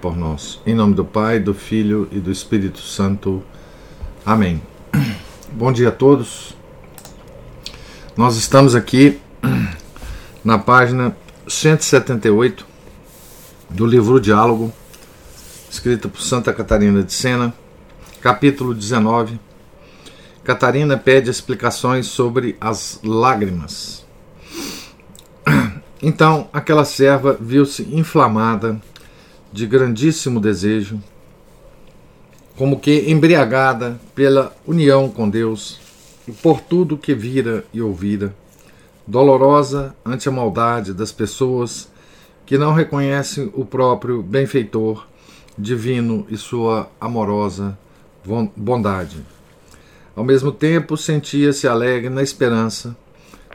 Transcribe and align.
por 0.00 0.16
nós. 0.16 0.60
Em 0.64 0.74
nome 0.74 0.94
do 0.94 1.04
Pai, 1.04 1.38
do 1.38 1.52
Filho 1.52 2.08
e 2.10 2.18
do 2.18 2.32
Espírito 2.32 2.78
Santo. 2.80 3.42
Amém. 4.24 4.62
Bom 5.52 5.70
dia 5.70 5.88
a 5.88 5.92
todos. 5.92 6.56
Nós 8.16 8.36
estamos 8.36 8.74
aqui 8.74 9.20
na 10.42 10.58
página 10.58 11.14
178 11.46 12.66
do 13.68 13.84
livro 13.84 14.18
Diálogo, 14.18 14.72
escrito 15.70 16.08
por 16.08 16.22
Santa 16.22 16.50
Catarina 16.54 17.02
de 17.02 17.12
Sena, 17.12 17.52
capítulo 18.22 18.72
19. 18.72 19.38
Catarina 20.44 20.96
pede 20.96 21.28
explicações 21.28 22.06
sobre 22.06 22.56
as 22.58 23.00
lágrimas. 23.04 24.04
Então 26.00 26.48
aquela 26.52 26.84
serva 26.84 27.36
viu-se 27.40 27.82
inflamada 27.92 28.80
de 29.52 29.66
grandíssimo 29.66 30.40
desejo, 30.40 31.00
como 32.56 32.78
que 32.78 33.10
embriagada 33.10 34.00
pela 34.14 34.54
união 34.66 35.08
com 35.08 35.28
Deus 35.28 35.80
e 36.26 36.32
por 36.32 36.60
tudo 36.60 36.98
que 36.98 37.14
vira 37.14 37.64
e 37.72 37.80
ouvira, 37.80 38.34
dolorosa 39.06 39.94
ante 40.04 40.28
a 40.28 40.32
maldade 40.32 40.92
das 40.92 41.12
pessoas 41.12 41.88
que 42.44 42.58
não 42.58 42.72
reconhecem 42.72 43.50
o 43.54 43.64
próprio 43.64 44.22
benfeitor 44.22 45.06
divino 45.56 46.26
e 46.28 46.36
sua 46.36 46.90
amorosa 47.00 47.78
bondade. 48.56 49.24
Ao 50.14 50.24
mesmo 50.24 50.50
tempo, 50.52 50.96
sentia-se 50.96 51.66
alegre 51.68 52.10
na 52.10 52.22
esperança 52.22 52.96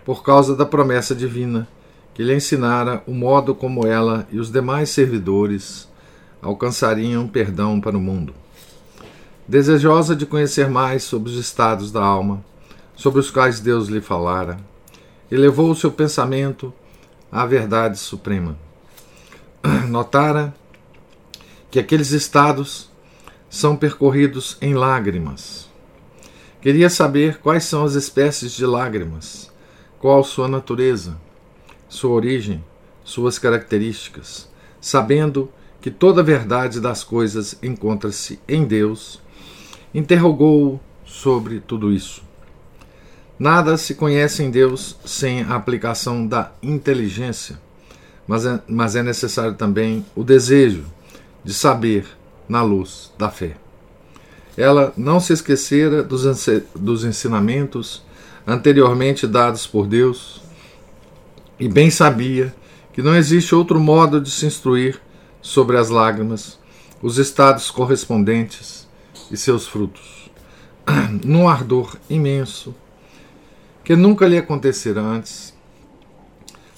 por 0.06 0.24
causa 0.24 0.56
da 0.56 0.66
promessa 0.66 1.14
divina 1.14 1.68
que 2.14 2.24
lhe 2.24 2.36
ensinara 2.36 3.02
o 3.08 3.14
modo 3.14 3.56
como 3.56 3.88
ela 3.88 4.28
e 4.32 4.40
os 4.40 4.52
demais 4.52 4.90
servidores 4.90 5.88
alcançariam 6.42 7.28
perdão 7.28 7.80
para 7.82 7.98
o 7.98 8.02
mundo. 8.02 8.34
Desejosa 9.48 10.16
de 10.16 10.26
conhecer 10.26 10.70
mais 10.70 11.04
sobre 11.04 11.30
os 11.30 11.38
estados 11.38 11.92
da 11.92 12.04
alma, 12.04 12.44
sobre 12.96 13.20
os 13.20 13.32
quais 13.32 13.60
Deus 13.60 13.88
lhe 13.88 14.02
falara, 14.02 14.58
elevou 15.32 15.72
o 15.72 15.76
seu 15.76 15.92
pensamento 15.92 16.74
à 17.32 17.46
verdade 17.46 17.98
suprema. 17.98 18.58
Notara 19.90 20.54
que 21.72 21.80
aqueles 21.80 22.12
estados 22.12 22.92
são 23.50 23.76
percorridos 23.76 24.58
em 24.62 24.76
lágrimas. 24.76 25.68
Queria 26.62 26.90
saber 26.90 27.40
quais 27.40 27.64
são 27.64 27.84
as 27.84 27.96
espécies 27.96 28.52
de 28.52 28.66
lágrimas, 28.66 29.52
qual 30.00 30.24
sua 30.24 30.48
natureza, 30.48 31.18
sua 31.94 32.10
origem, 32.10 32.64
suas 33.04 33.38
características, 33.38 34.50
sabendo 34.82 35.50
que 35.80 35.92
toda 35.92 36.22
a 36.22 36.24
verdade 36.24 36.80
das 36.80 37.04
coisas 37.04 37.56
encontra-se 37.62 38.40
em 38.48 38.66
Deus, 38.66 39.22
interrogou-o 39.94 40.80
sobre 41.06 41.60
tudo 41.60 41.92
isso. 41.92 42.24
Nada 43.38 43.78
se 43.78 43.94
conhece 43.94 44.42
em 44.42 44.50
Deus 44.50 44.98
sem 45.06 45.44
a 45.44 45.56
aplicação 45.56 46.26
da 46.26 46.52
inteligência, 46.64 47.60
mas 48.28 48.46
é, 48.46 48.60
mas 48.68 48.96
é 48.96 49.04
necessário 49.04 49.54
também 49.54 50.04
o 50.16 50.24
desejo 50.24 50.86
de 51.44 51.54
saber 51.54 52.08
na 52.50 52.64
luz 52.64 53.12
da 53.20 53.30
fé. 53.30 53.56
Ela 54.58 54.94
não 54.98 55.20
se 55.20 55.34
esquecera 55.34 56.02
dos, 56.02 56.24
dos 56.76 57.04
ensinamentos 57.04 58.04
anteriormente 58.48 59.28
dados 59.28 59.68
por 59.68 59.86
Deus 59.86 60.43
e 61.64 61.70
bem 61.70 61.90
sabia 61.90 62.54
que 62.92 63.02
não 63.02 63.16
existe 63.16 63.56
outro 63.56 63.80
modo 63.80 64.20
de 64.20 64.30
se 64.30 64.46
instruir 64.46 65.00
sobre 65.42 65.78
as 65.78 65.88
lágrimas, 65.88 66.60
os 67.02 67.18
estados 67.18 67.72
correspondentes 67.72 68.86
e 69.32 69.38
seus 69.38 69.66
frutos. 69.66 70.30
Num 71.24 71.48
ardor 71.48 71.96
imenso, 72.10 72.76
que 73.82 73.96
nunca 73.96 74.28
lhe 74.28 74.38
acontecera 74.38 75.00
antes, 75.00 75.58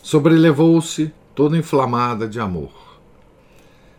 sobrelevou-se 0.03 1.11
toda 1.33 1.57
inflamada 1.57 2.27
de 2.27 2.39
amor. 2.39 2.99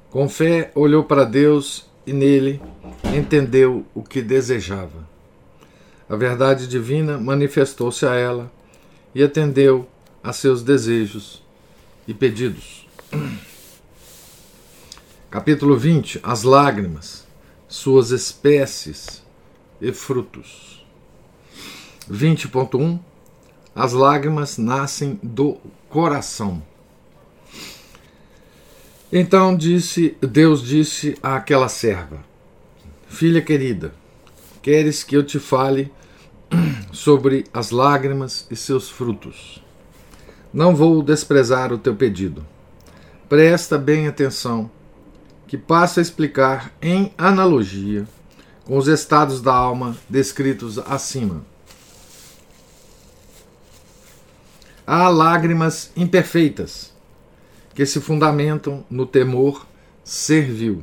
Com 0.09 0.29
fé 0.29 0.71
olhou 0.73 1.03
para 1.03 1.25
Deus 1.25 1.91
e 2.07 2.13
nele 2.13 2.63
entendeu 3.13 3.85
o 3.93 4.05
que 4.05 4.23
desejava. 4.23 5.05
A 6.09 6.15
verdade 6.15 6.69
divina 6.69 7.19
manifestou-se 7.19 8.07
a 8.07 8.15
ela 8.15 8.53
e 9.13 9.21
atendeu 9.21 9.89
a 10.27 10.33
seus 10.33 10.61
desejos 10.61 11.41
e 12.07 12.13
pedidos. 12.13 12.85
Capítulo 15.31 15.77
20: 15.77 16.19
As 16.21 16.43
lágrimas, 16.43 17.25
suas 17.69 18.11
espécies 18.11 19.23
e 19.81 19.93
frutos. 19.93 20.85
20.1 22.11 22.99
As 23.73 23.93
lágrimas 23.93 24.59
nascem 24.59 25.21
do 25.23 25.59
coração. 25.89 26.61
Então 29.13 29.57
disse 29.57 30.17
Deus 30.21 30.61
disse 30.61 31.17
àquela 31.23 31.69
serva: 31.69 32.19
Filha 33.07 33.41
querida, 33.41 33.95
queres 34.61 35.05
que 35.05 35.17
eu 35.17 35.23
te 35.23 35.39
fale 35.39 35.93
sobre 36.91 37.45
as 37.55 37.71
lágrimas 37.71 38.45
e 38.51 38.57
seus 38.57 38.91
frutos? 38.91 39.65
Não 40.57 40.75
vou 40.75 41.03
desprezar 41.03 41.71
o 41.71 41.77
teu 41.77 41.95
pedido. 41.95 42.43
Presta 43.29 43.77
bem 43.77 44.09
atenção, 44.09 44.71
que 45.47 45.59
passo 45.59 45.99
a 45.99 46.03
explicar 46.03 46.73
em 46.81 47.13
analogia 47.19 48.09
com 48.65 48.79
os 48.79 48.89
estados 48.89 49.43
da 49.43 49.53
alma 49.53 49.95
descritos 50.09 50.79
acima. 50.79 51.45
Há 54.87 55.11
lágrimas 55.11 55.93
imperfeitas 55.95 56.91
que 57.75 57.85
se 57.85 58.01
fundamentam 58.01 58.83
no 58.89 59.05
temor 59.05 59.67
servil. 60.03 60.83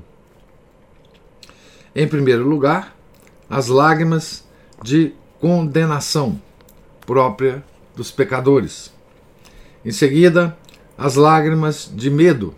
Em 1.95 2.07
primeiro 2.07 2.47
lugar, 2.47 2.95
as 3.50 3.69
lágrimas 3.69 4.47
de 4.83 5.16
condenação 5.41 6.39
própria 7.07 7.66
dos 7.95 8.12
pecadores. 8.12 8.94
Em 9.85 9.91
seguida, 9.91 10.57
as 10.97 11.16
lágrimas 11.16 11.91
de 11.94 12.09
medo, 12.09 12.55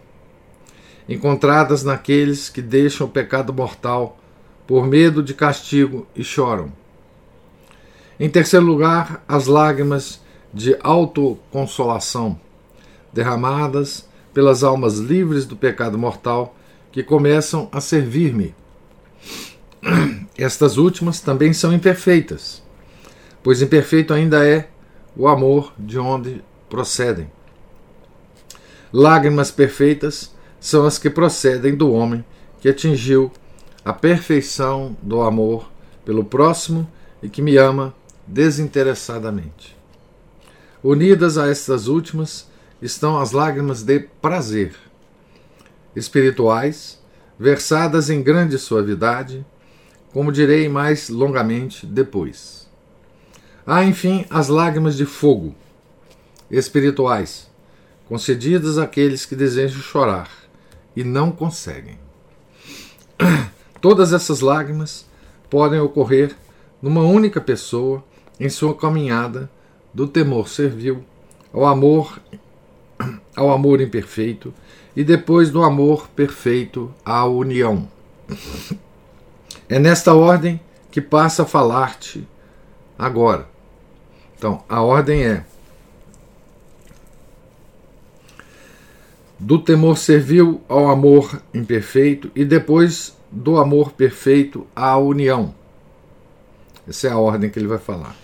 encontradas 1.09 1.83
naqueles 1.83 2.49
que 2.49 2.61
deixam 2.61 3.07
o 3.07 3.09
pecado 3.09 3.53
mortal 3.53 4.17
por 4.67 4.85
medo 4.85 5.23
de 5.23 5.33
castigo 5.33 6.07
e 6.15 6.23
choram. 6.23 6.71
Em 8.19 8.29
terceiro 8.29 8.65
lugar, 8.65 9.23
as 9.27 9.47
lágrimas 9.47 10.21
de 10.53 10.77
autoconsolação, 10.81 12.39
derramadas 13.11 14.07
pelas 14.33 14.63
almas 14.63 14.99
livres 14.99 15.45
do 15.45 15.55
pecado 15.55 15.97
mortal 15.97 16.55
que 16.91 17.03
começam 17.03 17.69
a 17.71 17.81
servir-me. 17.81 18.53
Estas 20.37 20.77
últimas 20.77 21.19
também 21.19 21.53
são 21.53 21.73
imperfeitas, 21.73 22.61
pois 23.43 23.61
imperfeito 23.61 24.13
ainda 24.13 24.45
é 24.45 24.69
o 25.15 25.27
amor 25.27 25.73
de 25.77 25.97
onde 25.97 26.43
procedem. 26.75 27.31
Lágrimas 28.91 29.49
perfeitas 29.49 30.35
são 30.59 30.85
as 30.85 30.99
que 30.99 31.09
procedem 31.09 31.73
do 31.73 31.89
homem 31.89 32.25
que 32.59 32.67
atingiu 32.67 33.31
a 33.85 33.93
perfeição 33.93 34.97
do 35.01 35.21
amor 35.21 35.71
pelo 36.03 36.25
próximo 36.25 36.85
e 37.23 37.29
que 37.29 37.41
me 37.41 37.55
ama 37.55 37.95
desinteressadamente. 38.27 39.73
Unidas 40.83 41.37
a 41.37 41.47
estas 41.47 41.87
últimas 41.87 42.49
estão 42.81 43.17
as 43.17 43.31
lágrimas 43.31 43.81
de 43.81 44.01
prazer, 44.21 44.75
espirituais, 45.95 47.01
versadas 47.39 48.09
em 48.09 48.21
grande 48.21 48.59
suavidade, 48.59 49.45
como 50.11 50.29
direi 50.29 50.67
mais 50.67 51.07
longamente 51.07 51.85
depois. 51.85 52.67
Há, 53.65 53.85
enfim, 53.85 54.25
as 54.29 54.49
lágrimas 54.49 54.97
de 54.97 55.05
fogo, 55.05 55.55
espirituais, 56.49 57.49
concedidas 58.07 58.77
àqueles 58.77 59.25
que 59.25 59.35
desejam 59.35 59.81
chorar 59.81 60.29
e 60.95 61.03
não 61.03 61.31
conseguem. 61.31 61.97
Todas 63.81 64.13
essas 64.13 64.41
lágrimas 64.41 65.05
podem 65.49 65.79
ocorrer 65.79 66.35
numa 66.81 67.01
única 67.01 67.41
pessoa 67.41 68.03
em 68.39 68.49
sua 68.49 68.75
caminhada 68.75 69.49
do 69.93 70.07
temor 70.07 70.47
servil 70.49 71.03
ao 71.53 71.65
amor 71.65 72.19
ao 73.35 73.51
amor 73.51 73.81
imperfeito 73.81 74.53
e 74.95 75.03
depois 75.03 75.49
do 75.49 75.63
amor 75.63 76.07
perfeito 76.09 76.93
à 77.03 77.25
união. 77.25 77.87
É 79.67 79.79
nesta 79.79 80.13
ordem 80.13 80.61
que 80.91 81.01
passa 81.01 81.41
a 81.41 81.45
falar-te 81.45 82.27
agora. 82.99 83.49
Então, 84.37 84.63
a 84.69 84.79
ordem 84.83 85.23
é 85.23 85.43
do 89.39 89.59
temor 89.59 89.97
servil 89.97 90.61
ao 90.67 90.89
amor 90.89 91.41
imperfeito 91.53 92.31
e 92.35 92.45
depois 92.45 93.15
do 93.31 93.57
amor 93.57 93.91
perfeito 93.91 94.65
à 94.75 94.97
união. 94.97 95.53
Essa 96.87 97.07
é 97.07 97.11
a 97.11 97.17
ordem 97.17 97.49
que 97.49 97.59
ele 97.59 97.67
vai 97.67 97.79
falar. 97.79 98.15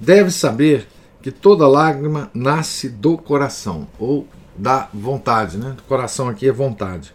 Deve 0.00 0.30
saber 0.30 0.86
que 1.20 1.30
toda 1.30 1.68
lágrima 1.68 2.30
nasce 2.34 2.88
do 2.88 3.16
coração, 3.16 3.86
ou 3.98 4.26
da 4.56 4.88
vontade, 4.92 5.56
né? 5.56 5.76
O 5.78 5.82
coração 5.82 6.28
aqui 6.28 6.48
é 6.48 6.52
vontade. 6.52 7.14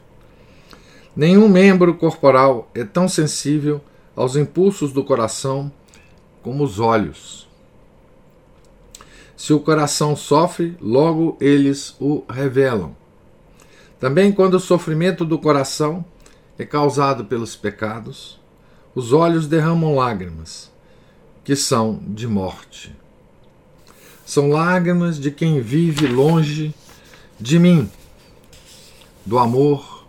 Nenhum 1.16 1.50
membro 1.50 1.96
corporal 1.96 2.70
é 2.74 2.84
tão 2.84 3.08
sensível 3.08 3.82
aos 4.16 4.36
impulsos 4.36 4.94
do 4.94 5.04
coração 5.04 5.72
como 6.42 6.64
os 6.64 6.80
olhos. 6.80 7.48
Se 9.36 9.54
o 9.54 9.60
coração 9.60 10.16
sofre, 10.16 10.78
logo 10.80 11.38
eles 11.40 11.96
o 12.00 12.24
revelam. 12.30 12.96
Também 14.00 14.32
quando 14.32 14.56
o 14.56 14.60
sofrimento 14.60 15.26
do 15.26 15.40
coração 15.40 16.06
é 16.58 16.66
causado 16.66 17.26
pelos 17.26 17.56
pecados, 17.56 18.40
os 18.94 19.14
olhos 19.14 19.48
derramam 19.48 19.96
lágrimas, 19.96 20.72
que 21.44 21.56
são 21.56 22.00
de 22.08 22.28
morte. 22.28 22.96
São 24.26 24.50
lágrimas 24.50 25.20
de 25.20 25.32
quem 25.32 25.62
vive 25.62 26.08
longe 26.08 26.74
de 27.40 27.60
mim, 27.60 27.90
do 29.26 29.38
amor, 29.38 30.06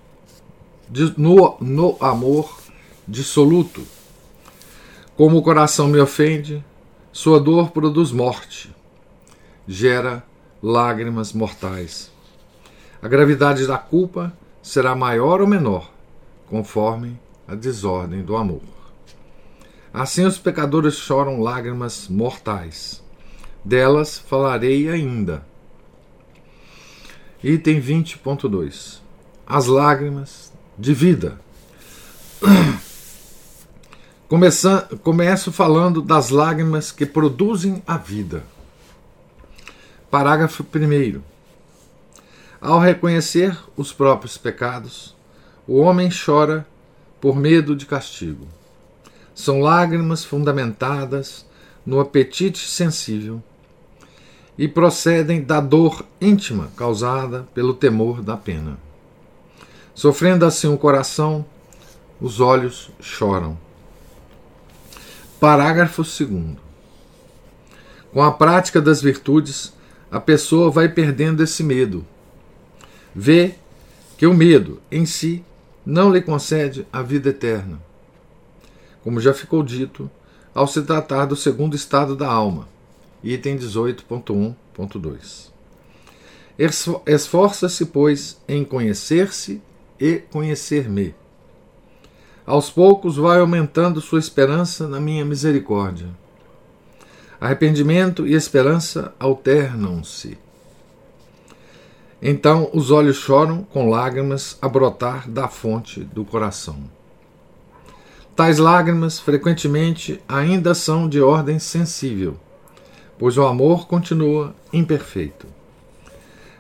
de, 0.88 1.14
no, 1.18 1.56
no 1.60 1.96
amor 2.00 2.58
dissoluto. 3.06 3.86
Como 5.16 5.36
o 5.36 5.42
coração 5.42 5.88
me 5.88 5.98
ofende, 5.98 6.64
sua 7.12 7.40
dor 7.40 7.70
produz 7.70 8.12
morte, 8.12 8.74
gera 9.66 10.24
lágrimas 10.62 11.32
mortais. 11.32 12.07
A 13.00 13.08
gravidade 13.08 13.66
da 13.66 13.78
culpa 13.78 14.32
será 14.62 14.94
maior 14.94 15.40
ou 15.40 15.46
menor, 15.46 15.90
conforme 16.46 17.18
a 17.46 17.54
desordem 17.54 18.22
do 18.22 18.36
amor. 18.36 18.62
Assim 19.92 20.24
os 20.24 20.38
pecadores 20.38 20.94
choram 20.94 21.40
lágrimas 21.40 22.08
mortais. 22.08 23.02
Delas 23.64 24.18
falarei 24.18 24.88
ainda 24.88 25.44
Item 27.42 27.80
20.2 27.80 28.98
As 29.46 29.66
lágrimas 29.66 30.52
de 30.76 30.92
vida. 30.92 31.40
Começando, 34.28 34.98
começo 34.98 35.52
falando 35.52 36.02
das 36.02 36.30
lágrimas 36.30 36.90
que 36.90 37.06
produzem 37.06 37.80
a 37.86 37.96
vida. 37.96 38.42
Parágrafo 40.10 40.64
1. 40.64 41.37
Ao 42.60 42.80
reconhecer 42.80 43.56
os 43.76 43.92
próprios 43.92 44.36
pecados, 44.36 45.14
o 45.66 45.78
homem 45.78 46.10
chora 46.10 46.66
por 47.20 47.36
medo 47.36 47.76
de 47.76 47.86
castigo. 47.86 48.48
São 49.32 49.60
lágrimas 49.60 50.24
fundamentadas 50.24 51.46
no 51.86 52.00
apetite 52.00 52.68
sensível 52.68 53.40
e 54.58 54.66
procedem 54.66 55.40
da 55.40 55.60
dor 55.60 56.04
íntima 56.20 56.68
causada 56.76 57.46
pelo 57.54 57.74
temor 57.74 58.22
da 58.22 58.36
pena. 58.36 58.76
Sofrendo 59.94 60.44
assim 60.44 60.66
o 60.66 60.76
coração, 60.76 61.46
os 62.20 62.40
olhos 62.40 62.90
choram. 63.00 63.56
Parágrafo 65.38 66.02
2. 66.02 66.56
Com 68.12 68.20
a 68.20 68.32
prática 68.32 68.80
das 68.80 69.00
virtudes, 69.00 69.72
a 70.10 70.18
pessoa 70.18 70.72
vai 70.72 70.88
perdendo 70.88 71.44
esse 71.44 71.62
medo. 71.62 72.04
Vê 73.14 73.54
que 74.16 74.26
o 74.26 74.34
medo 74.34 74.80
em 74.90 75.06
si 75.06 75.44
não 75.84 76.12
lhe 76.12 76.20
concede 76.20 76.86
a 76.92 77.02
vida 77.02 77.30
eterna. 77.30 77.80
Como 79.02 79.20
já 79.20 79.32
ficou 79.32 79.62
dito, 79.62 80.10
ao 80.54 80.66
se 80.66 80.82
tratar 80.82 81.26
do 81.26 81.36
segundo 81.36 81.74
estado 81.74 82.16
da 82.16 82.28
alma 82.28 82.68
item 83.22 83.56
18.1.2. 83.58 85.50
Esforça-se, 87.06 87.86
pois, 87.86 88.40
em 88.48 88.64
conhecer-se 88.64 89.62
e 89.98 90.18
conhecer-me. 90.30 91.14
Aos 92.44 92.70
poucos 92.70 93.16
vai 93.16 93.40
aumentando 93.40 94.00
sua 94.00 94.18
esperança 94.18 94.88
na 94.88 95.00
minha 95.00 95.24
misericórdia. 95.24 96.08
Arrependimento 97.40 98.26
e 98.26 98.34
esperança 98.34 99.14
alternam-se. 99.20 100.36
Então 102.20 102.70
os 102.72 102.90
olhos 102.90 103.16
choram 103.16 103.62
com 103.62 103.88
lágrimas 103.88 104.58
a 104.60 104.68
brotar 104.68 105.30
da 105.30 105.48
fonte 105.48 106.00
do 106.00 106.24
coração. 106.24 106.78
Tais 108.34 108.58
lágrimas 108.58 109.18
frequentemente 109.18 110.20
ainda 110.28 110.74
são 110.74 111.08
de 111.08 111.20
ordem 111.20 111.58
sensível 111.58 112.38
pois 113.18 113.36
o 113.36 113.44
amor 113.44 113.86
continua 113.86 114.54
imperfeito. 114.72 115.46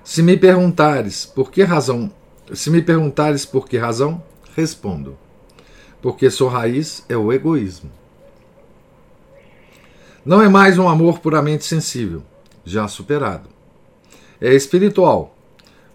Se 0.02 0.22
me 0.22 0.36
perguntares 0.36 1.24
por 1.24 1.50
que 1.50 1.62
razão, 1.62 2.10
se 2.52 2.70
me 2.70 2.82
perguntares 2.82 3.46
por 3.46 3.68
que 3.68 3.78
razão, 3.78 4.22
respondo: 4.56 5.16
porque 6.02 6.30
sua 6.30 6.50
raiz 6.50 7.04
é 7.08 7.16
o 7.16 7.32
egoísmo. 7.32 7.90
Não 10.24 10.42
é 10.42 10.48
mais 10.48 10.78
um 10.78 10.88
amor 10.88 11.20
puramente 11.20 11.64
sensível, 11.64 12.22
já 12.64 12.88
superado. 12.88 13.48
É 14.40 14.52
espiritual, 14.52 15.34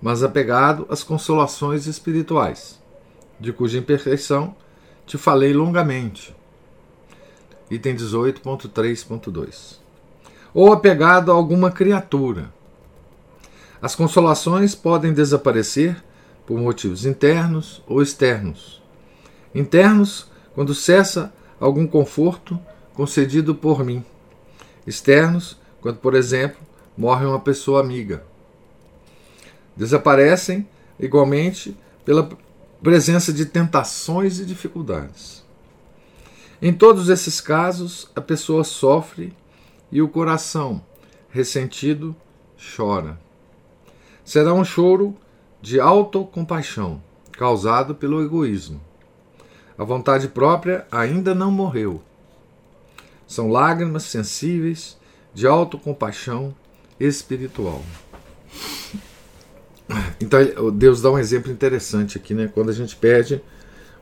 mas 0.04 0.22
apegado 0.22 0.86
às 0.90 1.02
consolações 1.02 1.88
espirituais, 1.88 2.78
de 3.40 3.54
cuja 3.54 3.78
imperfeição 3.80 4.54
te 5.08 5.18
falei 5.18 5.54
longamente. 5.54 6.36
Item 7.72 7.96
18.3.2 7.96 9.82
ou 10.54 10.74
apegado 10.74 11.32
a 11.32 11.34
alguma 11.34 11.72
criatura. 11.72 12.52
As 13.82 13.96
consolações 13.96 14.76
podem 14.76 15.14
desaparecer 15.14 16.04
por 16.46 16.60
motivos 16.60 17.06
internos 17.06 17.82
ou 17.88 18.02
externos. 18.02 18.82
Internos, 19.56 20.30
quando 20.54 20.76
cessa 20.76 21.34
algum 21.62 21.88
conforto 21.88 22.60
concedido 22.94 23.56
por 23.56 23.86
mim. 23.86 24.04
Externos, 24.86 25.58
quando, 25.82 25.98
por 25.98 26.14
exemplo, 26.14 26.60
morre 26.98 27.26
uma 27.26 27.40
pessoa 27.40 27.80
amiga. 27.80 28.33
Desaparecem, 29.76 30.68
igualmente, 31.00 31.76
pela 32.06 32.30
presença 32.82 33.32
de 33.32 33.46
tentações 33.46 34.40
e 34.40 34.46
dificuldades. 34.46 35.44
Em 36.62 36.74
todos 36.74 37.10
esses 37.10 37.42
casos, 37.42 38.10
a 38.16 38.22
pessoa 38.22 38.64
sofre 38.64 39.34
e 39.92 40.02
o 40.02 40.08
coração, 40.08 40.82
ressentido, 41.30 42.16
chora. 42.76 43.20
Será 44.24 44.54
um 44.54 44.64
choro 44.64 45.16
de 45.62 45.80
autocompaixão, 45.80 47.02
causado 47.34 47.96
pelo 47.96 48.24
egoísmo. 48.24 48.82
A 49.78 49.84
vontade 49.84 50.28
própria 50.28 50.88
ainda 50.92 51.34
não 51.34 51.52
morreu. 51.52 52.02
São 53.28 53.50
lágrimas 53.50 54.04
sensíveis 54.04 54.98
de 55.34 55.48
autocompaixão 55.48 56.56
espiritual. 57.00 57.82
Então, 60.22 60.72
Deus 60.72 61.02
dá 61.02 61.12
um 61.12 61.20
exemplo 61.20 61.52
interessante 61.52 62.18
aqui, 62.18 62.34
né? 62.34 62.50
Quando 62.54 62.70
a 62.70 62.74
gente 62.74 62.96
perde 62.96 63.42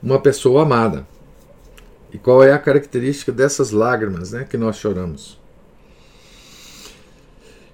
uma 0.02 0.20
pessoa 0.20 0.64
amada. 0.64 1.08
E 2.12 2.18
qual 2.18 2.44
é 2.44 2.52
a 2.52 2.60
característica 2.60 3.32
dessas 3.32 3.72
lágrimas 3.72 4.32
né, 4.32 4.44
que 4.44 4.58
nós 4.58 4.78
choramos? 4.78 5.40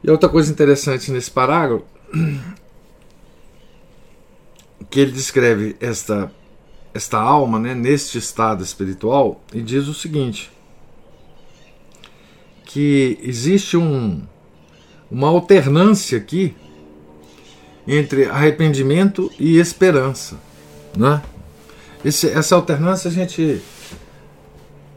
E 0.04 0.12
outra 0.12 0.30
coisa 0.30 0.52
interessante 0.52 1.12
nesse 1.12 1.32
parágrafo, 1.32 1.86
que 4.90 5.00
ele 5.00 5.12
descreve 5.12 5.76
esta, 5.80 6.32
esta 6.94 7.18
alma 7.20 7.60
né, 7.60 7.74
neste 7.74 8.18
estado 8.20 8.64
espiritual 8.64 9.42
e 9.52 9.62
diz 9.62 9.88
o 9.88 9.94
seguinte: 9.94 10.52
que 12.64 13.18
existe 13.24 13.76
um, 13.76 14.22
uma 15.10 15.30
alternância 15.30 16.18
aqui 16.18 16.56
entre 17.88 18.26
arrependimento 18.26 19.32
e 19.40 19.58
esperança. 19.58 20.38
Né? 20.96 21.22
esse, 22.04 22.30
essa 22.30 22.56
alternância 22.56 23.10
a 23.10 23.14
gente. 23.14 23.62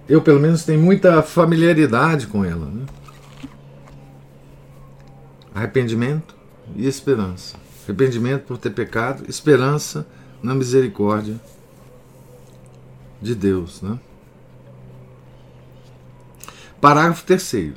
Eu, 0.09 0.21
pelo 0.21 0.41
menos, 0.41 0.65
tenho 0.65 0.81
muita 0.81 1.23
familiaridade 1.23 2.27
com 2.27 2.45
ela. 2.45 2.67
Né? 2.67 2.87
Arrependimento 5.55 6.35
e 6.75 6.87
esperança. 6.87 7.57
Arrependimento 7.85 8.45
por 8.45 8.59
ter 8.59 8.71
pecado, 8.71 9.25
esperança 9.29 10.07
na 10.43 10.55
misericórdia 10.55 11.41
de 13.23 13.35
Deus. 13.35 13.83
Né? 13.83 13.99
Parágrafo 16.81 17.25
3. 17.25 17.73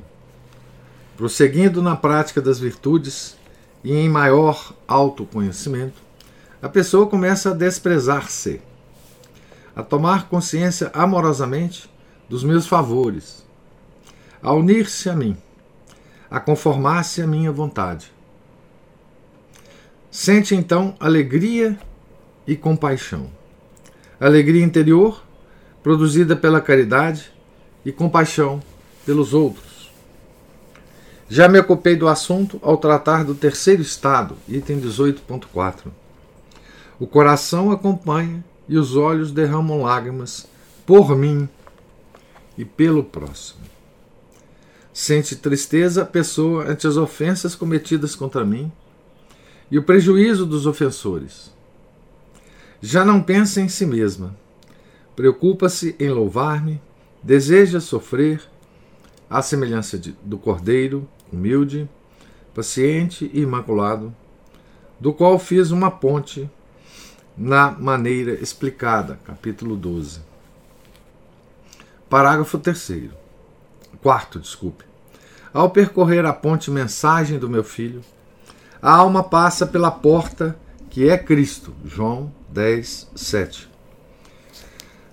Prosseguindo 1.15 1.82
na 1.82 1.96
prática 1.96 2.41
das 2.41 2.60
virtudes 2.60 3.38
e 3.83 3.93
em 3.93 4.07
maior 4.07 4.73
autoconhecimento, 4.87 6.01
a 6.61 6.69
pessoa 6.69 7.07
começa 7.07 7.51
a 7.51 7.53
desprezar-se, 7.53 8.61
a 9.75 9.83
tomar 9.83 10.29
consciência 10.29 10.89
amorosamente 10.93 11.89
dos 12.29 12.43
meus 12.43 12.65
favores, 12.65 13.45
a 14.41 14.53
unir-se 14.53 15.09
a 15.09 15.15
mim, 15.15 15.35
a 16.29 16.39
conformar-se 16.39 17.21
à 17.21 17.27
minha 17.27 17.51
vontade. 17.51 18.11
Sente 20.09 20.55
então 20.55 20.95
alegria 20.99 21.77
e 22.47 22.55
compaixão. 22.55 23.29
Alegria 24.19 24.63
interior, 24.63 25.23
produzida 25.81 26.35
pela 26.35 26.61
caridade, 26.61 27.33
e 27.85 27.91
compaixão 27.91 28.61
pelos 29.05 29.33
outros. 29.33 29.72
Já 31.35 31.49
me 31.49 31.57
ocupei 31.57 31.95
do 31.95 32.07
assunto 32.07 32.59
ao 32.61 32.77
tratar 32.77 33.25
do 33.25 33.33
terceiro 33.33 33.81
estado, 33.81 34.37
item 34.47 34.79
18.4. 34.79 35.87
O 36.99 37.07
coração 37.07 37.71
acompanha 37.71 38.45
e 38.69 38.77
os 38.77 38.95
olhos 38.95 39.31
derramam 39.31 39.81
lágrimas 39.81 40.45
por 40.85 41.17
mim 41.17 41.49
e 42.55 42.63
pelo 42.63 43.03
próximo. 43.03 43.61
Sente 44.93 45.35
tristeza 45.35 46.03
a 46.03 46.05
pessoa 46.05 46.65
ante 46.69 46.85
as 46.85 46.97
ofensas 46.97 47.55
cometidas 47.55 48.13
contra 48.13 48.45
mim 48.45 48.71
e 49.71 49.79
o 49.79 49.83
prejuízo 49.83 50.45
dos 50.45 50.67
ofensores. 50.67 51.51
Já 52.79 53.03
não 53.03 53.23
pensa 53.23 53.59
em 53.59 53.67
si 53.67 53.87
mesma, 53.87 54.35
preocupa-se 55.15 55.95
em 55.99 56.11
louvar-me, 56.11 56.79
deseja 57.23 57.79
sofrer 57.79 58.39
à 59.27 59.41
semelhança 59.41 59.97
de, 59.97 60.15
do 60.23 60.37
cordeiro, 60.37 61.09
humilde, 61.33 61.89
paciente 62.53 63.29
e 63.33 63.41
imaculado, 63.41 64.15
do 64.99 65.13
qual 65.13 65.37
fiz 65.39 65.71
uma 65.71 65.91
ponte 65.91 66.49
na 67.35 67.71
maneira 67.71 68.33
explicada, 68.33 69.19
capítulo 69.25 69.75
12. 69.75 70.21
Parágrafo 72.09 72.59
3. 72.59 73.09
Quarto, 74.01 74.39
desculpe. 74.39 74.85
Ao 75.51 75.69
percorrer 75.69 76.25
a 76.25 76.33
ponte 76.33 76.69
mensagem 76.69 77.39
do 77.39 77.49
meu 77.49 77.63
filho, 77.63 78.01
a 78.81 78.91
alma 78.91 79.23
passa 79.23 79.65
pela 79.65 79.89
porta 79.89 80.57
que 80.89 81.09
é 81.09 81.17
Cristo. 81.17 81.73
João 81.83 82.31
10, 82.49 83.09
7. 83.15 83.69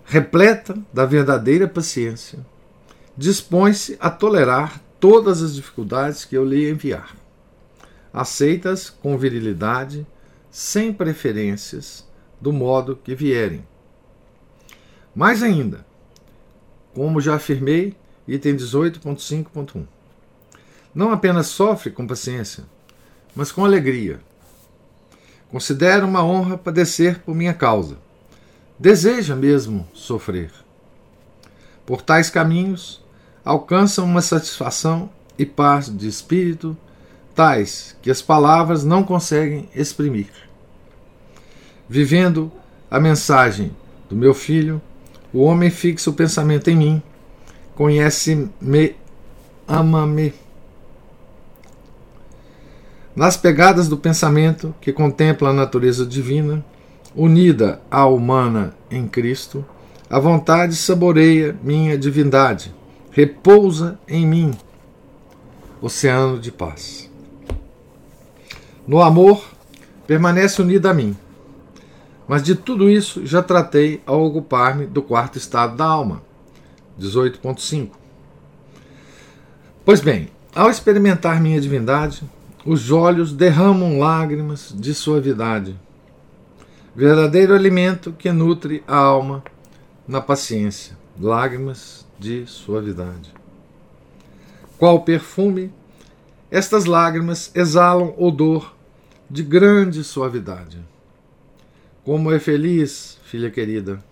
Repleta 0.04 0.76
da 0.92 1.06
verdadeira 1.06 1.68
paciência, 1.68 2.44
dispõe-se 3.16 3.96
a 4.00 4.10
tolerar 4.10 4.80
todas 5.00 5.42
as 5.42 5.54
dificuldades 5.54 6.24
que 6.24 6.36
eu 6.36 6.44
lhe 6.44 6.70
enviar. 6.70 7.16
Aceitas 8.12 8.90
com 8.90 9.16
virilidade, 9.16 10.06
sem 10.50 10.92
preferências, 10.92 12.06
do 12.40 12.52
modo 12.52 12.96
que 12.96 13.14
vierem. 13.14 13.66
Mais 15.14 15.42
ainda, 15.42 15.84
como 16.94 17.20
já 17.20 17.36
afirmei, 17.36 17.96
item 18.28 18.56
18.5.1. 18.56 19.86
Não 20.94 21.12
apenas 21.12 21.46
sofre 21.46 21.90
com 21.90 22.06
paciência, 22.06 22.64
mas 23.34 23.50
com 23.50 23.64
alegria. 23.64 24.20
Considera 25.50 26.04
uma 26.04 26.24
honra 26.24 26.58
padecer 26.58 27.20
por 27.20 27.34
minha 27.34 27.54
causa. 27.54 27.96
Deseja 28.78 29.34
mesmo 29.34 29.88
sofrer. 29.92 30.50
Por 31.86 32.02
tais 32.02 32.30
caminhos, 32.30 33.02
alcançam 33.50 34.04
uma 34.04 34.22
satisfação 34.22 35.10
e 35.36 35.44
paz 35.44 35.88
de 35.88 36.06
espírito 36.06 36.76
tais 37.34 37.96
que 38.00 38.08
as 38.08 38.22
palavras 38.22 38.84
não 38.84 39.02
conseguem 39.02 39.68
exprimir. 39.74 40.28
Vivendo 41.88 42.52
a 42.88 43.00
mensagem 43.00 43.74
do 44.08 44.14
meu 44.14 44.34
filho, 44.34 44.80
o 45.32 45.42
homem 45.42 45.68
fixa 45.68 46.10
o 46.10 46.12
pensamento 46.12 46.70
em 46.70 46.76
mim, 46.76 47.02
conhece-me, 47.74 48.94
ama-me. 49.66 50.32
Nas 53.16 53.36
pegadas 53.36 53.88
do 53.88 53.96
pensamento 53.96 54.72
que 54.80 54.92
contempla 54.92 55.50
a 55.50 55.52
natureza 55.52 56.06
divina, 56.06 56.64
unida 57.16 57.82
à 57.90 58.06
humana 58.06 58.76
em 58.88 59.08
Cristo, 59.08 59.64
a 60.08 60.20
vontade 60.20 60.76
saboreia 60.76 61.56
minha 61.64 61.98
divindade 61.98 62.78
repousa 63.20 64.00
em 64.08 64.26
mim, 64.26 64.50
oceano 65.82 66.38
de 66.38 66.50
paz. 66.50 67.10
No 68.86 69.02
amor, 69.02 69.44
permanece 70.06 70.62
unido 70.62 70.86
a 70.86 70.94
mim. 70.94 71.14
Mas 72.26 72.42
de 72.42 72.54
tudo 72.54 72.88
isso 72.88 73.26
já 73.26 73.42
tratei 73.42 74.00
ao 74.06 74.24
ocupar-me 74.24 74.86
do 74.86 75.02
quarto 75.02 75.36
estado 75.36 75.76
da 75.76 75.84
alma, 75.84 76.22
18.5. 76.98 77.90
Pois 79.84 80.00
bem, 80.00 80.30
ao 80.54 80.70
experimentar 80.70 81.42
minha 81.42 81.60
divindade, 81.60 82.22
os 82.64 82.90
olhos 82.90 83.34
derramam 83.34 83.98
lágrimas 83.98 84.74
de 84.74 84.94
suavidade, 84.94 85.78
verdadeiro 86.96 87.54
alimento 87.54 88.12
que 88.12 88.32
nutre 88.32 88.82
a 88.88 88.96
alma 88.96 89.44
na 90.08 90.22
paciência, 90.22 90.96
lágrimas 91.20 91.99
de 92.20 92.46
suavidade. 92.46 93.32
Qual 94.78 95.02
perfume, 95.02 95.72
estas 96.50 96.84
lágrimas 96.84 97.50
exalam 97.54 98.14
odor 98.18 98.74
de 99.30 99.42
grande 99.42 100.04
suavidade. 100.04 100.84
Como 102.04 102.32
é 102.32 102.38
feliz, 102.38 103.18
filha 103.22 103.50
querida, 103.50 104.04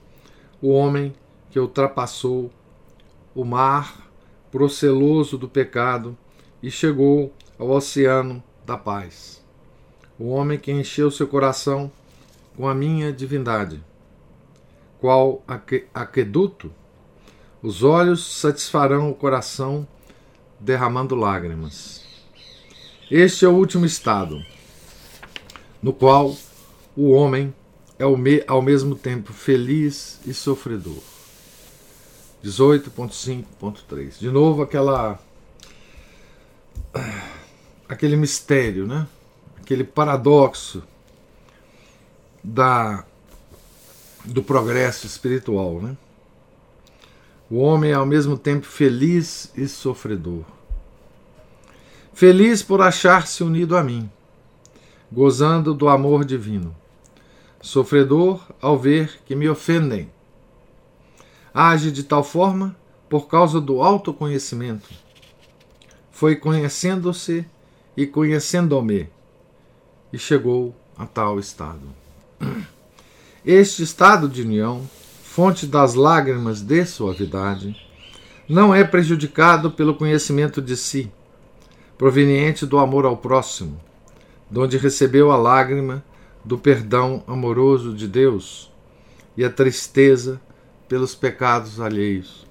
o 0.63 0.71
homem 0.71 1.13
que 1.51 1.59
ultrapassou 1.59 2.51
o 3.35 3.45
mar 3.45 4.09
proceloso 4.51 5.37
do 5.37 5.49
pecado 5.49 6.17
e 6.63 6.71
chegou 6.71 7.33
ao 7.59 7.71
oceano 7.71 8.43
da 8.65 8.77
paz. 8.77 9.45
O 10.19 10.29
homem 10.29 10.59
que 10.59 10.73
encheu 10.73 11.11
seu 11.11 11.27
coração 11.27 11.91
com 12.57 12.67
a 12.67 12.75
minha 12.75 13.13
divindade. 13.13 13.83
Qual 15.01 15.45
aqueduto 15.93 16.73
os 17.63 17.83
olhos 17.83 18.25
satisfarão 18.41 19.11
o 19.11 19.15
coração, 19.15 19.87
derramando 20.61 21.15
lágrimas. 21.15 22.05
Este 23.11 23.45
é 23.45 23.49
o 23.49 23.55
último 23.55 23.87
estado, 23.87 24.45
no 25.83 25.93
qual 25.93 26.37
o 26.97 27.11
homem 27.11 27.55
é 27.99 28.05
ao 28.47 28.63
mesmo 28.63 28.95
tempo 28.95 29.33
feliz 29.33 30.21
e 30.27 30.33
sofredor. 30.33 31.03
18.5.3. 32.45 34.19
De 34.19 34.31
novo 34.31 34.63
aquela 34.63 35.19
aquele 37.89 38.17
mistério, 38.17 38.87
né? 38.87 39.07
Aquele 39.61 39.85
paradoxo 39.85 40.83
da 42.43 43.05
do 44.25 44.43
progresso 44.43 45.07
espiritual, 45.07 45.81
né? 45.81 45.97
O 47.51 47.59
homem 47.61 47.93
é 47.93 47.95
ao 47.95 48.05
mesmo 48.05 48.37
tempo 48.37 48.67
feliz 48.67 49.51
e 49.57 49.67
sofredor. 49.67 50.45
Feliz 52.13 52.63
por 52.63 52.83
achar-se 52.83 53.43
unido 53.43 53.75
a 53.75 53.83
mim, 53.83 54.11
gozando 55.11 55.73
do 55.73 55.89
amor 55.89 56.25
divino. 56.25 56.77
Sofredor 57.63 58.43
ao 58.61 58.79
ver 58.79 59.21
que 59.25 59.35
me 59.35 59.49
ofendem. 59.49 60.11
Age 61.55 61.91
de 61.91 62.03
tal 62.03 62.23
forma 62.23 62.77
por 63.09 63.29
causa 63.29 63.61
do 63.61 63.83
autoconhecimento. 63.83 64.91
Foi 66.11 66.37
conhecendo-se 66.37 67.47
e 67.97 68.07
conhecendo-me, 68.07 69.09
e 70.13 70.19
chegou 70.19 70.75
a 70.97 71.07
tal 71.07 71.39
estado. 71.39 71.81
Este 73.45 73.83
estado 73.83 74.29
de 74.29 74.43
união 74.43 74.89
fonte 75.39 75.69
das 75.69 75.95
lágrimas 75.95 76.63
de 76.63 76.85
suavidade, 76.85 77.77
não 78.49 78.75
é 78.75 78.83
prejudicado 78.83 79.71
pelo 79.71 79.95
conhecimento 79.95 80.61
de 80.61 80.77
si, 80.77 81.13
proveniente 81.97 82.67
do 82.67 82.77
amor 82.77 83.07
ao 83.07 83.17
próximo, 83.17 83.81
donde 84.51 84.77
recebeu 84.77 85.31
a 85.31 85.37
lágrima 85.37 86.03
do 86.45 86.59
perdão 86.59 87.23
amoroso 87.25 87.95
de 87.95 88.09
Deus, 88.09 88.69
e 89.37 89.45
a 89.45 89.49
tristeza 89.49 90.41
pelos 90.89 91.15
pecados 91.15 91.81
alheios. 91.81 92.45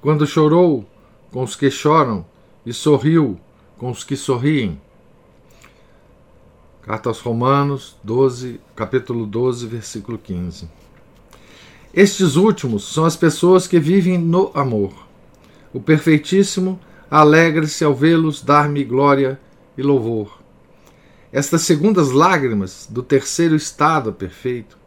Quando 0.00 0.24
chorou 0.24 0.88
com 1.32 1.42
os 1.42 1.56
que 1.56 1.68
choram 1.68 2.24
e 2.64 2.72
sorriu 2.72 3.40
com 3.76 3.90
os 3.90 4.04
que 4.04 4.14
sorriem. 4.14 4.80
Carta 6.80 7.08
aos 7.08 7.18
Romanos, 7.18 7.96
12, 8.04 8.60
capítulo 8.76 9.26
12, 9.26 9.66
versículo 9.66 10.16
15. 10.16 10.77
Estes 12.00 12.36
últimos 12.36 12.84
são 12.84 13.04
as 13.04 13.16
pessoas 13.16 13.66
que 13.66 13.80
vivem 13.80 14.16
no 14.16 14.52
amor. 14.54 14.92
O 15.74 15.80
perfeitíssimo 15.80 16.78
alegre-se 17.10 17.82
ao 17.82 17.92
vê-los 17.92 18.40
dar-me 18.40 18.84
glória 18.84 19.36
e 19.76 19.82
louvor. 19.82 20.38
Estas 21.32 21.62
segundas 21.62 22.12
lágrimas 22.12 22.86
do 22.88 23.02
terceiro 23.02 23.56
estado 23.56 24.12
perfeito 24.12 24.78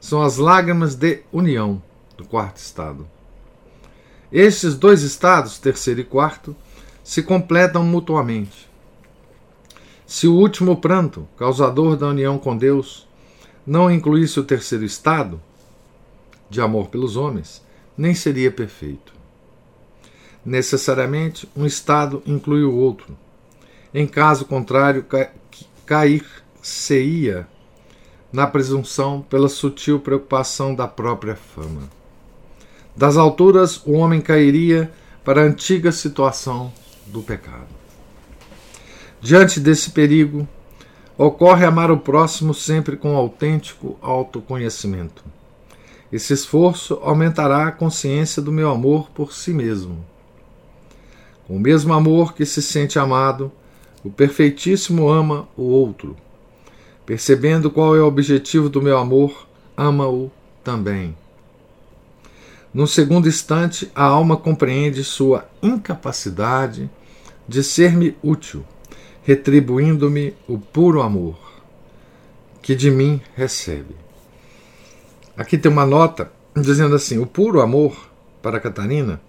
são 0.00 0.22
as 0.22 0.38
lágrimas 0.38 0.94
de 0.94 1.20
união 1.30 1.82
do 2.16 2.24
quarto 2.24 2.56
estado. 2.56 3.06
Estes 4.32 4.74
dois 4.74 5.02
estados, 5.02 5.58
terceiro 5.58 6.00
e 6.00 6.04
quarto, 6.04 6.56
se 7.02 7.22
completam 7.22 7.84
mutuamente. 7.84 8.70
Se 10.06 10.26
o 10.26 10.34
último 10.34 10.78
pranto, 10.78 11.28
causador 11.36 11.94
da 11.94 12.06
união 12.06 12.38
com 12.38 12.56
Deus, 12.56 13.06
não 13.66 13.90
incluísse 13.90 14.40
o 14.40 14.44
terceiro 14.44 14.86
estado, 14.86 15.38
de 16.48 16.60
amor 16.60 16.88
pelos 16.88 17.16
homens, 17.16 17.62
nem 17.96 18.14
seria 18.14 18.50
perfeito. 18.50 19.12
Necessariamente, 20.44 21.48
um 21.56 21.64
estado 21.64 22.22
inclui 22.26 22.64
o 22.64 22.74
outro. 22.74 23.16
Em 23.92 24.06
caso 24.06 24.44
contrário, 24.44 25.06
cair-se-ia 25.86 27.46
na 28.32 28.46
presunção 28.46 29.22
pela 29.22 29.48
sutil 29.48 30.00
preocupação 30.00 30.74
da 30.74 30.88
própria 30.88 31.36
fama. 31.36 31.82
Das 32.96 33.16
alturas, 33.16 33.80
o 33.86 33.92
homem 33.92 34.20
cairia 34.20 34.92
para 35.24 35.40
a 35.40 35.44
antiga 35.44 35.90
situação 35.90 36.72
do 37.06 37.22
pecado. 37.22 37.68
Diante 39.20 39.58
desse 39.58 39.90
perigo, 39.90 40.46
ocorre 41.16 41.64
amar 41.64 41.90
o 41.90 41.98
próximo 41.98 42.52
sempre 42.52 42.96
com 42.96 43.16
autêntico 43.16 43.96
autoconhecimento. 44.02 45.24
Esse 46.12 46.32
esforço 46.32 46.98
aumentará 47.02 47.66
a 47.66 47.72
consciência 47.72 48.40
do 48.40 48.52
meu 48.52 48.70
amor 48.70 49.10
por 49.10 49.32
si 49.32 49.52
mesmo. 49.52 50.04
Com 51.46 51.56
o 51.56 51.60
mesmo 51.60 51.92
amor 51.92 52.34
que 52.34 52.46
se 52.46 52.62
sente 52.62 52.98
amado, 52.98 53.50
o 54.04 54.10
perfeitíssimo 54.10 55.08
ama 55.08 55.48
o 55.56 55.62
outro. 55.62 56.16
Percebendo 57.04 57.70
qual 57.70 57.96
é 57.96 58.00
o 58.00 58.06
objetivo 58.06 58.68
do 58.68 58.80
meu 58.80 58.96
amor, 58.96 59.46
ama-o 59.76 60.30
também. 60.62 61.16
Num 62.72 62.86
segundo 62.86 63.28
instante, 63.28 63.90
a 63.94 64.04
alma 64.04 64.36
compreende 64.36 65.04
sua 65.04 65.48
incapacidade 65.62 66.90
de 67.46 67.62
ser-me 67.62 68.16
útil, 68.22 68.64
retribuindo-me 69.22 70.34
o 70.48 70.58
puro 70.58 71.02
amor 71.02 71.36
que 72.60 72.74
de 72.74 72.90
mim 72.90 73.20
recebe. 73.36 74.03
Aqui 75.36 75.58
tem 75.58 75.70
uma 75.70 75.84
nota 75.84 76.30
dizendo 76.54 76.94
assim: 76.94 77.18
o 77.18 77.26
puro 77.26 77.60
amor 77.60 77.96
para 78.40 78.60
Catarina 78.60 79.20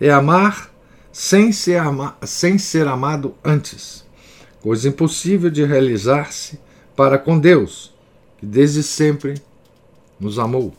é 0.00 0.10
amar 0.10 0.70
sem 1.10 1.50
ser, 1.50 1.80
ama 1.80 2.16
sem 2.22 2.58
ser 2.58 2.86
amado 2.86 3.34
antes, 3.42 4.04
coisa 4.60 4.88
impossível 4.88 5.50
de 5.50 5.64
realizar-se 5.64 6.60
para 6.94 7.18
com 7.18 7.38
Deus, 7.38 7.94
que 8.36 8.44
desde 8.44 8.82
sempre 8.82 9.40
nos 10.20 10.38
amou. 10.38 10.74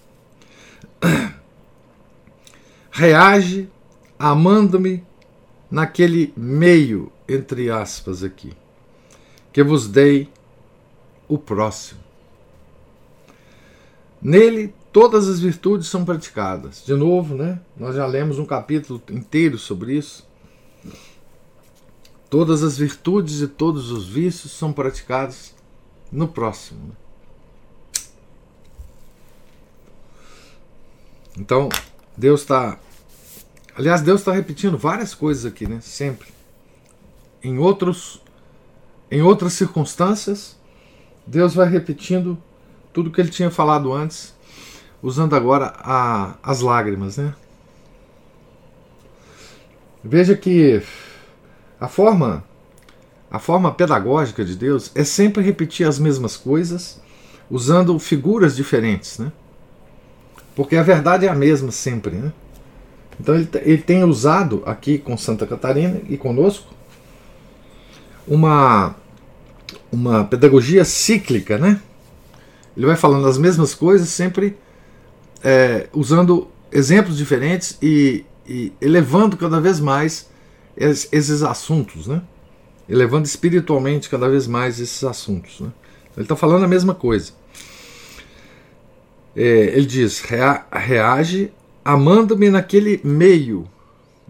reage 2.91 3.69
amando-me 4.19 5.03
naquele 5.69 6.33
meio, 6.35 7.11
entre 7.27 7.69
aspas, 7.69 8.23
aqui, 8.23 8.53
que 9.51 9.63
vos 9.63 9.87
dei 9.87 10.29
o 11.27 11.37
próximo. 11.37 12.06
Nele 14.21 14.73
todas 14.91 15.27
as 15.27 15.39
virtudes 15.39 15.87
são 15.87 16.03
praticadas. 16.03 16.83
De 16.85 16.93
novo, 16.93 17.35
né? 17.35 17.59
Nós 17.77 17.95
já 17.95 18.05
lemos 18.05 18.39
um 18.39 18.45
capítulo 18.45 19.01
inteiro 19.11 19.57
sobre 19.57 19.93
isso. 19.95 20.27
Todas 22.29 22.63
as 22.63 22.77
virtudes 22.77 23.41
e 23.41 23.47
todos 23.47 23.91
os 23.91 24.07
vícios 24.07 24.51
são 24.51 24.73
praticados 24.73 25.53
no 26.11 26.27
próximo. 26.27 26.87
Né? 26.87 26.93
Então, 31.39 31.69
Deus 32.17 32.41
está 32.41 32.79
Aliás, 33.77 34.01
Deus 34.01 34.21
está 34.21 34.31
repetindo 34.31 34.75
várias 34.75 35.13
coisas 35.13 35.45
aqui, 35.45 35.67
né? 35.67 35.79
Sempre. 35.81 36.29
Em 37.43 37.59
outros, 37.59 38.19
em 39.11 39.21
outras 39.21 39.53
circunstâncias, 39.53 40.57
Deus 41.27 41.53
vai 41.53 41.69
repetindo 41.69 42.41
tudo 42.97 43.11
que 43.11 43.21
ele 43.21 43.29
tinha 43.29 43.51
falado 43.51 43.93
antes, 43.93 44.33
usando 45.03 45.35
agora 45.35 45.71
a, 45.77 46.33
as 46.41 46.61
lágrimas, 46.61 47.17
né? 47.17 47.31
Veja 50.03 50.35
que 50.35 50.81
a 51.79 51.87
forma 51.87 52.43
a 53.29 53.37
forma 53.37 53.71
pedagógica 53.71 54.43
de 54.43 54.55
Deus 54.55 54.91
é 54.95 55.03
sempre 55.03 55.43
repetir 55.43 55.87
as 55.87 55.99
mesmas 55.99 56.35
coisas, 56.35 56.99
usando 57.51 57.99
figuras 57.99 58.55
diferentes, 58.55 59.19
né? 59.19 59.31
Porque 60.55 60.75
a 60.75 60.81
verdade 60.81 61.27
é 61.27 61.29
a 61.29 61.35
mesma 61.35 61.69
sempre, 61.69 62.15
né? 62.15 62.33
Então 63.19 63.35
ele, 63.35 63.47
ele 63.61 63.83
tem 63.83 64.03
usado 64.03 64.63
aqui 64.65 64.97
com 64.97 65.15
Santa 65.15 65.45
Catarina 65.45 66.01
e 66.09 66.17
conosco 66.17 66.73
uma, 68.27 68.95
uma 69.91 70.23
pedagogia 70.23 70.83
cíclica, 70.83 71.59
né? 71.59 71.79
Ele 72.77 72.85
vai 72.85 72.95
falando 72.95 73.27
as 73.27 73.39
mesmas 73.39 73.73
coisas, 73.73 74.07
sempre 74.09 74.55
é, 75.43 75.89
usando 75.91 76.47
exemplos 76.71 77.17
diferentes 77.17 77.75
e, 77.81 78.23
e, 78.47 78.71
elevando 78.79 79.35
cada 79.35 79.59
vez 79.59 79.79
mais 79.79 80.29
esses, 80.77 81.09
esses 81.11 81.41
assuntos, 81.41 82.05
né? 82.05 82.21
Elevando 82.87 83.25
espiritualmente 83.25 84.07
cada 84.07 84.29
vez 84.29 84.45
mais 84.45 84.79
esses 84.79 85.03
assuntos. 85.03 85.59
Né? 85.59 85.71
Ele 86.15 86.23
está 86.23 86.35
falando 86.35 86.65
a 86.65 86.67
mesma 86.67 86.93
coisa. 86.93 87.31
É, 89.35 89.41
ele 89.75 89.87
diz: 89.87 90.21
rea, 90.21 90.63
reage 90.71 91.51
amando-me 91.83 92.51
naquele 92.51 93.01
meio, 93.03 93.67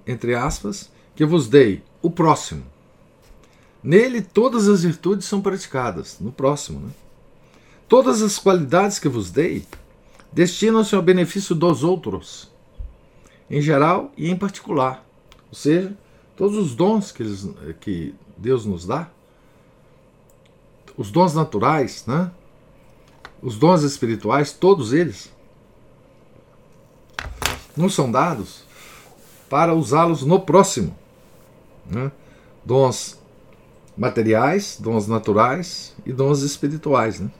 entre 0.06 0.34
aspas, 0.36 0.90
que 1.16 1.26
vos 1.26 1.50
dei, 1.50 1.84
o 2.02 2.10
próximo. 2.10 2.64
Nele 3.84 4.22
todas 4.22 4.70
as 4.70 4.84
virtudes 4.84 5.28
são 5.28 5.42
praticadas, 5.42 6.18
no 6.22 6.32
próximo. 6.32 6.80
Né? 6.80 6.90
Todas 7.88 8.22
as 8.22 8.38
qualidades 8.38 9.00
que 9.00 9.08
vos 9.08 9.32
dei 9.32 9.66
destinam-se 10.32 10.94
ao 10.94 11.02
benefício 11.02 11.56
dos 11.56 11.84
outros, 11.84 12.52
em 13.50 13.62
geral 13.62 14.12
e 14.18 14.30
em 14.30 14.36
particular. 14.36 15.06
Ou 15.50 15.56
seja, 15.56 15.96
todos 16.36 16.58
os 16.58 16.76
dons 16.76 17.12
que, 17.12 17.24
eles, 17.24 17.50
que 17.80 18.14
Deus 18.38 18.66
nos 18.66 18.86
dá, 18.86 19.10
os 20.98 21.12
dons 21.12 21.34
naturais, 21.34 22.06
né? 22.06 22.30
os 23.42 23.58
dons 23.58 23.84
espirituais, 23.84 24.52
todos 24.52 24.92
eles, 24.92 25.32
nos 27.76 27.94
são 27.94 28.12
dados 28.12 28.64
para 29.50 29.74
usá-los 29.74 30.24
no 30.24 30.42
próximo. 30.42 30.98
Né? 31.86 32.12
Dons 32.66 33.18
materiais, 33.96 34.78
dons 34.80 35.08
naturais 35.08 35.96
e 36.06 36.12
dons 36.12 36.42
espirituais. 36.42 37.20
Né? 37.20 37.32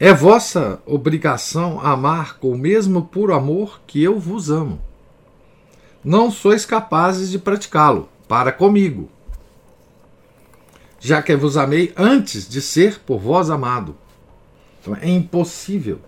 É 0.00 0.12
vossa 0.14 0.80
obrigação 0.86 1.80
amar 1.80 2.38
com 2.38 2.52
o 2.52 2.58
mesmo 2.58 3.06
puro 3.06 3.34
amor 3.34 3.80
que 3.84 4.00
eu 4.00 4.16
vos 4.16 4.48
amo. 4.48 4.80
Não 6.04 6.30
sois 6.30 6.64
capazes 6.64 7.30
de 7.30 7.38
praticá-lo 7.38 8.08
para 8.28 8.52
comigo, 8.52 9.10
já 11.00 11.20
que 11.20 11.34
vos 11.34 11.56
amei 11.56 11.92
antes 11.96 12.48
de 12.48 12.62
ser 12.62 13.00
por 13.00 13.18
vós 13.18 13.50
amado. 13.50 13.96
Então 14.80 14.94
é 14.94 15.08
impossível 15.08 15.98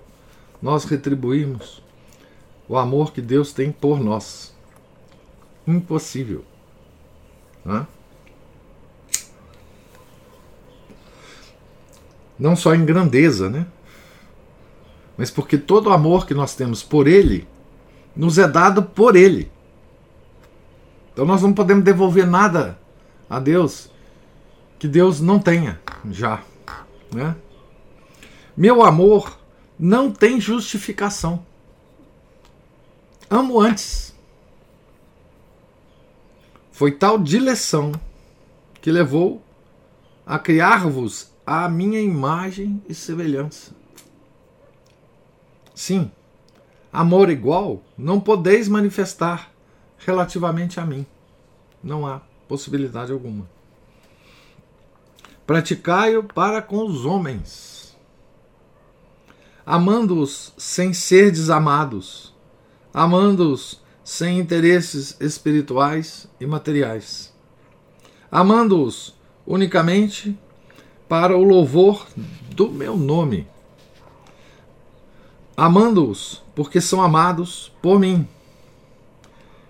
nós 0.63 0.85
retribuirmos 0.85 1.83
o 2.69 2.77
amor 2.77 3.13
que 3.13 3.21
Deus 3.21 3.53
tem 3.53 3.73
por 3.73 3.99
nós. 3.99 4.55
Impossível. 5.67 6.45
Né? 7.65 7.85
Não 12.39 12.55
só 12.55 12.73
em 12.73 12.85
grandeza, 12.85 13.51
né? 13.51 13.67
Mas 15.21 15.31
porque 15.31 15.59
todo 15.59 15.89
o 15.91 15.93
amor 15.93 16.27
que 16.27 16.33
nós 16.33 16.55
temos 16.57 16.83
por 16.83 17.07
Ele 17.07 17.47
nos 18.17 18.39
é 18.39 18.49
dado 18.49 18.83
por 18.83 19.15
Ele. 19.15 19.53
Então 21.13 21.27
nós 21.27 21.43
não 21.43 21.53
podemos 21.53 21.85
devolver 21.85 22.27
nada 22.27 22.81
a 23.29 23.39
Deus 23.39 23.91
que 24.79 24.89
Deus 24.89 25.21
não 25.21 25.39
tenha 25.39 25.79
já, 26.11 26.43
né? 27.13 27.37
Meu 28.57 28.83
amor 28.83 29.39
não 29.79 30.11
tem 30.11 30.41
justificação. 30.41 31.45
Amo 33.29 33.61
antes. 33.61 34.15
Foi 36.73 36.93
tal 36.93 37.19
dileção 37.19 37.93
que 38.81 38.91
levou 38.91 39.45
a 40.25 40.39
criar-vos 40.39 41.31
à 41.45 41.69
minha 41.69 42.01
imagem 42.01 42.83
e 42.89 42.95
semelhança. 42.95 43.80
Sim, 45.81 46.11
amor 46.93 47.31
igual 47.31 47.83
não 47.97 48.21
podeis 48.21 48.69
manifestar 48.69 49.51
relativamente 49.97 50.79
a 50.79 50.85
mim. 50.85 51.07
Não 51.83 52.07
há 52.07 52.21
possibilidade 52.47 53.11
alguma. 53.11 53.49
Praticai-o 55.47 56.23
para 56.23 56.61
com 56.61 56.85
os 56.87 57.07
homens, 57.07 57.97
amando-os 59.65 60.53
sem 60.59 60.93
ser 60.93 61.31
desamados, 61.31 62.35
amando-os 62.93 63.81
sem 64.05 64.39
interesses 64.39 65.17
espirituais 65.19 66.29
e 66.39 66.45
materiais, 66.45 67.35
amando-os 68.31 69.19
unicamente 69.47 70.39
para 71.09 71.35
o 71.35 71.43
louvor 71.43 72.07
do 72.55 72.71
meu 72.71 72.99
nome, 72.99 73.49
amando-os 75.61 76.43
porque 76.55 76.81
são 76.81 77.03
amados 77.03 77.71
por 77.83 78.01
mim. 78.01 78.27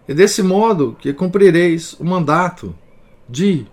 E 0.07 0.15
desse 0.15 0.41
modo 0.41 0.97
que 1.01 1.13
cumprireis 1.13 1.95
o 1.95 2.05
mandato 2.05 2.73
de 3.29 3.67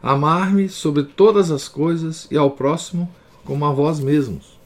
amar-me 0.00 0.68
sobre 0.68 1.02
todas 1.02 1.50
as 1.50 1.66
coisas 1.66 2.28
e 2.30 2.38
ao 2.38 2.52
próximo 2.52 3.12
como 3.44 3.64
a 3.64 3.72
vós 3.72 3.98
mesmos. 3.98 4.56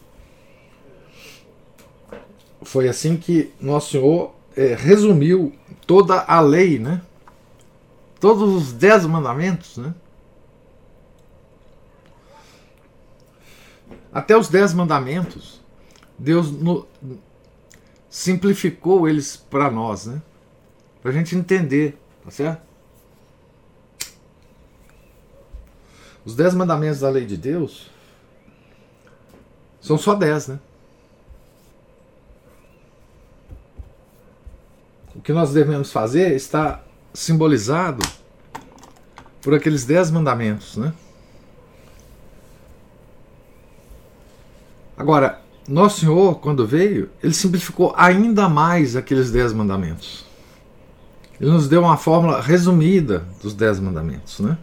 Foi 2.60 2.90
assim 2.90 3.16
que 3.16 3.50
Nosso 3.58 3.92
Senhor 3.92 4.34
é, 4.54 4.74
resumiu 4.74 5.50
toda 5.86 6.20
a 6.20 6.40
lei, 6.40 6.78
né? 6.78 7.00
Todos 8.20 8.52
os 8.52 8.70
dez 8.70 9.06
mandamentos, 9.06 9.78
né? 9.78 9.94
Até 14.12 14.36
os 14.36 14.48
dez 14.48 14.74
mandamentos, 14.74 15.63
Deus 16.18 16.50
no, 16.50 16.86
simplificou 18.08 19.08
eles 19.08 19.36
para 19.36 19.70
nós, 19.70 20.06
né? 20.06 20.22
Para 21.02 21.10
a 21.10 21.14
gente 21.14 21.34
entender, 21.36 21.98
tá 22.24 22.30
certo? 22.30 22.62
Os 26.24 26.34
dez 26.34 26.54
mandamentos 26.54 27.00
da 27.00 27.10
lei 27.10 27.26
de 27.26 27.36
Deus 27.36 27.90
são 29.80 29.98
só 29.98 30.14
dez, 30.14 30.48
né? 30.48 30.58
O 35.14 35.20
que 35.20 35.32
nós 35.32 35.52
devemos 35.52 35.92
fazer 35.92 36.34
está 36.34 36.82
simbolizado 37.12 38.02
por 39.42 39.54
aqueles 39.54 39.84
dez 39.84 40.10
mandamentos, 40.10 40.76
né? 40.76 40.94
Agora, 44.96 45.43
nosso 45.66 46.00
Senhor, 46.00 46.40
quando 46.40 46.66
veio, 46.66 47.08
ele 47.22 47.32
simplificou 47.32 47.94
ainda 47.96 48.48
mais 48.48 48.96
aqueles 48.96 49.30
dez 49.30 49.52
mandamentos. 49.52 50.24
Ele 51.40 51.50
nos 51.50 51.68
deu 51.68 51.82
uma 51.82 51.96
fórmula 51.96 52.40
resumida 52.40 53.26
dos 53.42 53.54
dez 53.54 53.80
mandamentos, 53.80 54.40
né? 54.40 54.58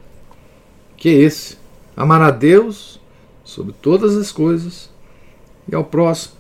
que 0.96 1.10
é 1.10 1.14
esse: 1.14 1.58
amar 1.98 2.22
a 2.22 2.30
Deus 2.30 3.00
sobre 3.44 3.74
todas 3.74 4.16
as 4.16 4.32
coisas 4.32 4.90
e 5.68 5.76
ao 5.76 5.84
próximo 5.84 6.36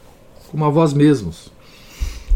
como 0.51 0.65
a 0.65 0.69
vós 0.69 0.93
mesmos. 0.93 1.51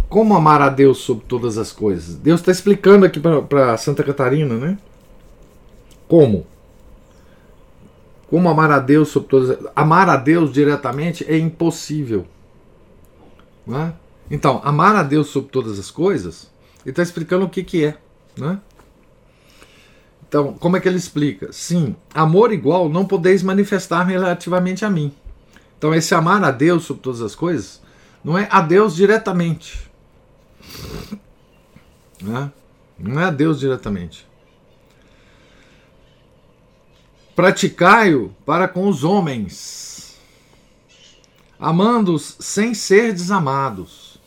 Como 0.08 0.36
amar 0.36 0.62
a 0.62 0.70
Deus 0.70 1.00
sobre 1.00 1.26
todas 1.28 1.58
as 1.58 1.72
coisas? 1.74 2.16
Deus 2.16 2.40
está 2.40 2.52
explicando 2.52 3.06
aqui 3.06 3.20
para 3.20 3.78
Santa 3.78 4.04
Catarina, 4.04 4.56
né? 4.56 4.78
Como? 6.08 6.48
Como 8.30 8.50
amar 8.50 8.72
a 8.72 8.80
Deus 8.80 9.10
sobre 9.10 9.30
todas 9.30 9.58
Amar 9.76 10.10
a 10.10 10.18
Deus 10.18 10.52
diretamente 10.52 11.26
é 11.28 11.38
impossível. 11.38 12.26
Né? 13.66 13.94
Então, 14.30 14.62
amar 14.64 14.96
a 14.96 15.04
Deus 15.04 15.28
sobre 15.28 15.50
todas 15.50 15.80
as 15.80 15.92
coisas, 15.92 16.52
ele 16.84 16.92
está 16.92 17.04
explicando 17.04 17.46
o 17.46 17.50
que, 17.50 17.64
que 17.64 17.86
é. 17.86 17.98
Né? 18.38 18.60
Então, 20.28 20.54
como 20.54 20.76
é 20.76 20.80
que 20.80 20.88
ele 20.88 20.98
explica? 20.98 21.52
Sim, 21.52 21.96
amor 22.14 22.52
igual 22.52 22.90
não 22.90 23.06
podeis 23.06 23.44
manifestar 23.44 24.04
relativamente 24.04 24.84
a 24.84 24.90
mim. 24.90 25.14
Então, 25.78 25.94
esse 25.94 26.16
amar 26.16 26.44
a 26.44 26.52
Deus 26.52 26.84
sobre 26.84 27.04
todas 27.04 27.22
as 27.22 27.36
coisas 27.36 27.82
não 28.24 28.38
é 28.38 28.48
a 28.52 28.62
Deus 28.62 28.96
diretamente. 28.96 29.90
Né? 32.22 32.52
Não 32.98 33.20
é 33.20 33.26
a 33.26 33.30
Deus 33.30 33.60
diretamente. 33.60 34.28
Praticai-o 37.36 38.34
para 38.46 38.68
com 38.68 38.88
os 38.88 39.04
homens, 39.04 40.18
amando-os 41.60 42.38
sem 42.40 42.74
ser 42.74 43.12
desamados, 43.12 44.20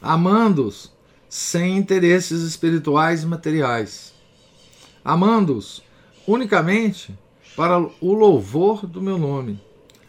amando-os 0.00 0.92
sem 1.28 1.76
interesses 1.76 2.42
espirituais 2.42 3.22
e 3.22 3.26
materiais 3.26 4.10
amando-os 5.04 5.82
unicamente 6.26 7.16
para 7.56 7.78
o 7.78 8.12
louvor 8.14 8.86
do 8.86 9.02
meu 9.02 9.18
nome, 9.18 9.60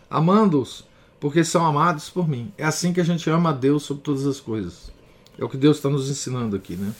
amando-os 0.09 0.85
porque 1.19 1.43
são 1.43 1.65
amados 1.65 2.09
por 2.09 2.27
mim. 2.27 2.51
É 2.57 2.65
assim 2.65 2.93
que 2.93 3.01
a 3.01 3.03
gente 3.03 3.29
ama 3.29 3.49
a 3.49 3.53
Deus 3.53 3.83
sobre 3.83 4.03
todas 4.03 4.25
as 4.25 4.39
coisas. 4.39 4.91
É 5.37 5.43
o 5.43 5.49
que 5.49 5.57
Deus 5.57 5.77
está 5.77 5.89
nos 5.89 6.09
ensinando 6.09 6.55
aqui, 6.55 6.75
né? 6.75 6.93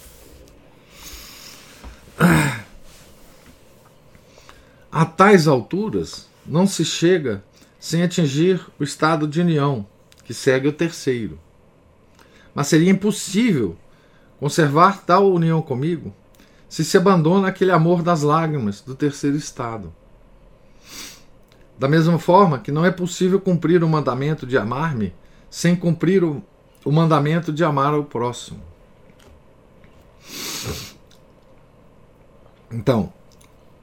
A 4.92 5.06
tais 5.06 5.48
alturas 5.48 6.28
não 6.46 6.68
se 6.68 6.84
chega 6.84 7.42
sem 7.80 8.04
atingir 8.04 8.60
o 8.78 8.84
estado 8.84 9.26
de 9.26 9.40
união, 9.40 9.88
que 10.26 10.34
segue 10.34 10.68
o 10.68 10.74
terceiro. 10.74 11.40
Mas 12.54 12.68
seria 12.68 12.92
impossível 12.92 13.78
conservar 14.38 15.06
tal 15.06 15.32
união 15.32 15.62
comigo 15.62 16.14
se 16.68 16.84
se 16.84 16.98
abandona 16.98 17.48
aquele 17.48 17.72
amor 17.72 18.04
das 18.04 18.22
lágrimas 18.22 18.82
do 18.82 18.94
terceiro 18.94 19.38
estado. 19.38 19.94
Da 21.80 21.88
mesma 21.88 22.20
forma 22.20 22.60
que 22.60 22.72
não 22.72 22.86
é 22.86 22.92
possível 22.92 23.40
cumprir 23.40 23.84
o 23.84 23.90
mandamento 23.90 24.46
de 24.46 24.58
amar-me 24.58 25.14
sem 25.50 25.74
cumprir 25.76 26.22
o, 26.24 26.44
o 26.84 26.92
mandamento 26.92 27.52
de 27.54 27.64
amar 27.64 27.94
ao 27.94 28.04
próximo. 28.04 28.62
Então, 32.70 33.12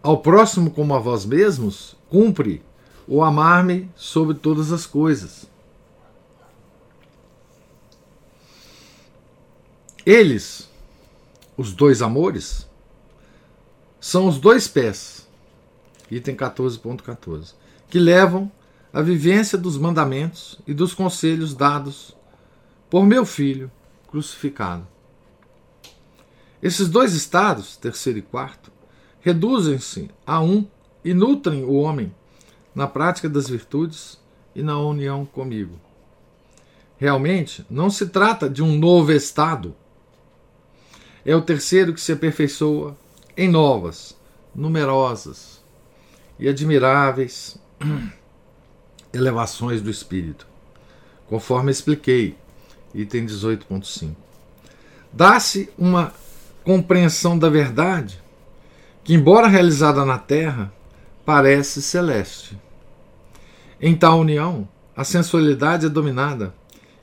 ao 0.03 0.19
próximo 0.19 0.71
como 0.71 0.95
a 0.95 0.99
vós 0.99 1.25
mesmos, 1.25 1.97
cumpre 2.09 2.63
o 3.07 3.23
amar-me 3.23 3.91
sobre 3.97 4.35
todas 4.35 4.73
as 4.73 4.87
coisas. 4.87 5.47
Eles, 10.05 10.71
os 11.57 11.73
dois 11.73 12.01
amores, 12.01 12.69
são 14.01 14.27
os 14.27 14.39
dois 14.39 14.69
pés, 14.69 15.27
item 16.11 16.37
14.14, 16.37 17.03
.14, 17.03 17.55
que 17.91 17.99
levam 17.99 18.51
à 18.93 19.03
vivência 19.03 19.59
dos 19.59 19.77
mandamentos 19.77 20.59
e 20.67 20.73
dos 20.73 20.95
conselhos 20.95 21.55
dados 21.55 22.17
por 22.89 23.05
meu 23.05 23.27
filho 23.27 23.71
crucificado. 24.07 24.87
Esses 26.63 26.89
dois 26.89 27.13
estados, 27.13 27.77
terceiro 27.77 28.19
e 28.19 28.23
quarto, 28.23 28.73
reduzem-se 29.29 30.11
a 30.27 30.41
um 30.41 30.67
e 31.05 31.13
nutrem 31.13 31.63
o 31.63 31.75
homem 31.75 32.15
na 32.75 32.87
prática 32.87 33.29
das 33.29 33.47
virtudes 33.47 34.19
e 34.55 34.63
na 34.63 34.79
união 34.79 35.27
comigo. 35.27 35.79
Realmente, 36.97 37.65
não 37.69 37.91
se 37.91 38.07
trata 38.07 38.49
de 38.49 38.63
um 38.63 38.79
novo 38.79 39.13
estado. 39.13 39.77
É 41.27 41.37
o 41.37 41.43
terceiro 41.43 41.93
que 41.93 42.01
se 42.01 42.11
aperfeiçoa 42.11 42.97
em 43.37 43.51
novas, 43.51 44.17
numerosas 44.55 45.63
e 46.39 46.49
admiráveis 46.49 47.59
elevações 49.13 49.83
do 49.83 49.91
espírito, 49.91 50.47
conforme 51.27 51.71
expliquei, 51.71 52.35
item 52.95 53.27
18.5. 53.27 54.17
Dá-se 55.13 55.69
uma 55.77 56.15
compreensão 56.65 57.39
da 57.39 57.51
verdade 57.51 58.23
que, 59.09 59.15
embora 59.15 59.49
realizada 59.49 60.05
na 60.05 60.19
Terra, 60.19 60.71
parece 61.25 61.81
celeste. 61.81 62.59
Em 63.81 63.97
tal 63.97 64.21
união, 64.21 64.69
a 64.95 65.03
sensualidade 65.03 65.87
é 65.87 65.89
dominada 65.89 66.55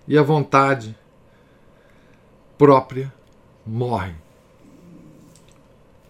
e 0.08 0.16
a 0.16 0.22
vontade 0.22 0.96
própria 2.60 3.12
morre. 3.66 4.14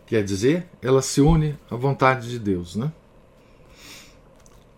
Quer 0.05 0.21
dizer, 0.21 0.67
ela 0.81 1.01
se 1.01 1.21
une 1.21 1.57
à 1.71 1.77
vontade 1.77 2.29
de 2.29 2.39
Deus, 2.39 2.75
né? 2.75 2.91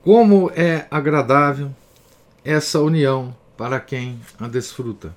Como 0.04 0.52
é 0.56 0.86
agradável 0.92 1.72
essa 2.46 2.80
união 2.80 3.36
para 3.58 3.80
quem 3.80 4.22
a 4.40 4.48
desfruta. 4.48 5.16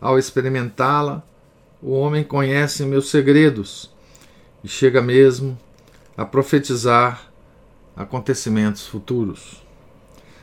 Ao 0.00 0.18
experimentá-la, 0.18 1.22
o 1.80 1.92
homem 1.92 2.24
conhece 2.24 2.84
meus 2.84 3.10
segredos 3.10 3.92
e 4.62 4.68
chega 4.68 5.02
mesmo 5.02 5.58
a 6.16 6.24
profetizar 6.24 7.30
acontecimentos 7.96 8.86
futuros. 8.86 9.62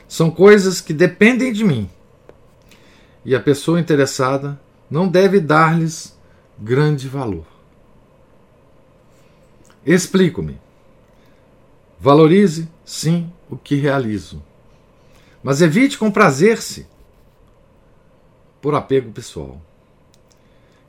São 0.08 0.30
coisas 0.30 0.80
que 0.80 0.92
dependem 0.92 1.52
de 1.52 1.64
mim 1.64 1.88
e 3.24 3.34
a 3.34 3.40
pessoa 3.40 3.80
interessada 3.80 4.60
não 4.90 5.08
deve 5.08 5.40
dar-lhes 5.40 6.18
grande 6.58 7.08
valor. 7.08 7.46
Explico-me. 9.84 10.58
Valorize, 11.98 12.68
sim, 12.84 13.30
o 13.48 13.56
que 13.56 13.74
realizo, 13.74 14.42
mas 15.42 15.60
evite 15.60 15.98
comprazer-se 15.98 16.86
por 18.60 18.74
apego 18.74 19.12
pessoal. 19.12 19.60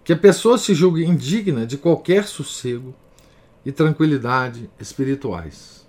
Que 0.04 0.14
a 0.14 0.18
pessoa 0.18 0.58
se 0.58 0.74
julgue 0.74 1.06
indigna 1.06 1.66
de 1.66 1.78
qualquer 1.78 2.26
sossego 2.26 2.94
e 3.66 3.72
tranquilidade 3.72 4.70
espirituais. 4.80 5.88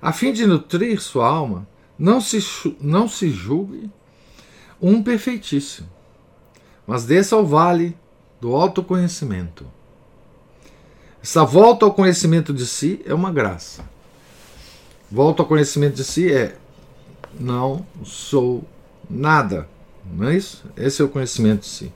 A 0.00 0.12
fim 0.12 0.32
de 0.32 0.46
nutrir 0.46 1.00
sua 1.00 1.26
alma, 1.26 1.66
não 1.98 2.20
se, 2.20 2.38
não 2.80 3.08
se 3.08 3.30
julgue 3.30 3.90
um 4.80 5.02
perfeitíssimo, 5.02 5.88
mas 6.86 7.04
desça 7.04 7.34
ao 7.34 7.44
vale 7.44 7.96
do 8.40 8.54
autoconhecimento. 8.54 9.66
Essa 11.20 11.44
volta 11.44 11.84
ao 11.84 11.92
conhecimento 11.92 12.54
de 12.54 12.64
si 12.64 13.02
é 13.04 13.12
uma 13.12 13.32
graça. 13.32 13.84
Volta 15.10 15.42
ao 15.42 15.48
conhecimento 15.48 15.96
de 15.96 16.04
si 16.04 16.32
é 16.32 16.56
não 17.38 17.84
sou 18.04 18.64
nada. 19.10 19.68
Não 20.04 20.28
é 20.28 20.36
isso? 20.36 20.64
Esse 20.76 21.02
é 21.02 21.04
o 21.04 21.08
conhecimento 21.08 21.62
de 21.62 21.66
si. 21.66 21.92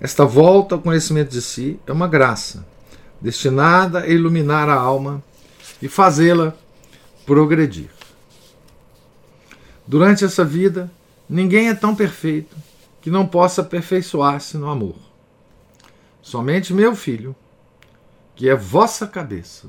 Esta 0.00 0.24
volta 0.24 0.74
ao 0.74 0.80
conhecimento 0.80 1.30
de 1.30 1.40
si 1.40 1.78
é 1.86 1.92
uma 1.92 2.08
graça, 2.08 2.66
destinada 3.20 4.00
a 4.00 4.06
iluminar 4.06 4.68
a 4.68 4.74
alma 4.74 5.22
e 5.80 5.88
fazê-la 5.88 6.54
progredir. 7.24 7.90
Durante 9.86 10.24
essa 10.24 10.44
vida, 10.44 10.90
ninguém 11.28 11.68
é 11.68 11.74
tão 11.74 11.94
perfeito 11.94 12.56
que 13.00 13.10
não 13.10 13.26
possa 13.26 13.62
aperfeiçoar-se 13.62 14.56
no 14.56 14.68
amor. 14.68 14.96
Somente 16.20 16.74
meu 16.74 16.96
filho, 16.96 17.36
que 18.34 18.48
é 18.48 18.56
vossa 18.56 19.06
cabeça. 19.06 19.68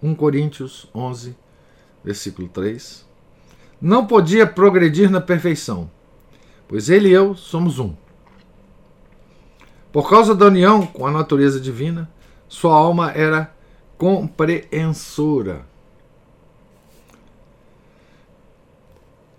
1 0.00 0.14
Coríntios 0.14 0.88
11, 0.94 1.36
versículo 2.04 2.48
3. 2.48 3.04
Não 3.80 4.06
podia 4.06 4.46
progredir 4.46 5.10
na 5.10 5.20
perfeição, 5.20 5.90
pois 6.68 6.88
ele 6.88 7.08
e 7.08 7.12
eu 7.12 7.34
somos 7.34 7.78
um. 7.78 7.94
Por 9.92 10.08
causa 10.08 10.34
da 10.34 10.46
união 10.46 10.86
com 10.86 11.06
a 11.06 11.10
natureza 11.10 11.58
divina, 11.58 12.10
sua 12.48 12.74
alma 12.74 13.10
era 13.12 13.54
compreensora. 13.96 15.66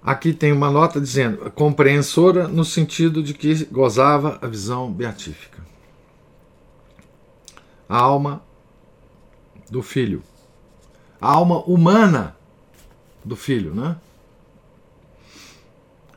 Aqui 0.02 0.34
tem 0.34 0.52
uma 0.52 0.72
nota 0.72 1.00
dizendo 1.00 1.52
compreensora 1.52 2.48
no 2.48 2.66
sentido 2.66 3.22
de 3.22 3.34
que 3.34 3.66
gozava 3.66 4.40
a 4.42 4.48
visão 4.48 4.92
beatífica. 4.92 5.60
A 7.88 7.98
alma 7.98 8.42
do 9.70 9.84
filho. 9.84 10.24
A 11.22 11.32
alma 11.32 11.60
humana 11.64 12.36
do 13.24 13.36
filho, 13.36 13.76
né? 13.76 13.98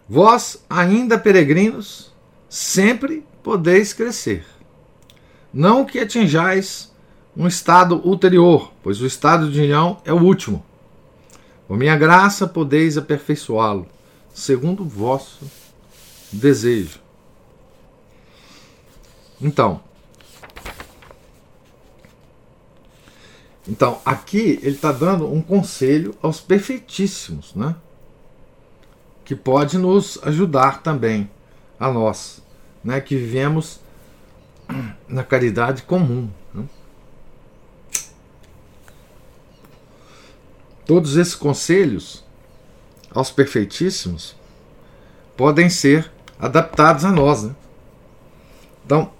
Vós, 0.09 0.65
ainda 0.69 1.19
peregrinos, 1.19 2.13
sempre 2.49 3.27
podeis 3.43 3.93
crescer. 3.93 4.45
Não 5.53 5.85
que 5.85 5.99
atinjais 5.99 6.93
um 7.37 7.47
estado 7.47 7.97
ulterior, 8.07 8.73
pois 8.83 9.01
o 9.01 9.07
estado 9.07 9.51
de 9.51 9.61
união 9.61 10.01
é 10.05 10.13
o 10.13 10.23
último. 10.23 10.65
Com 11.67 11.77
minha 11.77 11.97
graça 11.97 12.47
podeis 12.47 12.99
aperfeiçoá-lo, 12.99 13.87
segundo 14.33 14.83
o 14.83 14.89
vosso 14.89 15.51
desejo. 16.31 17.01
Então, 19.41 19.81
então 23.69 24.01
aqui 24.05 24.59
ele 24.63 24.77
está 24.77 24.93
dando 24.93 25.31
um 25.31 25.43
conselho 25.43 26.15
aos 26.23 26.41
perfeitíssimos, 26.41 27.55
né? 27.55 27.75
Que 29.25 29.35
pode 29.35 29.79
nos 29.79 30.19
ajudar 30.23 30.83
também 30.83 31.31
a 31.79 31.91
nós 31.91 32.42
né, 32.83 33.01
que 33.01 33.17
vivemos 33.17 33.81
na 35.09 35.23
caridade 35.23 35.83
comum. 35.83 36.29
Né? 36.55 36.65
Todos 40.87 41.17
esses 41.17 41.35
conselhos 41.35 42.25
aos 43.11 43.31
perfeitíssimos 43.31 44.35
podem 45.37 45.69
ser 45.69 46.11
adaptados 46.39 47.05
a 47.05 47.13
nós. 47.13 47.45
Né? 47.45 47.55
Então, 48.85 49.11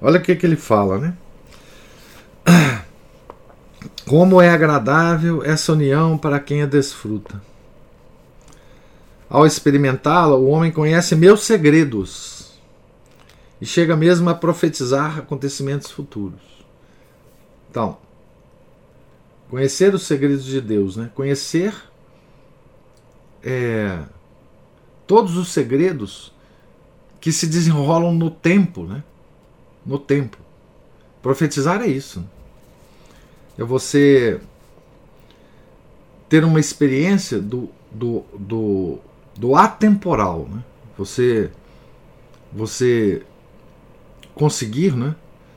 olha 0.00 0.18
o 0.18 0.22
que, 0.22 0.34
que 0.34 0.46
ele 0.46 0.56
fala, 0.56 0.98
né? 0.98 1.14
Como 4.06 4.40
é 4.40 4.48
agradável 4.48 5.44
essa 5.44 5.72
união 5.72 6.16
para 6.16 6.40
quem 6.40 6.62
a 6.62 6.66
desfruta. 6.66 7.40
Ao 9.28 9.46
experimentá-la, 9.46 10.34
o 10.34 10.48
homem 10.48 10.72
conhece 10.72 11.14
meus 11.14 11.42
segredos 11.42 12.37
e 13.60 13.66
chega 13.66 13.96
mesmo 13.96 14.28
a 14.30 14.34
profetizar 14.34 15.18
acontecimentos 15.18 15.90
futuros. 15.90 16.40
Então, 17.70 17.98
conhecer 19.50 19.94
os 19.94 20.02
segredos 20.02 20.44
de 20.44 20.60
Deus, 20.60 20.96
né? 20.96 21.10
conhecer 21.14 21.74
é, 23.42 24.02
todos 25.06 25.36
os 25.36 25.48
segredos 25.48 26.32
que 27.20 27.32
se 27.32 27.46
desenrolam 27.46 28.14
no 28.14 28.30
tempo, 28.30 28.84
né? 28.84 29.02
no 29.84 29.98
tempo. 29.98 30.36
Profetizar 31.20 31.82
é 31.82 31.88
isso. 31.88 32.24
É 33.58 33.64
você 33.64 34.40
ter 36.28 36.44
uma 36.44 36.60
experiência 36.60 37.40
do, 37.40 37.68
do, 37.90 38.24
do, 38.38 38.98
do 39.36 39.56
atemporal. 39.56 40.46
Né? 40.48 40.62
Você, 40.96 41.50
você 42.52 43.22
conseguir 44.38 44.94
né, 44.96 45.14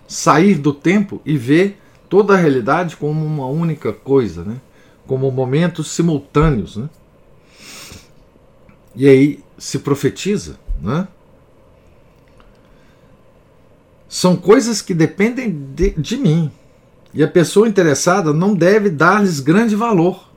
sair 0.07 0.55
do 0.55 0.73
tempo 0.73 1.21
e 1.25 1.37
ver 1.37 1.79
toda 2.09 2.33
a 2.33 2.37
realidade 2.37 2.97
como 2.97 3.25
uma 3.25 3.45
única 3.45 3.93
coisa, 3.93 4.43
né, 4.43 4.59
como 5.07 5.31
momentos 5.31 5.91
simultâneos. 5.91 6.75
Né? 6.75 6.89
E 8.95 9.07
aí 9.07 9.43
se 9.57 9.79
profetiza. 9.79 10.59
Né? 10.81 11.07
São 14.09 14.35
coisas 14.35 14.81
que 14.81 14.93
dependem 14.93 15.49
de, 15.73 15.91
de 15.91 16.17
mim. 16.17 16.51
E 17.13 17.23
a 17.23 17.27
pessoa 17.27 17.67
interessada 17.67 18.33
não 18.33 18.53
deve 18.53 18.89
dar-lhes 18.89 19.39
grande 19.39 19.75
valor. 19.75 20.29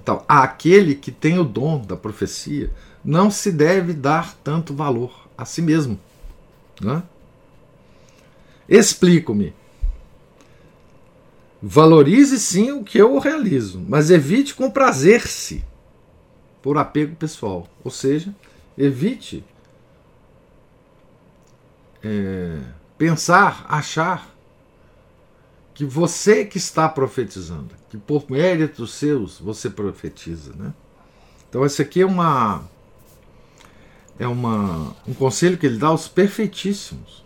Então, 0.00 0.24
aquele 0.28 0.96
que 0.96 1.12
tem 1.12 1.38
o 1.38 1.44
dom 1.44 1.80
da 1.80 1.96
profecia 1.96 2.72
não 3.04 3.30
se 3.30 3.50
deve 3.50 3.92
dar 3.92 4.34
tanto 4.44 4.74
valor 4.74 5.28
a 5.36 5.44
si 5.44 5.60
mesmo. 5.60 5.98
Né? 6.80 7.02
Explico-me. 8.68 9.54
Valorize 11.60 12.40
sim 12.40 12.72
o 12.72 12.82
que 12.82 12.98
eu 12.98 13.18
realizo, 13.18 13.80
mas 13.88 14.10
evite 14.10 14.54
comprazer-se 14.54 15.64
por 16.60 16.76
apego 16.76 17.14
pessoal. 17.14 17.68
Ou 17.84 17.90
seja, 17.90 18.34
evite 18.76 19.44
é, 22.02 22.58
pensar, 22.98 23.64
achar 23.68 24.32
que 25.74 25.84
você 25.84 26.44
que 26.44 26.58
está 26.58 26.88
profetizando, 26.88 27.70
que 27.88 27.96
por 27.96 28.30
méritos 28.30 28.94
seus 28.94 29.38
você 29.38 29.70
profetiza. 29.70 30.52
Né? 30.54 30.74
Então, 31.48 31.64
essa 31.64 31.82
aqui 31.82 32.00
é 32.00 32.06
uma 32.06 32.64
é 34.18 34.26
uma, 34.26 34.94
um 35.06 35.14
conselho 35.14 35.58
que 35.58 35.66
ele 35.66 35.78
dá 35.78 35.88
aos 35.88 36.08
perfeitíssimos. 36.08 37.22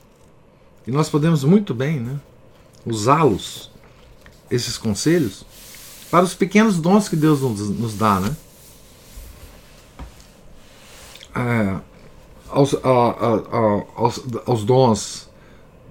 E 0.87 0.91
nós 0.91 1.09
podemos 1.09 1.43
muito 1.45 1.75
bem 1.75 2.01
né, 2.01 2.19
usá-los, 2.85 3.71
esses 4.51 4.79
conselhos, 4.79 5.45
para 6.11 6.25
os 6.25 6.35
pequenos 6.35 6.79
dons 6.79 7.09
que 7.09 7.17
Deus 7.17 7.41
nos, 7.41 7.69
nos 7.71 7.95
dá. 7.95 8.21
Né? 8.21 8.37
É, 11.35 11.81
aos, 12.49 12.75
a, 12.75 12.79
a, 12.79 13.35
a, 13.35 13.85
aos, 13.97 14.21
aos 14.47 14.65
dons 14.65 15.29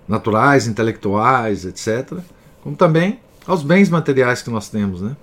naturais, 0.07 0.67
intelectuais, 0.67 1.65
etc., 1.65 2.19
como 2.61 2.75
também 2.75 3.19
aos 3.45 3.61
bens 3.61 3.89
materiais 3.89 4.41
que 4.41 4.49
nós 4.49 4.69
temos, 4.69 5.01
né? 5.01 5.15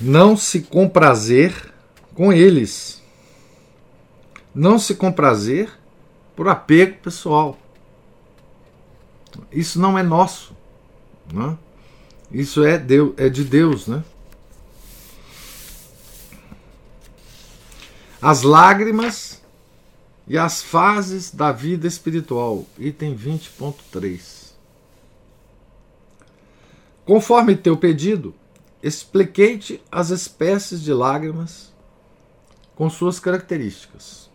Não 0.00 0.36
se 0.36 0.60
comprazer 0.62 1.72
com 2.14 2.32
eles. 2.32 2.97
Não 4.54 4.78
se 4.78 4.94
comprazer 4.94 5.70
por 6.34 6.48
apego 6.48 6.98
pessoal. 6.98 7.58
Isso 9.52 9.80
não 9.80 9.98
é 9.98 10.02
nosso. 10.02 10.56
Né? 11.32 11.56
Isso 12.30 12.64
é, 12.64 12.78
Deus, 12.78 13.14
é 13.16 13.28
de 13.28 13.44
Deus. 13.44 13.86
Né? 13.86 14.02
As 18.20 18.42
lágrimas 18.42 19.42
e 20.26 20.36
as 20.36 20.62
fases 20.62 21.30
da 21.30 21.52
vida 21.52 21.86
espiritual. 21.86 22.66
Item 22.78 23.16
20.3. 23.16 24.48
Conforme 27.04 27.56
teu 27.56 27.76
pedido, 27.76 28.34
expliquei-te 28.82 29.82
as 29.90 30.10
espécies 30.10 30.82
de 30.82 30.92
lágrimas 30.92 31.72
com 32.76 32.90
suas 32.90 33.18
características. 33.18 34.27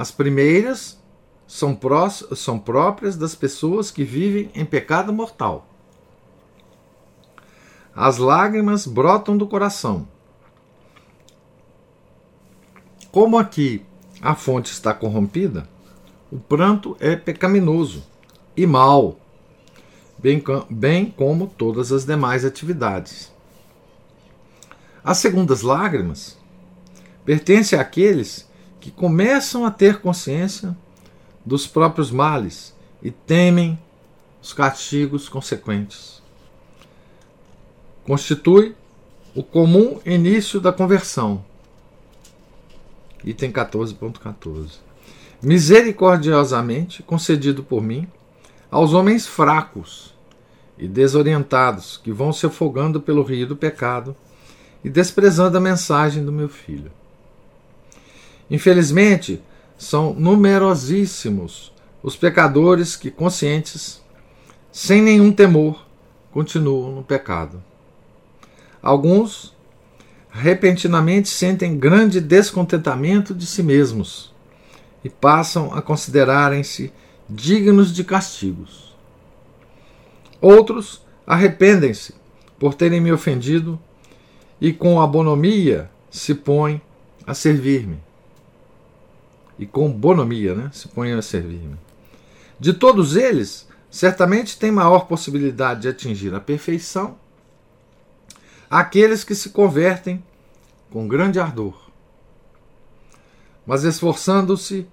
As 0.00 0.10
primeiras 0.10 0.98
são, 1.46 1.74
prós, 1.74 2.24
são 2.34 2.58
próprias 2.58 3.18
das 3.18 3.34
pessoas 3.34 3.90
que 3.90 4.02
vivem 4.02 4.50
em 4.54 4.64
pecado 4.64 5.12
mortal. 5.12 5.68
As 7.94 8.16
lágrimas 8.16 8.86
brotam 8.86 9.36
do 9.36 9.46
coração. 9.46 10.08
Como 13.12 13.36
aqui 13.36 13.84
a 14.22 14.34
fonte 14.34 14.72
está 14.72 14.94
corrompida, 14.94 15.68
o 16.32 16.38
pranto 16.38 16.96
é 16.98 17.14
pecaminoso 17.14 18.02
e 18.56 18.66
mal, 18.66 19.18
bem, 20.16 20.42
bem 20.70 21.10
como 21.10 21.46
todas 21.46 21.92
as 21.92 22.06
demais 22.06 22.42
atividades. 22.42 23.30
As 25.04 25.18
segundas 25.18 25.60
lágrimas 25.60 26.38
pertencem 27.22 27.78
àqueles 27.78 28.48
que 28.80 28.90
começam 28.90 29.64
a 29.64 29.70
ter 29.70 30.00
consciência 30.00 30.76
dos 31.44 31.66
próprios 31.66 32.10
males 32.10 32.74
e 33.02 33.10
temem 33.10 33.78
os 34.42 34.52
castigos 34.52 35.28
consequentes. 35.28 36.22
Constitui 38.04 38.74
o 39.34 39.42
comum 39.42 40.00
início 40.04 40.60
da 40.60 40.72
conversão. 40.72 41.44
Item 43.22 43.52
14.14. 43.52 44.78
Misericordiosamente 45.42 47.02
concedido 47.02 47.62
por 47.62 47.82
mim 47.82 48.08
aos 48.70 48.94
homens 48.94 49.26
fracos 49.26 50.14
e 50.78 50.88
desorientados 50.88 51.98
que 51.98 52.10
vão 52.10 52.32
se 52.32 52.46
afogando 52.46 53.00
pelo 53.00 53.22
rio 53.22 53.46
do 53.46 53.56
pecado 53.56 54.16
e 54.82 54.88
desprezando 54.88 55.58
a 55.58 55.60
mensagem 55.60 56.24
do 56.24 56.32
meu 56.32 56.48
filho. 56.48 56.90
Infelizmente, 58.50 59.40
são 59.78 60.12
numerosíssimos 60.12 61.72
os 62.02 62.16
pecadores 62.16 62.96
que, 62.96 63.10
conscientes, 63.10 64.02
sem 64.72 65.00
nenhum 65.00 65.30
temor, 65.30 65.86
continuam 66.32 66.96
no 66.96 67.04
pecado. 67.04 67.62
Alguns 68.82 69.54
repentinamente 70.30 71.28
sentem 71.28 71.78
grande 71.78 72.20
descontentamento 72.20 73.34
de 73.34 73.46
si 73.46 73.62
mesmos 73.62 74.34
e 75.04 75.08
passam 75.08 75.72
a 75.74 75.82
considerarem-se 75.82 76.92
dignos 77.28 77.92
de 77.92 78.04
castigos. 78.04 78.96
Outros 80.40 81.02
arrependem-se 81.26 82.14
por 82.58 82.74
terem 82.74 83.00
me 83.00 83.12
ofendido 83.12 83.78
e 84.60 84.72
com 84.72 85.00
abonomia 85.00 85.90
se 86.10 86.34
põem 86.34 86.80
a 87.26 87.34
servir-me 87.34 88.09
e 89.60 89.66
com 89.66 89.92
bonomia 89.92 90.54
né, 90.54 90.70
se 90.72 90.88
ponham 90.88 91.18
a 91.18 91.22
servir-me. 91.22 91.76
De 92.58 92.72
todos 92.72 93.14
eles, 93.14 93.68
certamente 93.90 94.58
tem 94.58 94.72
maior 94.72 95.00
possibilidade 95.00 95.82
de 95.82 95.88
atingir 95.88 96.34
a 96.34 96.40
perfeição 96.40 97.18
aqueles 98.70 99.22
que 99.22 99.34
se 99.34 99.50
convertem 99.50 100.24
com 100.90 101.06
grande 101.06 101.38
ardor. 101.38 101.90
Mas 103.66 103.84
esforçando-se, 103.84 104.86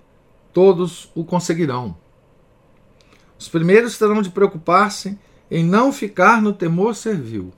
todos 0.51 1.09
o 1.15 1.23
conseguirão. 1.23 1.95
Os 3.39 3.47
primeiros 3.47 3.97
terão 3.97 4.21
de 4.21 4.31
preocupar-se 4.31 5.17
em 5.49 5.63
não 5.63 5.93
ficar 5.93 6.41
no 6.41 6.51
temor 6.51 6.93
servil. 6.93 7.53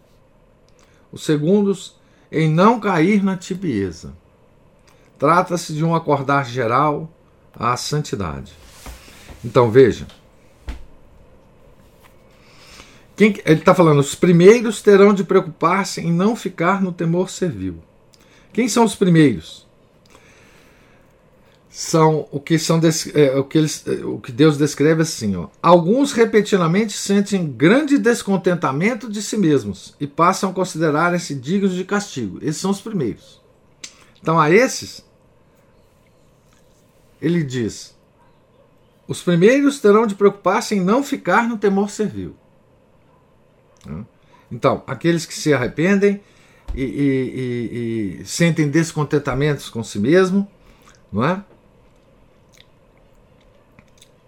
Os 1.12 1.24
segundos, 1.24 1.96
em 2.32 2.48
não 2.48 2.80
cair 2.80 3.24
na 3.24 3.36
tibieza. 3.36 4.14
Trata-se 5.20 5.74
de 5.74 5.84
um 5.84 5.94
acordar 5.94 6.46
geral 6.46 7.12
à 7.54 7.76
santidade. 7.76 8.54
Então 9.44 9.70
veja. 9.70 10.08
Quem, 13.18 13.36
ele 13.46 13.60
está 13.60 13.76
falando, 13.76 14.00
os 14.00 14.16
primeiros 14.16 14.82
terão 14.82 15.14
de 15.14 15.26
preocupar-se 15.26 16.00
em 16.00 16.10
não 16.10 16.38
ficar 16.38 16.82
no 16.82 16.94
temor 16.94 17.30
servil. 17.30 17.84
Quem 18.54 18.70
são 18.70 18.86
os 18.86 18.96
primeiros? 18.96 19.68
São 21.70 22.26
o 22.32 22.40
que 22.40 22.58
são 22.58 22.80
é, 23.14 23.38
o, 23.38 23.44
que 23.44 23.58
eles, 23.58 23.84
é, 23.86 24.06
o 24.06 24.20
que 24.20 24.32
Deus 24.32 24.58
descreve 24.58 25.02
assim, 25.02 25.36
ó. 25.36 25.50
Alguns 25.62 26.14
repentinamente 26.14 26.94
sentem 26.94 27.46
grande 27.46 27.98
descontentamento 27.98 29.10
de 29.10 29.22
si 29.22 29.36
mesmos 29.36 29.96
e 30.00 30.08
passam 30.08 30.52
a 30.52 30.54
considerarem-se 30.54 31.36
dignos 31.36 31.74
de 31.74 31.84
castigo. 31.84 32.40
Esses 32.42 32.62
são 32.62 32.72
os 32.72 32.80
primeiros. 32.80 33.42
Então 34.22 34.40
a 34.40 34.50
esses 34.50 35.09
ele 37.22 37.44
diz: 37.44 37.98
os 39.08 39.22
primeiros 39.22 39.80
terão 39.80 40.06
de 40.06 40.16
preocupar-se 40.16 40.76
em 40.76 40.82
não 40.82 41.04
ficar 41.04 41.48
no 41.48 41.58
temor 41.58 41.90
servil. 41.90 42.36
Então, 44.52 44.84
aqueles 44.86 45.26
que 45.26 45.34
se 45.34 45.54
arrependem 45.54 46.22
e, 46.76 46.84
e, 46.84 48.18
e, 48.18 48.22
e 48.22 48.26
sentem 48.26 48.70
descontentamentos 48.70 49.70
com 49.70 49.84
si 49.84 50.00
mesmo, 50.00 50.48
não 51.12 51.24
é? 51.26 51.44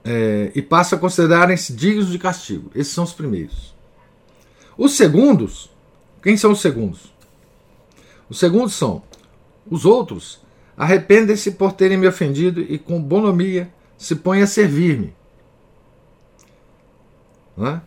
é 0.03 0.51
e 0.55 0.61
passam 0.61 0.97
a 0.97 1.01
considerarem-se 1.01 1.73
dignos 1.73 2.09
de 2.09 2.17
castigo. 2.17 2.71
Esses 2.73 2.93
são 2.93 3.03
os 3.03 3.13
primeiros. 3.13 3.75
Os 4.77 4.97
segundos, 4.97 5.69
quem 6.23 6.35
são 6.37 6.51
os 6.51 6.61
segundos? 6.61 7.13
Os 8.29 8.39
segundos 8.39 8.73
são 8.73 9.03
os 9.69 9.85
outros 9.85 10.40
Arrependem-se 10.81 11.51
por 11.51 11.73
terem 11.73 11.95
me 11.95 12.07
ofendido 12.07 12.59
e 12.59 12.79
com 12.79 12.99
bonomia 12.99 13.71
se 13.99 14.15
põem 14.15 14.41
a 14.41 14.47
servir-me. 14.47 15.13
É? 17.55 17.79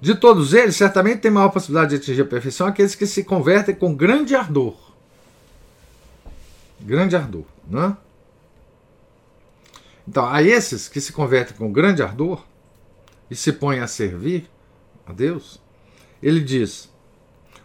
De 0.00 0.14
todos 0.14 0.54
eles, 0.54 0.74
certamente 0.74 1.20
tem 1.20 1.30
maior 1.30 1.50
possibilidade 1.50 1.90
de 1.90 1.96
atingir 1.96 2.22
a 2.22 2.24
perfeição 2.24 2.66
aqueles 2.66 2.94
que 2.94 3.04
se 3.04 3.24
convertem 3.24 3.74
com 3.74 3.94
grande 3.94 4.34
ardor. 4.34 4.74
Grande 6.80 7.14
ardor. 7.14 7.44
É? 7.70 7.94
Então, 10.08 10.24
a 10.24 10.42
esses 10.42 10.88
que 10.88 10.98
se 10.98 11.12
convertem 11.12 11.54
com 11.58 11.70
grande 11.70 12.02
ardor 12.02 12.42
e 13.30 13.36
se 13.36 13.52
põem 13.52 13.80
a 13.80 13.86
servir 13.86 14.48
a 15.06 15.12
Deus, 15.12 15.60
ele 16.22 16.40
diz: 16.40 16.90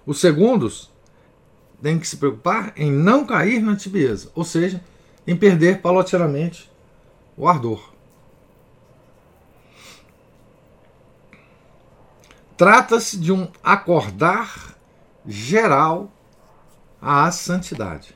os 0.06 0.20
segundos 0.20 0.92
tem 1.84 2.00
que 2.00 2.08
se 2.08 2.16
preocupar 2.16 2.72
em 2.78 2.90
não 2.90 3.26
cair 3.26 3.62
na 3.62 3.76
tibieza, 3.76 4.32
ou 4.34 4.46
seja, 4.46 4.82
em 5.28 5.36
perder 5.36 5.82
paulatinamente 5.82 6.72
o 7.36 7.46
ardor. 7.46 7.92
Trata-se 12.56 13.18
de 13.18 13.34
um 13.34 13.52
acordar 13.62 14.78
geral 15.26 16.10
à 17.02 17.30
santidade. 17.32 18.16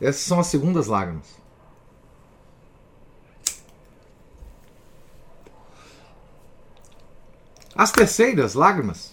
Essas 0.00 0.22
são 0.22 0.38
as 0.38 0.46
segundas 0.46 0.86
lágrimas. 0.86 1.26
As 7.74 7.90
terceiras 7.90 8.54
lágrimas 8.54 9.12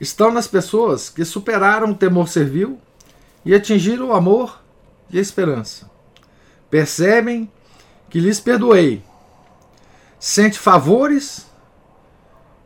estão 0.00 0.32
nas 0.32 0.48
pessoas 0.48 1.10
que 1.10 1.24
superaram 1.24 1.90
o 1.90 1.94
temor 1.94 2.28
servil 2.28 2.80
e 3.44 3.54
atingiram 3.54 4.08
o 4.08 4.12
amor 4.14 4.60
e 5.10 5.18
a 5.18 5.20
esperança. 5.20 5.90
Percebem 6.70 7.50
que 8.08 8.18
lhes 8.18 8.40
perdoei, 8.40 9.04
sente 10.18 10.58
favores 10.58 11.46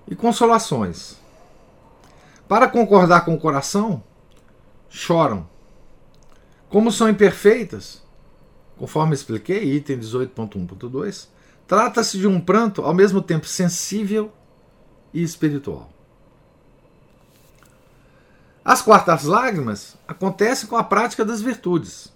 e 0.07 0.15
consolações. 0.15 1.17
Para 2.47 2.69
concordar 2.69 3.25
com 3.25 3.35
o 3.35 3.41
coração, 3.41 4.03
choram. 4.89 5.49
Como 6.69 6.93
são 6.93 7.09
imperfeitas, 7.09 8.03
conforme 8.77 9.15
expliquei, 9.15 9.75
item 9.75 9.99
18.1.2, 9.99 11.29
trata-se 11.67 12.19
de 12.19 12.27
um 12.27 12.41
pranto 12.41 12.83
ao 12.83 12.95
mesmo 12.95 13.23
tempo 13.23 13.47
sensível 13.47 14.31
e 15.13 15.23
espiritual. 15.23 15.94
As 18.65 18.81
quartas 18.81 19.25
lágrimas 19.25 19.95
acontecem 20.09 20.67
com 20.67 20.77
a 20.77 20.83
prática 20.83 21.23
das 21.23 21.43
virtudes. 21.43 22.11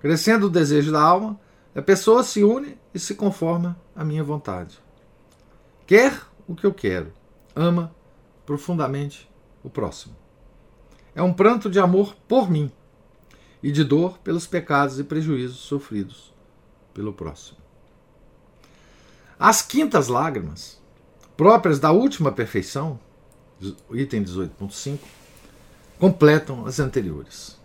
Crescendo 0.00 0.46
o 0.46 0.50
desejo 0.50 0.90
da 0.90 1.00
alma, 1.00 1.38
a 1.74 1.80
pessoa 1.80 2.24
se 2.24 2.42
une 2.42 2.76
e 2.92 2.98
se 2.98 3.14
conforma 3.14 3.78
à 3.94 4.04
minha 4.04 4.24
vontade. 4.24 4.80
Quer 5.86 6.20
o 6.48 6.56
que 6.56 6.66
eu 6.66 6.74
quero, 6.74 7.12
ama 7.54 7.94
profundamente 8.44 9.30
o 9.62 9.70
próximo. 9.70 10.16
É 11.14 11.22
um 11.22 11.32
pranto 11.32 11.70
de 11.70 11.78
amor 11.78 12.16
por 12.26 12.50
mim 12.50 12.72
e 13.62 13.70
de 13.70 13.84
dor 13.84 14.18
pelos 14.18 14.48
pecados 14.48 14.98
e 14.98 15.04
prejuízos 15.04 15.58
sofridos 15.58 16.34
pelo 16.92 17.12
próximo. 17.12 17.58
As 19.38 19.62
quintas 19.62 20.08
lágrimas, 20.08 20.82
próprias 21.36 21.78
da 21.78 21.92
última 21.92 22.32
perfeição, 22.32 22.98
item 23.92 24.24
18.5, 24.24 24.98
completam 26.00 26.64
as 26.64 26.80
anteriores. 26.80 27.58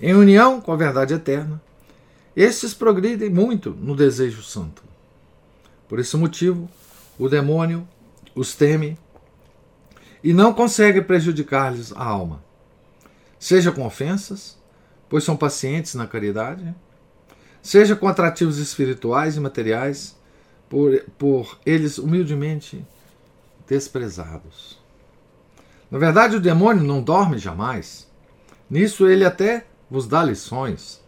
Em 0.00 0.14
união 0.14 0.60
com 0.60 0.72
a 0.72 0.76
verdade 0.76 1.14
eterna, 1.14 1.60
estes 2.34 2.72
progridem 2.72 3.28
muito 3.28 3.70
no 3.70 3.96
desejo 3.96 4.42
santo. 4.42 4.84
Por 5.88 5.98
esse 5.98 6.16
motivo, 6.16 6.70
o 7.18 7.28
demônio 7.28 7.86
os 8.34 8.54
teme 8.54 8.96
e 10.22 10.32
não 10.32 10.54
consegue 10.54 11.02
prejudicar-lhes 11.02 11.92
a 11.92 12.04
alma, 12.04 12.42
seja 13.38 13.72
com 13.72 13.84
ofensas, 13.84 14.56
pois 15.08 15.24
são 15.24 15.36
pacientes 15.36 15.94
na 15.94 16.06
caridade, 16.06 16.72
seja 17.60 17.96
com 17.96 18.06
atrativos 18.06 18.58
espirituais 18.58 19.36
e 19.36 19.40
materiais, 19.40 20.16
por, 20.70 21.04
por 21.18 21.58
eles 21.66 21.98
humildemente 21.98 22.86
desprezados. 23.68 24.81
Na 25.92 25.98
verdade, 25.98 26.36
o 26.36 26.40
demônio 26.40 26.82
não 26.82 27.02
dorme 27.02 27.36
jamais. 27.36 28.08
Nisso 28.70 29.06
ele 29.06 29.26
até 29.26 29.66
vos 29.90 30.06
dá 30.06 30.24
lições. 30.24 31.02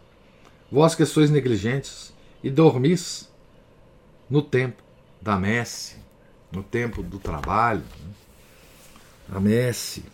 Vós 0.71 0.93
que 0.93 1.03
sois 1.07 1.31
negligentes 1.31 2.13
e 2.43 2.51
dormis 2.51 3.27
no 4.29 4.43
tempo 4.43 4.83
da 5.19 5.37
messe, 5.37 5.95
no 6.51 6.61
tempo 6.61 7.01
do 7.01 7.17
trabalho, 7.17 7.79
né? 7.79 8.13
a 9.35 9.39
messe. 9.39 10.05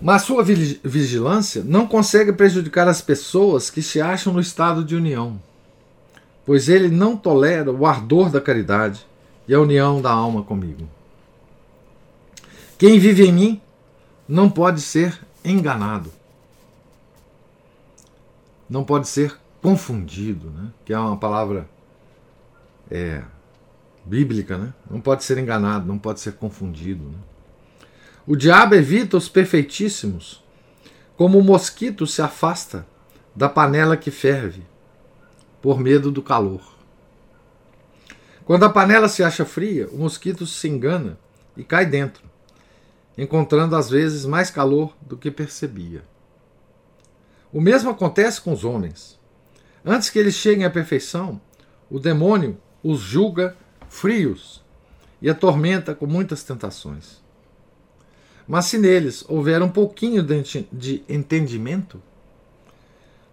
Mas 0.00 0.22
sua 0.22 0.42
vigilância 0.42 1.62
não 1.62 1.86
consegue 1.86 2.32
prejudicar 2.32 2.88
as 2.88 3.02
pessoas 3.02 3.68
que 3.68 3.82
se 3.82 4.00
acham 4.00 4.32
no 4.32 4.40
estado 4.40 4.82
de 4.82 4.96
união, 4.96 5.38
pois 6.46 6.70
ele 6.70 6.88
não 6.88 7.14
tolera 7.14 7.70
o 7.70 7.84
ardor 7.84 8.30
da 8.30 8.40
caridade 8.40 9.06
e 9.46 9.52
a 9.52 9.60
união 9.60 10.00
da 10.00 10.10
alma 10.10 10.42
comigo. 10.42 10.88
Quem 12.76 12.98
vive 12.98 13.26
em 13.26 13.32
mim 13.32 13.62
não 14.28 14.50
pode 14.50 14.80
ser 14.80 15.18
enganado. 15.44 16.12
Não 18.68 18.82
pode 18.82 19.06
ser 19.06 19.38
confundido, 19.62 20.50
né? 20.50 20.70
que 20.84 20.92
é 20.92 20.98
uma 20.98 21.16
palavra 21.16 21.68
é, 22.90 23.22
bíblica, 24.04 24.58
né? 24.58 24.74
não 24.90 25.00
pode 25.00 25.22
ser 25.22 25.38
enganado, 25.38 25.86
não 25.86 25.98
pode 25.98 26.20
ser 26.20 26.32
confundido. 26.32 27.04
Né? 27.04 27.18
O 28.26 28.34
diabo 28.34 28.74
evita 28.74 29.16
os 29.16 29.28
perfeitíssimos, 29.28 30.42
como 31.16 31.38
o 31.38 31.44
mosquito 31.44 32.06
se 32.06 32.22
afasta 32.22 32.86
da 33.36 33.48
panela 33.48 33.96
que 33.96 34.10
ferve, 34.10 34.62
por 35.62 35.78
medo 35.78 36.10
do 36.10 36.22
calor. 36.22 36.74
Quando 38.44 38.64
a 38.64 38.68
panela 38.68 39.08
se 39.08 39.22
acha 39.22 39.44
fria, 39.44 39.88
o 39.92 39.98
mosquito 39.98 40.44
se 40.44 40.68
engana 40.68 41.18
e 41.56 41.62
cai 41.62 41.86
dentro 41.86 42.23
encontrando 43.16 43.76
às 43.76 43.88
vezes 43.88 44.24
mais 44.24 44.50
calor 44.50 44.96
do 45.00 45.16
que 45.16 45.30
percebia. 45.30 46.02
O 47.52 47.60
mesmo 47.60 47.90
acontece 47.90 48.40
com 48.40 48.52
os 48.52 48.64
homens. 48.64 49.18
Antes 49.84 50.10
que 50.10 50.18
eles 50.18 50.34
cheguem 50.34 50.64
à 50.64 50.70
perfeição, 50.70 51.40
o 51.90 52.00
demônio 52.00 52.58
os 52.82 53.00
julga 53.00 53.56
frios 53.88 54.62
e 55.22 55.30
atormenta 55.30 55.94
com 55.94 56.06
muitas 56.06 56.42
tentações. 56.42 57.22
Mas 58.46 58.66
se 58.66 58.78
neles 58.78 59.24
houver 59.26 59.62
um 59.62 59.70
pouquinho 59.70 60.22
de 60.22 61.02
entendimento, 61.08 62.02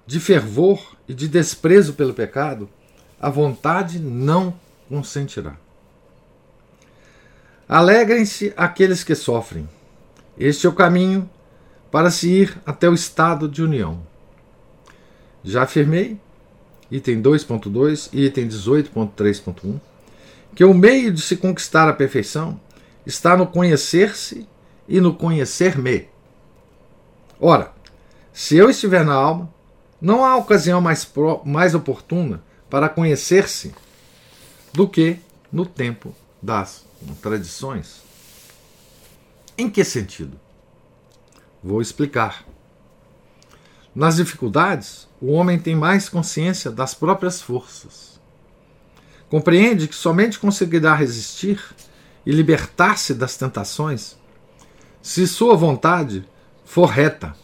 de 0.05 0.19
fervor 0.19 0.95
e 1.07 1.13
de 1.13 1.27
desprezo 1.27 1.93
pelo 1.93 2.13
pecado, 2.13 2.69
a 3.19 3.29
vontade 3.29 3.99
não 3.99 4.57
consentirá. 4.87 5.57
Alegrem-se 7.71 8.53
aqueles 8.57 9.01
que 9.01 9.15
sofrem. 9.15 9.65
Este 10.37 10.67
é 10.67 10.69
o 10.69 10.73
caminho 10.73 11.29
para 11.89 12.11
se 12.11 12.29
ir 12.29 12.61
até 12.65 12.89
o 12.89 12.93
estado 12.93 13.47
de 13.47 13.63
união. 13.63 14.05
Já 15.41 15.63
afirmei, 15.63 16.19
item 16.91 17.21
2.2 17.21 18.09
e 18.11 18.25
item 18.25 18.49
18.3.1, 18.49 19.79
que 20.53 20.65
o 20.65 20.73
meio 20.73 21.13
de 21.13 21.21
se 21.21 21.37
conquistar 21.37 21.87
a 21.87 21.93
perfeição 21.93 22.59
está 23.05 23.37
no 23.37 23.47
conhecer-se 23.47 24.45
e 24.85 24.99
no 24.99 25.15
conhecer-me. 25.15 26.09
Ora, 27.39 27.71
se 28.33 28.57
eu 28.57 28.69
estiver 28.69 29.05
na 29.05 29.13
alma, 29.13 29.49
não 30.01 30.25
há 30.25 30.35
ocasião 30.35 30.81
mais, 30.81 31.05
pro, 31.05 31.41
mais 31.45 31.73
oportuna 31.73 32.43
para 32.69 32.89
conhecer-se 32.89 33.73
do 34.73 34.89
que 34.89 35.19
no 35.49 35.65
tempo 35.65 36.13
das 36.41 36.90
tradições. 37.21 38.01
Em 39.57 39.69
que 39.69 39.83
sentido? 39.83 40.39
Vou 41.63 41.81
explicar. 41.81 42.45
Nas 43.93 44.15
dificuldades, 44.15 45.07
o 45.21 45.31
homem 45.31 45.59
tem 45.59 45.75
mais 45.75 46.07
consciência 46.07 46.71
das 46.71 46.93
próprias 46.93 47.41
forças. 47.41 48.19
Compreende 49.29 49.87
que 49.87 49.95
somente 49.95 50.39
conseguirá 50.39 50.95
resistir 50.95 51.61
e 52.25 52.31
libertar-se 52.31 53.13
das 53.13 53.37
tentações 53.37 54.17
se 55.01 55.27
sua 55.27 55.55
vontade 55.55 56.27
for 56.63 56.85
reta. 56.85 57.35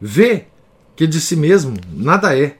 Vê 0.00 0.46
que 0.96 1.06
de 1.06 1.20
si 1.20 1.36
mesmo 1.36 1.76
nada 1.92 2.38
é, 2.38 2.58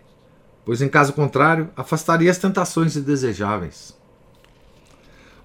pois 0.65 0.83
em 0.83 0.89
caso 0.89 1.13
contrário 1.13 1.71
afastaria 1.77 2.31
as 2.31 2.39
tentações 2.39 2.97
indesejáveis. 2.97 3.95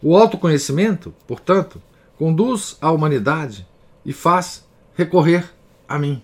O 0.02 0.16
autoconhecimento, 0.16 1.14
portanto, 1.28 1.82
conduz 2.18 2.78
a 2.80 2.89
humanidade 2.91 3.68
e 4.06 4.14
faz 4.14 4.66
recorrer 4.93 5.50
a 5.88 6.00
mim. 6.00 6.24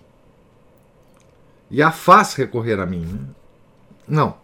E 1.70 1.82
a 1.82 1.90
faz 1.90 2.34
recorrer 2.34 2.80
a 2.80 2.86
mim. 2.86 3.04
Né? 3.04 3.20
Não. 4.08 4.36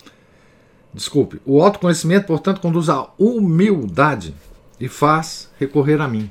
Desculpe. 0.93 1.41
O 1.47 1.63
autoconhecimento, 1.63 2.27
portanto, 2.27 2.61
conduz 2.61 2.91
à 2.91 3.09
humildade 3.19 4.35
e 4.79 4.89
faz 4.89 5.51
recorrer 5.59 6.01
a 6.01 6.09
mim. 6.09 6.31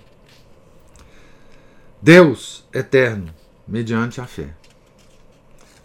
Deus 2.00 2.64
eterno, 2.74 3.34
mediante 3.68 4.22
a 4.22 4.26
fé. 4.26 4.54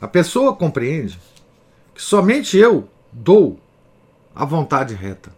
A 0.00 0.08
pessoa 0.08 0.54
compreende 0.54 1.18
que 1.94 2.02
somente 2.02 2.58
eu 2.58 2.88
dou 3.10 3.58
a 4.34 4.44
vontade 4.44 4.94
reta 4.94 5.32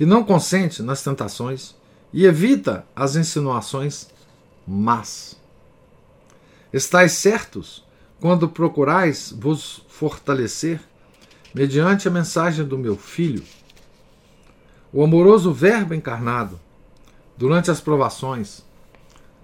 que 0.00 0.06
não 0.06 0.24
consente 0.24 0.82
nas 0.82 1.04
tentações 1.04 1.74
e 2.10 2.24
evita 2.24 2.86
as 2.96 3.16
insinuações 3.16 4.08
más. 4.66 5.38
Estais 6.72 7.12
certos 7.12 7.84
quando 8.18 8.48
procurais 8.48 9.30
vos 9.30 9.84
fortalecer 9.90 10.80
mediante 11.52 12.08
a 12.08 12.10
mensagem 12.10 12.64
do 12.64 12.78
meu 12.78 12.96
Filho, 12.96 13.44
o 14.90 15.04
amoroso 15.04 15.52
Verbo 15.52 15.92
encarnado, 15.92 16.58
durante 17.36 17.70
as 17.70 17.78
provações, 17.78 18.64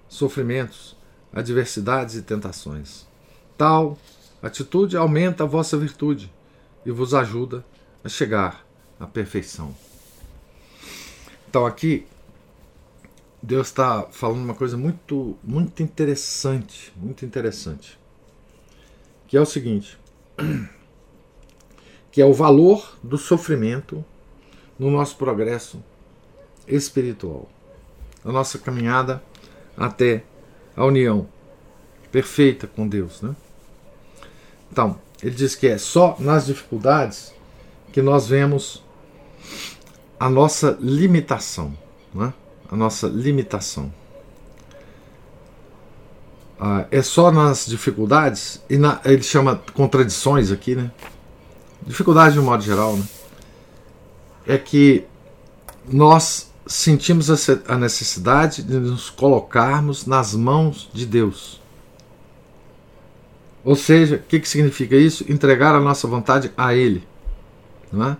sofrimentos, 0.09 0.97
adversidades 1.31 2.15
e 2.15 2.23
tentações. 2.23 3.05
Tal 3.55 3.95
atitude 4.41 4.97
aumenta 4.97 5.43
a 5.43 5.47
vossa 5.47 5.77
virtude 5.77 6.33
e 6.83 6.89
vos 6.89 7.13
ajuda 7.13 7.63
a 8.03 8.09
chegar 8.09 8.65
à 8.99 9.05
perfeição. 9.05 9.75
Então 11.49 11.65
aqui 11.65 12.05
Deus 13.41 13.67
está 13.67 14.07
falando 14.11 14.43
uma 14.43 14.53
coisa 14.53 14.75
muito, 14.75 15.37
muito 15.43 15.81
interessante, 15.81 16.91
muito 16.95 17.25
interessante, 17.25 17.97
que 19.27 19.37
é 19.37 19.41
o 19.41 19.45
seguinte, 19.45 19.97
que 22.11 22.21
é 22.21 22.25
o 22.25 22.33
valor 22.33 22.97
do 23.03 23.17
sofrimento 23.17 24.03
no 24.77 24.91
nosso 24.91 25.15
progresso 25.15 25.83
espiritual, 26.67 27.49
a 28.25 28.31
nossa 28.31 28.57
caminhada 28.59 29.23
até 29.77 30.23
a 30.75 30.83
união 30.83 31.29
perfeita 32.11 32.67
com 32.67 32.87
Deus. 32.87 33.21
Né? 33.21 33.35
Então, 34.71 34.99
ele 35.21 35.35
diz 35.35 35.55
que 35.55 35.67
é 35.67 35.77
só 35.77 36.17
nas 36.19 36.47
dificuldades 36.47 37.33
que 37.93 38.01
nós 38.01 38.27
vemos 38.27 38.83
a 40.19 40.29
nossa 40.29 40.77
limitação. 40.79 41.75
Né? 42.13 42.33
A 42.71 42.75
nossa 42.75 43.07
limitação. 43.07 43.91
Ah, 46.59 46.85
é 46.89 47.01
só 47.03 47.31
nas 47.31 47.67
dificuldades, 47.67 48.61
e 48.67 48.77
na, 48.77 48.99
ele 49.05 49.21
chama 49.21 49.61
contradições 49.73 50.51
aqui, 50.51 50.75
né? 50.75 50.91
Dificuldade 51.85 52.33
de 52.33 52.39
um 52.39 52.43
modo 52.43 52.63
geral, 52.63 52.97
né? 52.97 53.05
É 54.47 54.57
que 54.57 55.05
nós 55.87 56.51
sentimos 56.65 57.29
a 57.67 57.77
necessidade 57.77 58.63
de 58.63 58.73
nos 58.73 59.09
colocarmos 59.09 60.05
nas 60.07 60.33
mãos 60.33 60.89
de 60.91 61.05
Deus. 61.05 61.61
Ou 63.63 63.75
seja, 63.75 64.15
o 64.15 64.19
que, 64.19 64.39
que 64.39 64.49
significa 64.49 64.95
isso? 64.95 65.25
Entregar 65.31 65.75
a 65.75 65.79
nossa 65.79 66.07
vontade 66.07 66.51
a 66.57 66.73
Ele. 66.73 67.07
Não 67.91 68.09
é? 68.09 68.17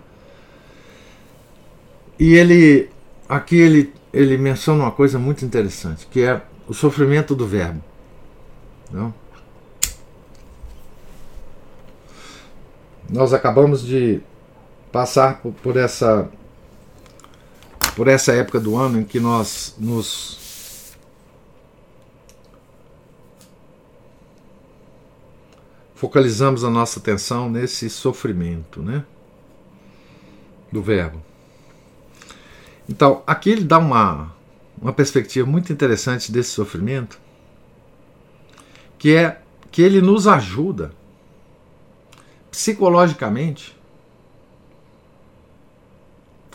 E 2.18 2.34
ele, 2.34 2.90
aqui 3.28 3.56
ele, 3.56 3.94
ele 4.12 4.36
menciona 4.36 4.84
uma 4.84 4.92
coisa 4.92 5.18
muito 5.18 5.44
interessante, 5.44 6.06
que 6.06 6.22
é 6.22 6.42
o 6.66 6.74
sofrimento 6.74 7.34
do 7.34 7.46
verbo. 7.46 7.82
Não? 8.90 9.14
Nós 13.08 13.32
acabamos 13.32 13.82
de 13.82 14.20
passar 14.90 15.40
por, 15.40 15.52
por 15.52 15.76
essa 15.76 16.28
por 17.94 18.06
essa 18.06 18.32
época 18.32 18.60
do 18.60 18.76
ano 18.76 19.00
em 19.00 19.04
que 19.04 19.18
nós 19.18 19.74
nos 19.76 20.38
focalizamos 25.96 26.62
a 26.62 26.70
nossa 26.70 27.00
atenção 27.00 27.50
nesse 27.50 27.90
sofrimento, 27.90 28.80
né? 28.80 29.04
Do 30.70 30.80
verbo. 30.80 31.20
Então, 32.88 33.22
aqui 33.26 33.50
ele 33.50 33.64
dá 33.64 33.78
uma, 33.78 34.32
uma 34.80 34.92
perspectiva 34.92 35.46
muito 35.46 35.72
interessante 35.72 36.32
desse 36.32 36.50
sofrimento, 36.50 37.20
que 38.98 39.14
é 39.14 39.40
que 39.70 39.82
ele 39.82 40.00
nos 40.00 40.26
ajuda 40.26 40.92
psicologicamente 42.50 43.76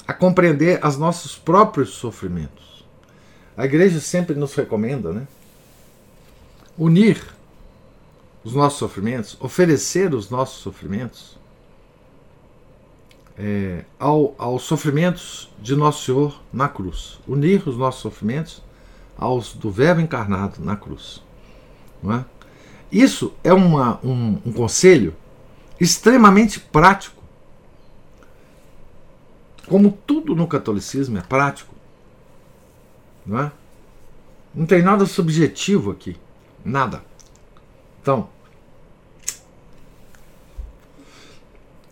a 0.08 0.14
compreender 0.14 0.84
os 0.86 0.98
nossos 0.98 1.38
próprios 1.38 1.92
sofrimentos. 1.92 2.84
A 3.56 3.66
igreja 3.66 4.00
sempre 4.00 4.36
nos 4.36 4.56
recomenda, 4.56 5.14
né? 5.14 5.28
Unir 6.78 7.24
os 8.44 8.54
nossos 8.54 8.80
sofrimentos, 8.80 9.38
oferecer 9.40 10.14
os 10.14 10.30
nossos 10.30 10.62
sofrimentos 10.62 11.38
é, 13.38 13.86
ao, 14.00 14.36
aos 14.38 14.64
sofrimentos 14.64 15.50
de 15.62 15.76
Nosso 15.76 16.06
Senhor 16.06 16.42
na 16.52 16.68
cruz. 16.68 17.20
Unir 17.28 17.68
os 17.68 17.78
nossos 17.78 18.02
sofrimentos 18.02 18.62
aos 19.18 19.54
do 19.54 19.72
Verbo 19.72 20.02
encarnado 20.02 20.64
na 20.64 20.76
cruz. 20.76 21.24
É? 22.06 22.24
Isso 22.92 23.34
é 23.44 23.54
uma, 23.54 24.00
um, 24.04 24.40
um 24.46 24.52
conselho 24.52 25.16
extremamente 25.80 26.60
prático 26.60 27.24
como 29.68 29.98
tudo 30.06 30.36
no 30.36 30.48
catolicismo 30.48 31.18
é 31.18 31.22
prático, 31.22 31.74
não 33.26 33.40
é? 33.40 33.52
Não 34.54 34.66
tem 34.66 34.82
nada 34.82 35.06
subjetivo 35.06 35.92
aqui, 35.92 36.16
nada. 36.64 37.04
Então, 38.02 38.30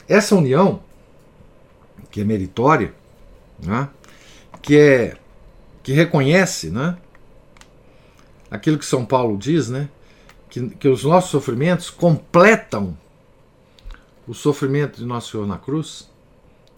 essa 0.07 0.35
união 0.35 0.83
que 2.11 2.21
é 2.21 2.23
meritória, 2.23 2.93
né? 3.63 3.89
que 4.61 4.77
é 4.77 5.17
que 5.81 5.93
reconhece, 5.93 6.69
né? 6.69 6.95
Aquilo 8.51 8.77
que 8.77 8.85
São 8.85 9.03
Paulo 9.03 9.37
diz, 9.37 9.69
né? 9.69 9.89
Que, 10.49 10.69
que 10.69 10.87
os 10.87 11.03
nossos 11.03 11.31
sofrimentos 11.31 11.89
completam 11.89 12.95
o 14.27 14.33
sofrimento 14.33 14.97
de 14.97 15.05
Nosso 15.05 15.31
Senhor 15.31 15.47
na 15.47 15.57
cruz. 15.57 16.09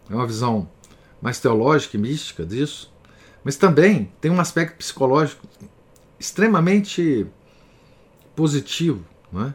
É 0.10 0.16
uma 0.16 0.26
visão 0.26 0.70
mais 1.22 1.40
teológica 1.40 1.98
e 1.98 2.00
mística 2.00 2.46
disso, 2.46 2.94
mas 3.44 3.56
também 3.56 4.12
tem 4.22 4.32
um 4.32 4.40
aspecto 4.40 4.78
psicológico 4.78 5.48
extremamente 6.20 7.28
positivo, 8.36 9.04
é? 9.36 9.54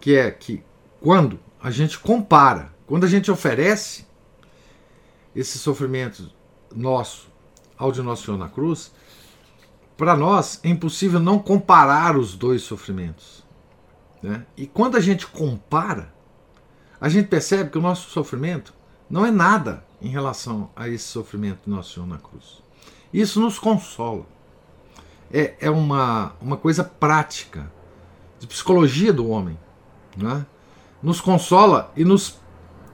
que 0.00 0.14
é 0.14 0.30
que 0.30 0.62
quando 1.00 1.38
a 1.62 1.70
gente 1.70 1.98
compara, 1.98 2.72
quando 2.86 3.04
a 3.04 3.08
gente 3.08 3.30
oferece 3.30 4.05
esse 5.36 5.58
sofrimento 5.58 6.32
nosso 6.74 7.28
ao 7.76 7.92
de 7.92 8.00
Nosso 8.00 8.24
Senhor 8.24 8.38
na 8.38 8.48
cruz, 8.48 8.90
para 9.98 10.16
nós 10.16 10.58
é 10.62 10.68
impossível 10.70 11.20
não 11.20 11.38
comparar 11.38 12.16
os 12.16 12.34
dois 12.34 12.62
sofrimentos. 12.62 13.44
Né? 14.22 14.46
E 14.56 14.66
quando 14.66 14.96
a 14.96 15.00
gente 15.00 15.26
compara, 15.26 16.12
a 16.98 17.10
gente 17.10 17.28
percebe 17.28 17.68
que 17.68 17.76
o 17.76 17.82
nosso 17.82 18.08
sofrimento 18.10 18.72
não 19.10 19.26
é 19.26 19.30
nada 19.30 19.84
em 20.00 20.08
relação 20.08 20.70
a 20.74 20.88
esse 20.88 21.04
sofrimento 21.04 21.60
de 21.64 21.70
Nosso 21.70 21.94
Senhor 21.94 22.06
na 22.06 22.18
cruz. 22.18 22.62
Isso 23.12 23.38
nos 23.38 23.58
consola. 23.58 24.26
É, 25.30 25.54
é 25.60 25.70
uma, 25.70 26.34
uma 26.40 26.56
coisa 26.56 26.82
prática, 26.82 27.70
de 28.38 28.46
psicologia 28.46 29.12
do 29.12 29.28
homem. 29.28 29.58
Né? 30.16 30.46
Nos 31.02 31.20
consola 31.20 31.92
e 31.94 32.04
nos 32.04 32.38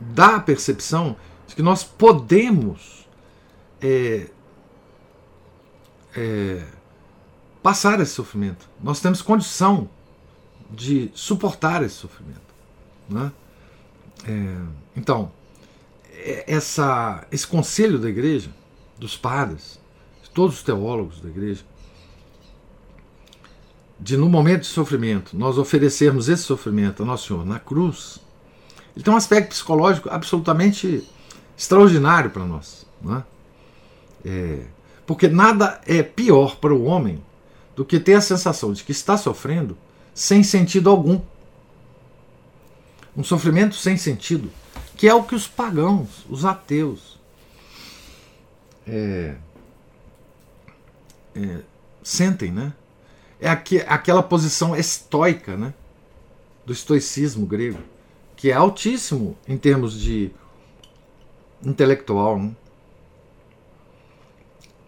dá 0.01 0.37
a 0.37 0.41
percepção 0.41 1.17
de 1.53 1.57
que 1.57 1.63
nós 1.63 1.85
podemos 1.85 3.07
é, 3.79 4.27
é, 6.17 6.65
passar 7.63 8.01
esse 8.01 8.13
sofrimento. 8.13 8.67
Nós 8.83 9.01
temos 9.01 9.21
condição 9.21 9.89
de 10.71 11.11
suportar 11.13 11.83
esse 11.83 11.97
sofrimento. 11.97 12.41
Né? 13.07 13.31
É, 14.27 14.57
então, 14.97 15.31
é, 16.11 16.45
essa, 16.47 17.27
esse 17.31 17.47
conselho 17.47 17.99
da 17.99 18.09
igreja, 18.09 18.51
dos 18.99 19.15
padres, 19.15 19.79
de 20.23 20.31
todos 20.31 20.57
os 20.57 20.63
teólogos 20.63 21.21
da 21.21 21.29
igreja, 21.29 21.65
de 24.01 24.17
no 24.17 24.31
momento 24.31 24.63
de 24.63 24.69
sofrimento 24.69 25.37
nós 25.37 25.59
oferecermos 25.59 26.31
esse 26.31 26.45
sofrimento 26.45 27.03
ao 27.03 27.07
Nosso 27.07 27.27
Senhor 27.27 27.45
na 27.45 27.59
cruz, 27.59 28.19
ele 28.97 29.05
tem 29.05 29.13
um 29.13 29.19
aspecto 29.19 29.51
psicológico 29.51 30.09
absolutamente 30.11 31.07
extraordinário 31.57 32.31
para 32.31 32.45
nós. 32.45 32.87
Né? 33.01 33.25
É, 34.25 34.63
porque 35.07 35.29
nada 35.29 35.81
é 35.87 36.03
pior 36.03 36.57
para 36.57 36.75
o 36.75 36.85
homem 36.85 37.23
do 37.75 37.85
que 37.85 37.99
ter 37.99 38.15
a 38.15 38.21
sensação 38.21 38.73
de 38.73 38.85
que 38.85 38.93
está 38.93 39.17
sofrendo 39.17 39.77
sem 40.15 40.43
sentido 40.43 40.91
algum. 40.91 41.21
Um 43.17 43.25
sofrimento 43.25 43.75
sem 43.75 43.97
sentido 43.97 44.51
que 45.03 45.09
é 45.09 45.15
o 45.15 45.25
que 45.25 45.35
os 45.35 45.49
pagãos, 45.49 46.25
os 46.31 46.45
ateus, 46.45 47.19
é, 48.87 49.35
é, 51.35 51.59
sentem, 52.05 52.53
né? 52.53 52.73
É 53.41 53.51
aquela 53.51 54.23
posição 54.23 54.77
estoica, 54.77 55.57
né? 55.57 55.75
Do 56.65 56.73
estoicismo 56.73 57.45
grego, 57.45 57.81
que 58.37 58.53
é 58.53 58.55
altíssimo 58.55 59.37
em 59.49 59.59
termos 59.59 60.01
de 60.01 60.31
intelectual, 61.65 62.39
né? 62.39 62.53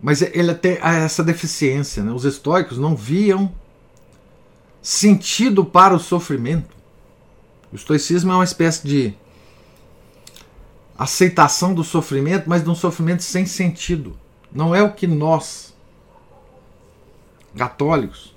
Mas 0.00 0.20
ele 0.20 0.54
tem 0.54 0.78
essa 0.82 1.24
deficiência, 1.24 2.02
né? 2.02 2.12
Os 2.12 2.24
estoicos 2.24 2.76
não 2.76 2.94
viam 2.94 3.50
sentido 4.82 5.64
para 5.64 5.94
o 5.94 5.98
sofrimento. 5.98 6.76
O 7.72 7.76
estoicismo 7.76 8.30
é 8.30 8.34
uma 8.34 8.44
espécie 8.44 8.86
de 8.86 9.14
aceitação 10.96 11.74
do 11.74 11.82
sofrimento, 11.82 12.48
mas 12.48 12.62
de 12.62 12.68
um 12.68 12.74
sofrimento 12.74 13.22
sem 13.22 13.46
sentido. 13.46 14.16
Não 14.52 14.74
é 14.74 14.82
o 14.82 14.92
que 14.92 15.06
nós, 15.06 15.74
católicos, 17.56 18.36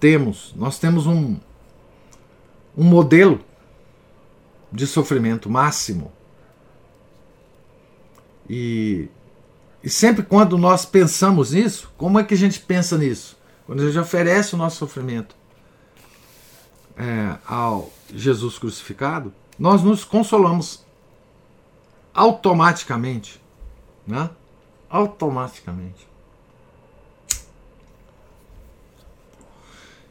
temos. 0.00 0.54
Nós 0.56 0.78
temos 0.78 1.06
um, 1.06 1.36
um 2.76 2.84
modelo 2.84 3.40
de 4.72 4.86
sofrimento 4.86 5.50
máximo. 5.50 6.10
E, 8.52 9.08
e 9.80 9.88
sempre 9.88 10.24
quando 10.24 10.58
nós 10.58 10.84
pensamos 10.84 11.52
nisso, 11.52 11.92
como 11.96 12.18
é 12.18 12.24
que 12.24 12.34
a 12.34 12.36
gente 12.36 12.58
pensa 12.58 12.98
nisso? 12.98 13.38
Quando 13.64 13.80
a 13.80 13.86
gente 13.86 13.96
oferece 13.96 14.56
o 14.56 14.58
nosso 14.58 14.76
sofrimento 14.76 15.36
é, 16.96 17.36
ao 17.46 17.92
Jesus 18.12 18.58
crucificado, 18.58 19.32
nós 19.56 19.84
nos 19.84 20.02
consolamos 20.02 20.84
automaticamente. 22.12 23.40
Né? 24.04 24.28
Automaticamente. 24.88 26.08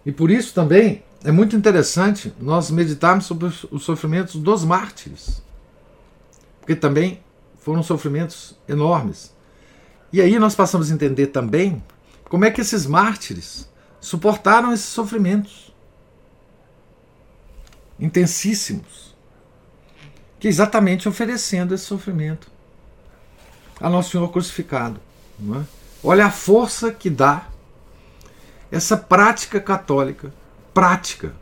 E 0.05 0.13
por 0.13 0.31
isso 0.31 0.53
também 0.53 1.03
é 1.25 1.31
muito 1.31 1.57
interessante 1.57 2.33
nós 2.39 2.71
meditarmos 2.71 3.25
sobre 3.25 3.47
os 3.47 3.83
sofrimentos 3.83 4.35
dos 4.35 4.63
mártires, 4.63 5.43
porque 6.61 6.73
também 6.73 7.19
foram 7.60 7.84
sofrimentos 7.84 8.57
enormes. 8.68 9.36
E 10.12 10.22
aí 10.22 10.39
nós 10.39 10.55
passamos 10.55 10.91
a 10.91 10.93
entender 10.93 11.28
também 11.28 11.84
como 12.26 12.45
é 12.45 12.51
que 12.51 12.62
esses 12.62 12.86
mártires 12.86 13.70
suportaram 13.99 14.74
esses 14.74 14.88
sofrimentos 14.88 15.74
intensíssimos, 17.99 19.16
que 20.39 20.47
é 20.47 20.49
exatamente 20.49 21.10
oferecendo 21.10 21.76
esse 21.76 21.84
sofrimento 21.84 22.49
a 23.80 23.89
Nosso 23.89 24.12
Senhor 24.12 24.30
crucificado. 24.32 24.99
É? 25.41 25.64
Olha 26.03 26.26
a 26.26 26.32
força 26.32 26.91
que 26.91 27.10
dá 27.10 27.47
essa 28.72 28.95
prática 28.95 29.60
católica, 29.60 30.34
prática, 30.74 31.34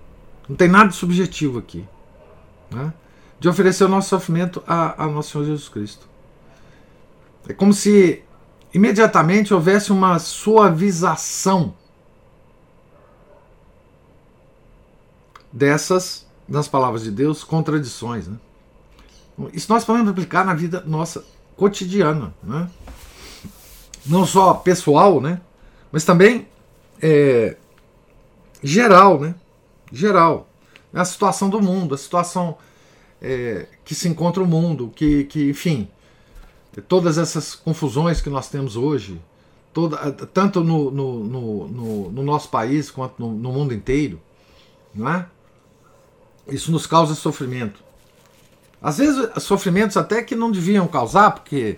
não 0.47 0.55
tem 0.55 0.67
nada 0.67 0.89
de 0.89 0.95
subjetivo 0.95 1.59
aqui, 1.59 1.85
né? 2.71 2.93
De 3.39 3.47
oferecer 3.47 3.83
o 3.83 3.89
nosso 3.89 4.09
sofrimento 4.09 4.63
a, 4.67 5.03
a 5.03 5.07
Nosso 5.07 5.31
Senhor 5.31 5.45
Jesus 5.45 5.69
Cristo. 5.69 6.07
É 7.47 7.53
como 7.53 7.73
se 7.73 8.23
imediatamente 8.73 9.53
houvesse 9.53 9.91
uma 9.91 10.19
suavização 10.19 11.73
dessas, 15.51 16.25
nas 16.47 16.67
palavras 16.67 17.03
de 17.03 17.11
Deus, 17.11 17.43
contradições. 17.43 18.27
Né? 18.27 18.37
Isso 19.53 19.71
nós 19.71 19.85
podemos 19.85 20.09
aplicar 20.09 20.45
na 20.45 20.53
vida 20.53 20.83
nossa 20.85 21.23
cotidiana, 21.55 22.33
né? 22.43 22.69
não 24.05 24.25
só 24.25 24.53
pessoal, 24.53 25.21
né? 25.21 25.41
mas 25.91 26.03
também 26.03 26.47
é, 27.01 27.55
geral, 28.61 29.19
né? 29.19 29.35
geral. 29.91 30.47
A 30.93 31.05
situação 31.05 31.49
do 31.49 31.61
mundo, 31.61 31.93
a 31.93 31.97
situação 31.97 32.57
é, 33.21 33.67
que 33.83 33.95
se 33.95 34.07
encontra 34.07 34.41
o 34.43 34.47
mundo, 34.47 34.91
que, 34.95 35.23
que, 35.25 35.49
enfim, 35.49 35.89
todas 36.87 37.17
essas 37.17 37.55
confusões 37.55 38.21
que 38.21 38.29
nós 38.29 38.49
temos 38.49 38.75
hoje, 38.75 39.19
toda, 39.73 40.11
tanto 40.11 40.63
no, 40.63 40.91
no, 40.91 41.23
no, 41.23 42.11
no 42.11 42.23
nosso 42.23 42.49
país 42.49 42.91
quanto 42.91 43.21
no, 43.21 43.51
mundo 43.51 43.73
inteiro, 43.73 44.19
não 44.93 45.09
é? 45.09 45.25
Isso 46.47 46.71
nos 46.71 46.87
causa 46.87 47.13
sofrimento. 47.13 47.83
Às 48.81 48.99
vezes, 48.99 49.43
sofrimentos 49.43 49.97
até 49.97 50.21
que 50.21 50.35
não 50.35 50.51
deviam 50.51 50.87
causar, 50.87 51.31
porque 51.31 51.77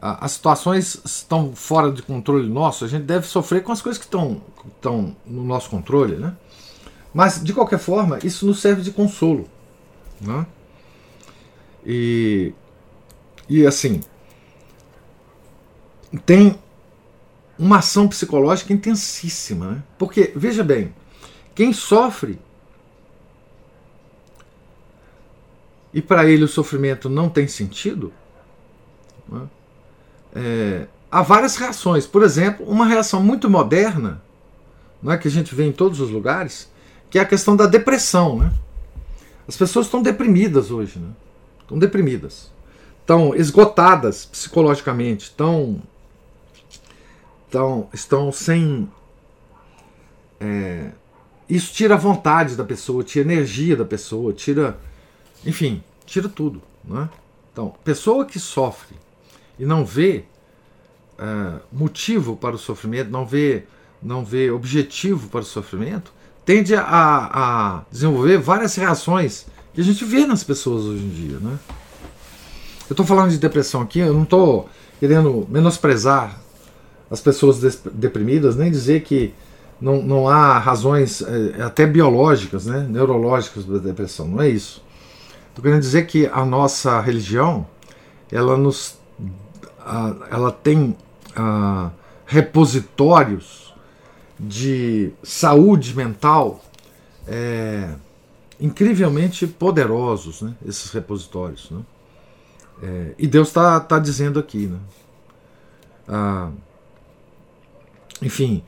as 0.00 0.32
situações 0.32 1.00
estão 1.04 1.54
fora 1.54 1.90
de 1.90 2.02
controle 2.02 2.48
nosso, 2.48 2.84
a 2.84 2.88
gente 2.88 3.04
deve 3.04 3.26
sofrer 3.26 3.62
com 3.62 3.72
as 3.72 3.80
coisas 3.80 3.98
que 3.98 4.04
estão, 4.04 4.42
estão 4.66 5.16
no 5.24 5.42
nosso 5.44 5.70
controle, 5.70 6.16
né? 6.16 6.36
Mas, 7.14 7.42
de 7.42 7.52
qualquer 7.52 7.78
forma, 7.78 8.18
isso 8.24 8.44
nos 8.44 8.60
serve 8.60 8.82
de 8.82 8.90
consolo. 8.90 9.48
Né? 10.24 10.46
E, 11.84 12.52
e 13.48 13.66
assim, 13.66 14.00
tem 16.24 16.58
uma 17.58 17.78
ação 17.78 18.08
psicológica 18.08 18.72
intensíssima. 18.72 19.72
Né? 19.72 19.82
Porque, 19.98 20.32
veja 20.34 20.64
bem, 20.64 20.94
quem 21.54 21.72
sofre 21.72 22.38
e 25.92 26.02
para 26.02 26.28
ele 26.28 26.44
o 26.44 26.48
sofrimento 26.48 27.08
não 27.08 27.28
tem 27.28 27.46
sentido, 27.46 28.12
né? 29.28 29.46
é, 30.34 30.86
há 31.08 31.22
várias 31.22 31.54
reações. 31.56 32.04
Por 32.06 32.24
exemplo, 32.24 32.66
uma 32.66 32.84
reação 32.84 33.22
muito 33.22 33.48
moderna, 33.48 34.20
é 35.06 35.16
que 35.16 35.28
a 35.28 35.30
gente 35.30 35.54
vê 35.54 35.64
em 35.64 35.72
todos 35.72 36.00
os 36.00 36.10
lugares, 36.10 36.68
que 37.08 37.18
é 37.18 37.22
a 37.22 37.26
questão 37.26 37.54
da 37.54 37.66
depressão. 37.66 38.38
Né? 38.38 38.52
As 39.46 39.56
pessoas 39.56 39.86
estão 39.86 40.02
deprimidas 40.02 40.70
hoje, 40.70 40.98
né? 40.98 41.10
estão 41.60 41.78
deprimidas, 41.78 42.50
estão 43.00 43.34
esgotadas 43.34 44.24
psicologicamente, 44.24 45.24
estão, 45.24 45.82
estão, 47.46 47.88
estão 47.92 48.32
sem. 48.32 48.90
É, 50.40 50.90
isso 51.48 51.72
tira 51.74 51.94
a 51.94 51.98
vontade 51.98 52.56
da 52.56 52.64
pessoa, 52.64 53.04
tira 53.04 53.28
a 53.28 53.32
energia 53.32 53.76
da 53.76 53.84
pessoa, 53.84 54.32
tira 54.32 54.78
enfim, 55.46 55.82
tira 56.06 56.28
tudo. 56.28 56.62
Né? 56.84 57.08
Então, 57.52 57.74
pessoa 57.84 58.24
que 58.24 58.38
sofre 58.38 58.96
e 59.58 59.64
não 59.64 59.84
vê 59.84 60.24
uh, 61.18 61.60
motivo 61.72 62.36
para 62.36 62.54
o 62.54 62.58
sofrimento, 62.58 63.10
não 63.10 63.26
vê, 63.26 63.64
não 64.02 64.24
vê 64.24 64.50
objetivo 64.50 65.28
para 65.28 65.40
o 65.40 65.44
sofrimento, 65.44 66.12
tende 66.44 66.74
a, 66.74 66.82
a 66.84 67.82
desenvolver 67.90 68.38
várias 68.38 68.74
reações 68.74 69.46
que 69.72 69.80
a 69.80 69.84
gente 69.84 70.04
vê 70.04 70.26
nas 70.26 70.44
pessoas 70.44 70.84
hoje 70.84 71.02
em 71.02 71.08
dia. 71.08 71.38
Né? 71.38 71.58
Eu 72.88 72.94
estou 72.94 73.04
falando 73.04 73.30
de 73.30 73.38
depressão 73.38 73.80
aqui, 73.80 74.00
eu 74.00 74.12
não 74.12 74.24
estou 74.24 74.68
querendo 75.00 75.46
menosprezar 75.48 76.38
as 77.10 77.20
pessoas 77.20 77.60
deprimidas, 77.92 78.56
nem 78.56 78.70
dizer 78.70 79.02
que 79.02 79.34
não, 79.80 80.02
não 80.02 80.28
há 80.28 80.58
razões 80.58 81.22
é, 81.22 81.62
até 81.62 81.86
biológicas, 81.86 82.66
né, 82.66 82.86
neurológicas 82.88 83.64
da 83.64 83.78
depressão, 83.78 84.26
não 84.26 84.40
é 84.40 84.48
isso. 84.48 84.82
Estou 85.48 85.62
querendo 85.62 85.80
dizer 85.80 86.06
que 86.06 86.26
a 86.26 86.44
nossa 86.44 87.00
religião, 87.00 87.66
ela 88.30 88.56
nos, 88.56 88.98
ela 90.30 90.50
tem 90.50 90.96
repositórios 92.26 93.73
de 94.38 95.12
saúde 95.22 95.94
mental 95.96 96.64
é, 97.26 97.94
incrivelmente 98.60 99.46
poderosos, 99.46 100.42
né? 100.42 100.54
Esses 100.66 100.90
repositórios, 100.90 101.70
né? 101.70 101.80
É, 102.82 103.14
e 103.18 103.26
Deus 103.26 103.48
está 103.48 103.80
tá 103.80 103.98
dizendo 103.98 104.38
aqui, 104.38 104.66
né? 104.66 104.78
Ah, 106.08 106.50
enfim, 108.20 108.62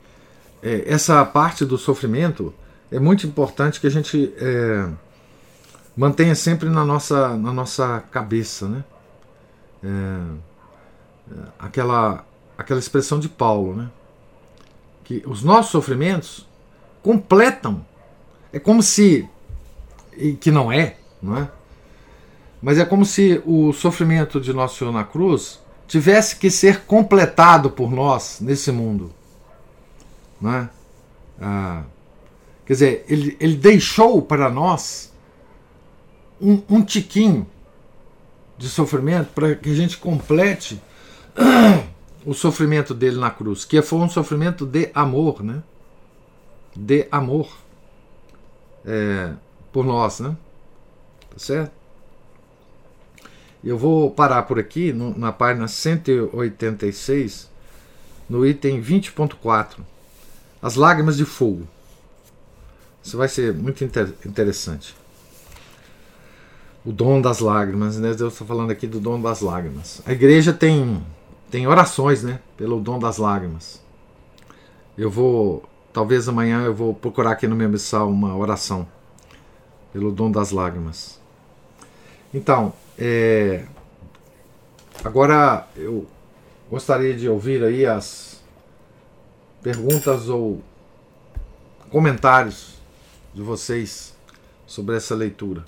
é, 0.61 0.83
essa 0.91 1.23
parte 1.25 1.65
do 1.65 1.77
sofrimento 1.77 2.53
é 2.91 2.99
muito 2.99 3.27
importante 3.27 3.79
que 3.79 3.87
a 3.87 3.91
gente 3.91 4.33
é, 4.37 4.89
mantenha 5.95 6.35
sempre 6.35 6.69
na 6.69 6.85
nossa, 6.85 7.35
na 7.37 7.51
nossa 7.51 8.03
cabeça, 8.11 8.67
né? 8.67 8.83
É, 9.83 9.87
é, 11.31 11.35
aquela, 11.59 12.25
aquela 12.57 12.79
expressão 12.79 13.19
de 13.19 13.29
Paulo, 13.29 13.75
né? 13.75 13.89
Que 15.07 15.23
os 15.25 15.41
nossos 15.41 15.71
sofrimentos 15.71 16.45
completam. 17.01 17.85
É 18.51 18.59
como 18.59 18.83
se, 18.83 19.25
que 20.41 20.51
não 20.51 20.69
é, 20.69 20.97
não 21.21 21.37
é? 21.37 21.49
Mas 22.61 22.77
é 22.77 22.83
como 22.83 23.05
se 23.05 23.41
o 23.45 23.71
sofrimento 23.71 24.41
de 24.41 24.51
Nosso 24.51 24.79
Senhor 24.79 24.91
na 24.91 25.05
cruz 25.05 25.61
tivesse 25.87 26.35
que 26.35 26.51
ser 26.51 26.81
completado 26.81 27.69
por 27.71 27.89
nós 27.89 28.39
nesse 28.41 28.69
mundo. 28.69 29.13
Não 30.41 30.53
é? 30.53 30.69
Ah, 31.39 31.83
quer 32.65 32.73
dizer, 32.73 33.05
ele, 33.07 33.37
ele 33.39 33.55
deixou 33.55 34.21
para 34.21 34.49
nós 34.49 35.13
um, 36.41 36.61
um 36.69 36.83
tiquinho 36.83 37.47
de 38.57 38.67
sofrimento 38.67 39.29
para 39.33 39.55
que 39.55 39.69
a 39.69 39.73
gente 39.73 39.97
complete 39.97 40.81
o 42.27 42.33
sofrimento 42.33 42.93
dele 42.93 43.17
na 43.17 43.31
cruz, 43.31 43.63
que 43.63 43.81
foi 43.81 43.99
um 43.99 44.09
sofrimento 44.09 44.65
de 44.65 44.91
amor, 44.93 45.41
né? 45.41 45.63
De 46.75 47.07
amor 47.09 47.49
é, 48.85 49.31
por 49.71 49.85
nós, 49.85 50.19
né? 50.19 50.35
Tá 51.29 51.39
certo? 51.39 51.71
Eu 53.63 53.77
vou 53.77 54.11
parar 54.11 54.43
por 54.43 54.59
aqui 54.59 54.91
no, 54.91 55.17
na 55.17 55.31
página 55.31 55.69
186, 55.69 57.49
no 58.29 58.45
item 58.45 58.81
20.4, 58.81 59.77
as 60.61 60.75
lágrimas 60.75 61.15
de 61.15 61.23
fogo. 61.23 61.65
Isso 63.01 63.17
vai 63.17 63.29
ser 63.29 63.53
muito 63.53 63.85
inter 63.85 64.13
interessante 64.25 64.93
o 66.87 66.91
dom 66.91 67.19
das 67.21 67.39
lágrimas, 67.39 67.97
né? 67.97 68.13
Deus 68.13 68.31
está 68.31 68.45
falando 68.45 68.71
aqui 68.71 68.87
do 68.87 69.01
dom 69.01 69.21
das 69.21 69.41
lágrimas. 69.41 70.01
A 70.05 70.13
igreja 70.13 70.53
tem, 70.53 71.03
tem 71.49 71.67
orações, 71.67 72.23
né? 72.23 72.39
Pelo 72.55 72.79
dom 72.79 72.99
das 72.99 73.17
lágrimas. 73.17 73.81
Eu 74.97 75.09
vou, 75.09 75.63
talvez 75.93 76.27
amanhã 76.27 76.63
eu 76.63 76.73
vou 76.73 76.93
procurar 76.93 77.31
aqui 77.31 77.47
no 77.47 77.55
meu 77.55 77.69
missal 77.69 78.09
uma 78.09 78.35
oração 78.35 78.87
pelo 79.93 80.11
dom 80.11 80.31
das 80.31 80.51
lágrimas. 80.51 81.19
Então, 82.33 82.73
é, 82.97 83.65
agora 85.03 85.67
eu 85.75 86.05
gostaria 86.69 87.15
de 87.15 87.29
ouvir 87.29 87.63
aí 87.63 87.85
as 87.85 88.41
perguntas 89.61 90.27
ou 90.29 90.61
comentários 91.89 92.75
de 93.33 93.41
vocês 93.41 94.15
sobre 94.65 94.97
essa 94.97 95.15
leitura. 95.15 95.65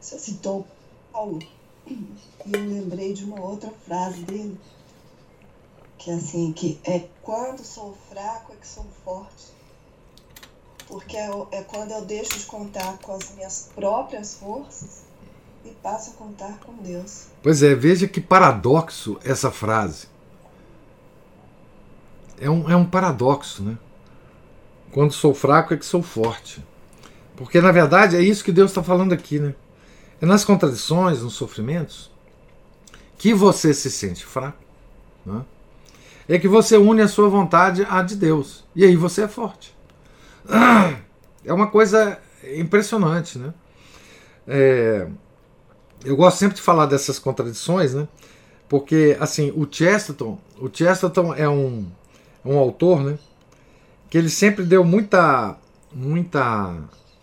Você 0.00 0.18
citou 0.18 0.66
Paulo 1.14 1.38
e 1.86 2.52
eu 2.52 2.60
lembrei 2.60 3.12
de 3.12 3.24
uma 3.24 3.40
outra 3.40 3.70
frase 3.86 4.20
dele 4.22 4.58
que 5.96 6.10
assim, 6.10 6.52
que 6.52 6.80
é 6.84 7.06
quando 7.22 7.64
sou 7.64 7.96
fraco 8.10 8.52
é 8.52 8.56
que 8.56 8.66
sou 8.66 8.84
forte. 9.04 9.54
Porque 10.88 11.16
é, 11.16 11.30
é 11.52 11.62
quando 11.62 11.92
eu 11.92 12.04
deixo 12.04 12.38
de 12.38 12.44
contar 12.44 12.98
com 12.98 13.12
as 13.14 13.34
minhas 13.34 13.70
próprias 13.74 14.34
forças 14.34 15.04
e 15.64 15.70
passo 15.70 16.10
a 16.10 16.14
contar 16.14 16.58
com 16.58 16.74
Deus. 16.82 17.28
Pois 17.42 17.62
é, 17.62 17.74
veja 17.74 18.06
que 18.06 18.20
paradoxo 18.20 19.18
essa 19.24 19.50
frase. 19.50 20.08
É 22.38 22.50
um, 22.50 22.68
é 22.68 22.76
um 22.76 22.84
paradoxo, 22.84 23.62
né? 23.62 23.78
Quando 24.92 25.12
sou 25.12 25.32
fraco 25.32 25.72
é 25.72 25.76
que 25.76 25.86
sou 25.86 26.02
forte. 26.02 26.62
Porque 27.36 27.60
na 27.60 27.72
verdade 27.72 28.16
é 28.16 28.20
isso 28.20 28.44
que 28.44 28.52
Deus 28.52 28.72
está 28.72 28.82
falando 28.82 29.12
aqui, 29.14 29.38
né? 29.38 29.54
É 30.20 30.26
nas 30.26 30.44
contradições, 30.44 31.22
nos 31.22 31.34
sofrimentos, 31.34 32.10
que 33.18 33.34
você 33.34 33.72
se 33.74 33.90
sente 33.90 34.24
fraco. 34.24 34.58
Né? 35.24 35.42
É 36.28 36.38
que 36.38 36.48
você 36.48 36.76
une 36.76 37.02
a 37.02 37.08
sua 37.08 37.28
vontade 37.28 37.86
à 37.88 38.02
de 38.02 38.16
Deus. 38.16 38.64
E 38.74 38.84
aí 38.84 38.96
você 38.96 39.22
é 39.22 39.28
forte. 39.28 39.74
É 41.44 41.52
uma 41.52 41.66
coisa 41.66 42.18
impressionante, 42.56 43.38
né? 43.38 43.52
É, 44.46 45.06
eu 46.04 46.16
gosto 46.16 46.38
sempre 46.38 46.56
de 46.56 46.62
falar 46.62 46.86
dessas 46.86 47.18
contradições, 47.18 47.94
né? 47.94 48.08
Porque, 48.68 49.16
assim, 49.20 49.52
o 49.54 49.66
Chesterton, 49.70 50.38
o 50.58 50.70
Chesterton 50.72 51.34
é 51.34 51.48
um, 51.48 51.86
um 52.44 52.58
autor, 52.58 53.02
né? 53.02 53.18
Que 54.08 54.18
ele 54.18 54.30
sempre 54.30 54.64
deu 54.64 54.84
muita, 54.84 55.56
muita 55.92 56.76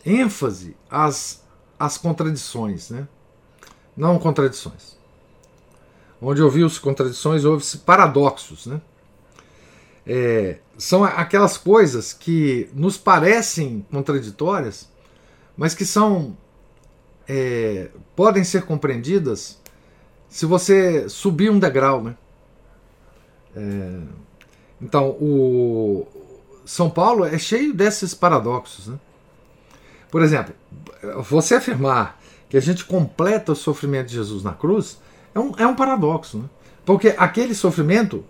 ênfase 0.05 0.75
às, 0.89 1.40
às 1.81 1.97
contradições, 1.97 2.89
né? 2.89 3.07
Não 3.95 4.17
contradições. 4.19 4.97
Onde 6.21 6.41
ouviu-se 6.41 6.79
contradições, 6.79 7.43
houve-se 7.43 7.79
paradoxos, 7.79 8.65
né? 8.65 8.79
É, 10.05 10.59
são 10.77 11.03
aquelas 11.03 11.57
coisas 11.57 12.13
que 12.13 12.69
nos 12.73 12.97
parecem 12.97 13.85
contraditórias, 13.91 14.89
mas 15.55 15.73
que 15.73 15.85
são 15.85 16.35
é, 17.27 17.89
podem 18.15 18.43
ser 18.43 18.63
compreendidas 18.63 19.59
se 20.27 20.45
você 20.45 21.07
subir 21.09 21.51
um 21.51 21.59
degrau, 21.59 22.03
né? 22.03 22.15
É, 23.55 24.01
então, 24.81 25.09
o 25.19 26.07
São 26.65 26.89
Paulo 26.89 27.25
é 27.25 27.37
cheio 27.37 27.73
desses 27.73 28.13
paradoxos, 28.13 28.87
né? 28.87 28.99
Por 30.11 30.21
exemplo, 30.21 30.53
você 31.23 31.55
afirmar 31.55 32.19
que 32.49 32.57
a 32.57 32.61
gente 32.61 32.83
completa 32.83 33.53
o 33.53 33.55
sofrimento 33.55 34.07
de 34.07 34.15
Jesus 34.15 34.43
na 34.43 34.51
cruz 34.51 34.99
é 35.33 35.39
um, 35.39 35.53
é 35.57 35.65
um 35.65 35.73
paradoxo, 35.73 36.37
né? 36.37 36.45
Porque 36.85 37.15
aquele 37.17 37.55
sofrimento, 37.55 38.25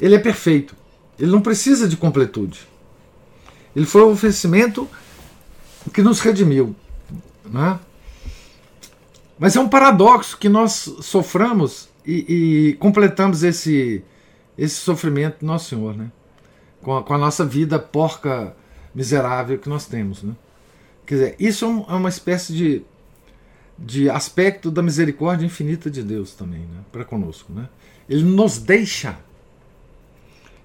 ele 0.00 0.16
é 0.16 0.18
perfeito. 0.18 0.74
Ele 1.18 1.30
não 1.30 1.40
precisa 1.40 1.86
de 1.86 1.96
completude. 1.96 2.66
Ele 3.76 3.86
foi 3.86 4.02
o 4.02 4.10
oferecimento 4.10 4.88
que 5.92 6.02
nos 6.02 6.20
redimiu. 6.20 6.74
Né? 7.44 7.78
Mas 9.38 9.56
é 9.56 9.60
um 9.60 9.68
paradoxo 9.68 10.36
que 10.38 10.48
nós 10.48 10.72
soframos 11.00 11.88
e, 12.04 12.70
e 12.70 12.72
completamos 12.74 13.42
esse, 13.42 14.02
esse 14.56 14.76
sofrimento 14.76 15.40
do 15.40 15.46
Nosso 15.46 15.68
Senhor, 15.68 15.96
né? 15.96 16.10
com, 16.82 16.96
a, 16.96 17.02
com 17.02 17.14
a 17.14 17.18
nossa 17.18 17.44
vida 17.44 17.78
porca, 17.78 18.56
miserável 18.94 19.58
que 19.58 19.68
nós 19.68 19.86
temos. 19.86 20.22
Né? 20.22 20.34
Quer 21.06 21.14
dizer, 21.14 21.36
isso 21.38 21.64
é, 21.64 21.92
é 21.92 21.96
uma 21.96 22.08
espécie 22.08 22.52
de, 22.52 22.82
de 23.78 24.08
aspecto 24.08 24.70
da 24.70 24.82
misericórdia 24.82 25.46
infinita 25.46 25.90
de 25.90 26.02
Deus 26.02 26.34
também, 26.34 26.60
né? 26.60 26.80
para 26.90 27.04
conosco. 27.04 27.52
Né? 27.52 27.68
Ele 28.08 28.24
nos 28.24 28.58
deixa, 28.58 29.18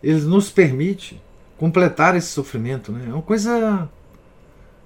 ele 0.02 0.22
nos 0.22 0.50
permite 0.50 1.22
completar 1.58 2.16
esse 2.16 2.28
sofrimento. 2.28 2.92
Né? 2.92 3.06
É 3.10 3.14
uma 3.14 3.22
coisa, 3.22 3.90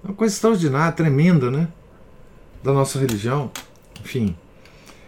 é 0.03 0.07
uma 0.07 0.15
coisa 0.15 0.33
extraordinária, 0.33 0.91
tremenda, 0.91 1.51
né? 1.51 1.67
da 2.63 2.71
nossa 2.71 2.99
religião. 2.99 3.51
Enfim. 3.99 4.35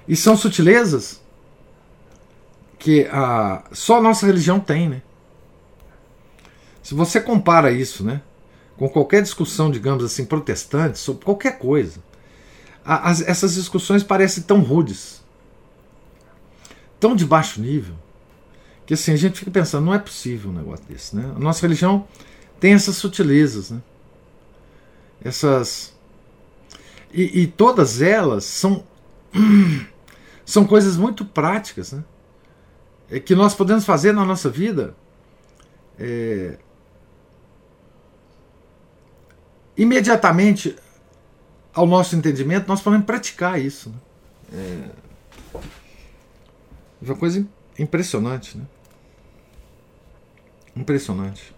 E 0.07 0.15
são 0.15 0.35
sutilezas 0.35 1.21
que 2.77 3.07
a, 3.11 3.63
só 3.71 3.99
a 3.99 4.01
nossa 4.01 4.25
religião 4.25 4.59
tem, 4.59 4.89
né? 4.89 5.01
Se 6.81 6.93
você 6.93 7.21
compara 7.21 7.71
isso, 7.71 8.03
né, 8.03 8.21
com 8.77 8.89
qualquer 8.89 9.21
discussão, 9.21 9.69
digamos 9.69 10.03
assim, 10.03 10.25
protestante 10.25 10.97
sobre 10.97 11.23
qualquer 11.25 11.57
coisa, 11.57 11.99
as, 12.83 13.21
essas 13.21 13.55
discussões 13.55 14.03
parecem 14.03 14.43
tão 14.43 14.61
rudes, 14.61 15.23
tão 16.99 17.15
de 17.15 17.25
baixo 17.25 17.61
nível, 17.61 17.95
que 18.85 18.93
assim 18.93 19.13
a 19.13 19.15
gente 19.15 19.39
fica 19.39 19.51
pensando, 19.51 19.85
não 19.85 19.93
é 19.93 19.99
possível 19.99 20.51
um 20.51 20.53
negócio 20.53 20.85
desse, 20.85 21.15
né? 21.15 21.31
A 21.35 21.39
nossa 21.39 21.61
religião 21.61 22.07
tem 22.59 22.73
essas 22.73 22.97
sutilezas, 22.97 23.71
né? 23.71 23.81
Essas 25.23 25.93
e, 27.13 27.43
e 27.43 27.47
todas 27.47 28.01
elas 28.01 28.43
são, 28.43 28.83
são 30.43 30.65
coisas 30.65 30.97
muito 30.97 31.23
práticas 31.23 31.91
né? 31.91 32.03
é 33.09 33.19
que 33.19 33.35
nós 33.35 33.53
podemos 33.53 33.85
fazer 33.85 34.11
na 34.11 34.25
nossa 34.25 34.49
vida 34.49 34.95
é, 35.99 36.57
imediatamente 39.77 40.75
ao 41.73 41.85
nosso 41.87 42.15
entendimento, 42.15 42.67
nós 42.67 42.81
podemos 42.81 43.05
praticar 43.05 43.59
isso. 43.59 43.89
Né? 43.89 44.91
É, 45.51 45.59
uma 47.01 47.15
coisa 47.15 47.45
impressionante. 47.77 48.57
Né? 48.57 48.65
Impressionante. 50.75 51.53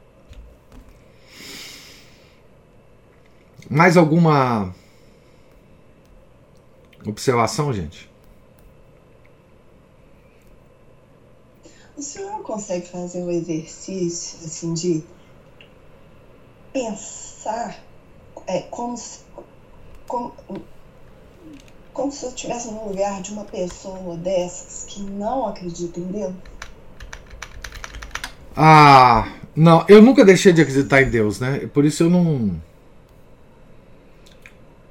Mais 3.70 3.98
alguma 3.98 4.74
Observação, 7.08 7.72
gente? 7.72 8.10
O 11.96 12.02
senhor 12.02 12.42
consegue 12.42 12.88
fazer 12.88 13.20
um 13.20 13.30
exercício 13.30 14.40
assim 14.44 14.74
de 14.74 15.04
pensar 16.74 17.80
é, 18.48 18.62
como, 18.62 18.98
se, 18.98 19.20
como, 20.08 20.34
como 21.94 22.12
se 22.12 22.26
eu 22.26 22.30
estivesse 22.30 22.72
no 22.72 22.88
lugar 22.88 23.22
de 23.22 23.32
uma 23.32 23.46
pessoa 23.46 24.16
dessas 24.18 24.86
que 24.86 25.02
não 25.02 25.48
acredita 25.48 26.00
em 26.00 26.06
Deus? 26.06 26.34
Ah, 28.56 29.28
não, 29.56 29.86
eu 29.88 30.02
nunca 30.02 30.24
deixei 30.24 30.54
de 30.54 30.62
acreditar 30.62 31.02
em 31.02 31.10
Deus, 31.10 31.40
né? 31.40 31.68
Por 31.74 31.86
isso 31.86 32.04
eu 32.04 32.10
não. 32.10 32.62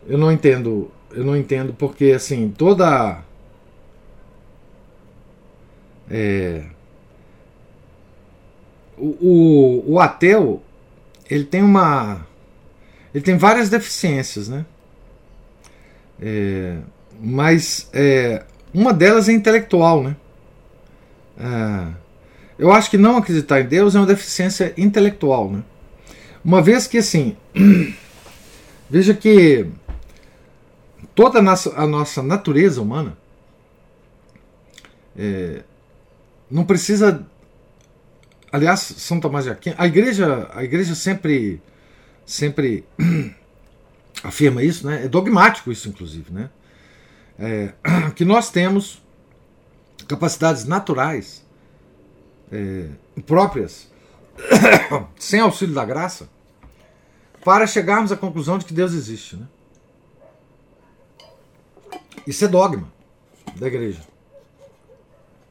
Eu 0.07 0.19
não 0.19 0.31
entendo 0.31 0.91
eu 1.15 1.25
não 1.25 1.37
entendo 1.37 1.73
porque 1.73 2.07
assim 2.07 2.51
toda 2.51 3.23
é, 6.11 6.65
o, 8.99 9.07
o, 9.07 9.93
o, 9.95 10.01
ateu 10.01 10.61
ele 11.31 11.45
tem 11.45 11.63
uma 11.63 12.27
ele 13.15 13.25
tem 13.25 13.37
várias 13.37 13.71
deficiências 13.71 14.49
né 14.49 14.67
é, 16.21 16.79
mas 17.21 17.89
é, 17.93 18.45
uma 18.73 18.93
delas 18.93 19.29
é 19.29 19.33
intelectual 19.33 20.03
né 20.03 20.17
é, 21.39 22.05
eu 22.59 22.73
acho 22.73 22.91
que 22.91 22.99
não 22.99 23.17
acreditar 23.17 23.61
em 23.61 23.67
Deus 23.67 23.95
é 23.95 23.99
uma 23.99 24.07
deficiência 24.07 24.75
intelectual 24.77 25.51
né 25.51 25.63
uma 26.45 26.61
vez 26.61 26.87
que 26.87 26.99
assim 26.99 27.37
veja 28.91 29.15
que 29.15 29.67
toda 31.15 31.39
a 31.39 31.43
nossa, 31.43 31.75
a 31.77 31.87
nossa 31.87 32.23
natureza 32.23 32.83
humana 32.83 33.17
é, 35.17 35.63
não 36.51 36.65
precisa. 36.65 37.27
Aliás, 38.51 38.81
São 38.81 39.19
Tomás 39.19 39.45
de 39.45 39.51
Aquino, 39.51 39.75
a 39.79 39.87
igreja, 39.87 40.49
a 40.55 40.63
igreja 40.63 40.95
sempre, 40.95 41.61
sempre 42.27 42.85
afirma 44.23 44.63
isso, 44.63 44.87
né? 44.87 45.05
É 45.05 45.09
dogmático 45.09 45.71
isso, 45.71 45.89
inclusive, 45.89 46.33
né? 46.33 46.51
É, 47.39 47.75
que 48.15 48.25
nós 48.25 48.51
temos 48.51 49.03
capacidades 50.09 50.65
naturais 50.65 51.45
é, 52.53 52.89
próprias, 53.27 53.91
sem 55.19 55.41
auxílio 55.41 55.75
da 55.75 55.85
graça, 55.85 56.29
para 57.45 57.67
chegarmos 57.67 58.11
à 58.11 58.17
conclusão 58.17 58.59
de 58.59 58.65
que 58.65 58.73
Deus 58.73 58.93
existe, 58.93 59.37
né? 59.37 59.47
Isso 62.27 62.45
é 62.45 62.49
dogma 62.49 62.91
da 63.57 63.67
igreja. 63.67 64.01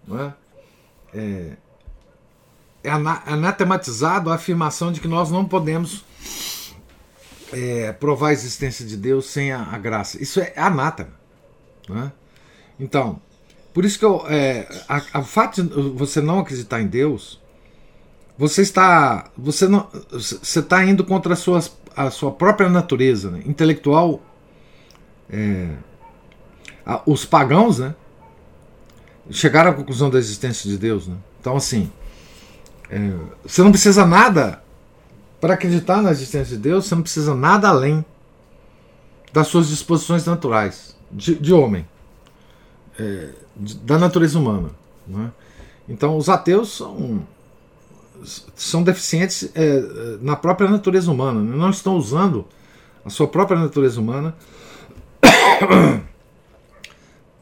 Não 0.08 0.20
é? 0.20 0.34
É, 1.14 1.58
é 2.84 2.90
anatematizado 2.90 4.32
a 4.32 4.36
afirmação 4.36 4.92
de 4.92 5.00
que 5.00 5.08
nós 5.08 5.30
não 5.30 5.46
podemos 5.46 6.04
é, 7.54 7.92
provar 7.94 8.30
a 8.30 8.34
existência 8.34 8.86
de 8.86 8.98
Deus 8.98 9.26
sem 9.28 9.52
a, 9.52 9.62
a 9.62 9.78
graça. 9.78 10.22
Isso 10.22 10.40
é 10.40 10.54
anátema. 10.56 11.12
É? 11.90 12.12
Então, 12.80 13.22
Por 13.74 13.84
isso 13.84 13.98
que 13.98 14.06
eu, 14.06 14.24
é, 14.28 14.68
a, 14.88 15.20
a 15.20 15.24
fato 15.24 15.64
de 15.64 15.70
você 15.92 16.22
não 16.22 16.40
acreditar 16.40 16.80
em 16.80 16.88
Deus, 16.88 17.42
você 18.38 18.62
está, 18.62 19.32
você 19.36 19.68
não, 19.68 19.88
você 20.12 20.60
está 20.60 20.84
indo 20.86 21.04
contra 21.04 21.34
a 21.34 21.36
sua, 21.36 21.60
a 21.96 22.12
sua 22.12 22.32
própria 22.32 22.70
natureza 22.70 23.32
né? 23.32 23.42
intelectual. 23.46 24.22
É, 25.30 25.70
a, 26.86 27.02
os 27.06 27.26
pagãos, 27.26 27.80
né, 27.80 27.96
chegaram 29.32 29.72
à 29.72 29.74
conclusão 29.74 30.10
da 30.10 30.20
existência 30.20 30.70
de 30.70 30.78
Deus, 30.78 31.08
né? 31.08 31.16
Então 31.40 31.56
assim, 31.56 31.92
é, 32.90 33.12
você 33.44 33.64
não 33.64 33.72
precisa 33.72 34.06
nada 34.06 34.62
para 35.44 35.56
acreditar 35.56 36.02
na 36.02 36.10
existência 36.10 36.56
de 36.56 36.64
Deus. 36.64 36.86
Você 36.86 36.96
não 36.96 37.02
precisa 37.02 37.36
nada 37.36 37.68
além 37.68 38.06
das 39.34 39.48
suas 39.48 39.68
disposições 39.68 40.26
naturais 40.26 40.96
de, 41.12 41.36
de 41.36 41.52
homem. 41.54 41.86
É, 42.98 43.28
da 43.82 43.98
natureza 44.00 44.40
humana. 44.40 44.70
Né? 45.06 45.30
Então, 45.90 46.16
os 46.16 46.30
ateus 46.30 46.78
são, 46.78 47.28
são 48.56 48.84
deficientes 48.84 49.52
é, 49.54 50.18
na 50.22 50.38
própria 50.38 50.70
natureza 50.70 51.12
humana, 51.12 51.42
né? 51.42 51.58
não 51.58 51.72
estão 51.72 51.98
usando 51.98 52.48
a 53.04 53.10
sua 53.10 53.28
própria 53.28 53.60
natureza 53.60 54.00
humana 54.00 54.34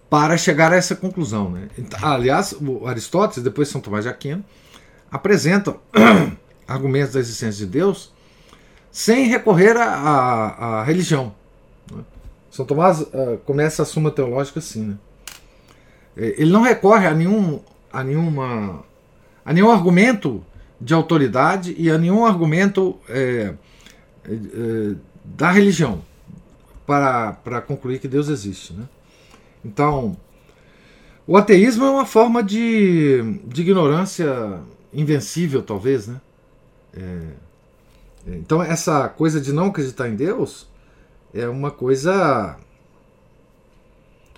para 0.10 0.38
chegar 0.38 0.74
a 0.74 0.76
essa 0.76 0.95
conclusão. 0.95 1.52
Né? 1.52 1.68
Aliás, 2.02 2.56
o 2.60 2.88
Aristóteles, 2.88 3.43
depois 3.43 3.70
São 3.70 3.80
Tomás 3.80 4.06
de 4.06 4.10
Aquino, 4.10 4.43
apresentam 5.12 5.80
argumentos 6.72 7.13
da 7.13 7.19
existência 7.19 7.65
de 7.65 7.72
Deus 7.72 8.11
sem 8.91 9.28
recorrer 9.28 9.78
à, 9.78 10.84
religião. 10.86 11.34
Né? 11.91 12.03
São 12.49 12.65
Tomás 12.65 13.01
uh, 13.01 13.38
começa 13.45 13.84
a 13.84 13.86
Suma 13.86 14.11
Teológica 14.11 14.59
assim. 14.59 14.86
Né? 14.86 14.97
É, 16.17 16.41
ele 16.41 16.51
não 16.51 16.61
recorre 16.61 17.07
a 17.07 17.13
nenhum, 17.13 17.61
a 17.91 18.03
nenhuma, 18.03 18.84
a 19.45 19.53
nenhum 19.53 19.72
argumento 19.72 20.43
de 20.80 20.93
autoridade 20.93 21.76
e 21.78 21.89
a 21.89 21.97
nenhum 21.97 22.26
argumento 22.26 22.97
é, 23.07 23.53
é, 24.26 24.95
da 25.24 25.51
religião 25.51 26.01
para, 26.86 27.34
para 27.34 27.61
concluir 27.61 27.99
que 27.99 28.07
Deus 28.07 28.28
existe. 28.28 28.74
Né? 28.74 28.84
Então, 29.63 30.17
o 31.26 31.38
ateísmo 31.38 31.86
é 31.86 31.89
uma 31.89 32.05
forma 32.05 32.43
de, 32.43 33.39
de 33.45 33.61
ignorância 33.61 34.59
invencível, 34.93 35.61
talvez. 35.61 36.07
Né? 36.07 36.19
É, 36.94 37.34
então, 38.28 38.62
essa 38.62 39.10
coisa 39.10 39.39
de 39.42 39.52
não 39.52 39.68
acreditar 39.68 40.08
em 40.08 40.16
Deus 40.16 40.68
é 41.34 41.48
uma 41.48 41.72
coisa 41.72 42.58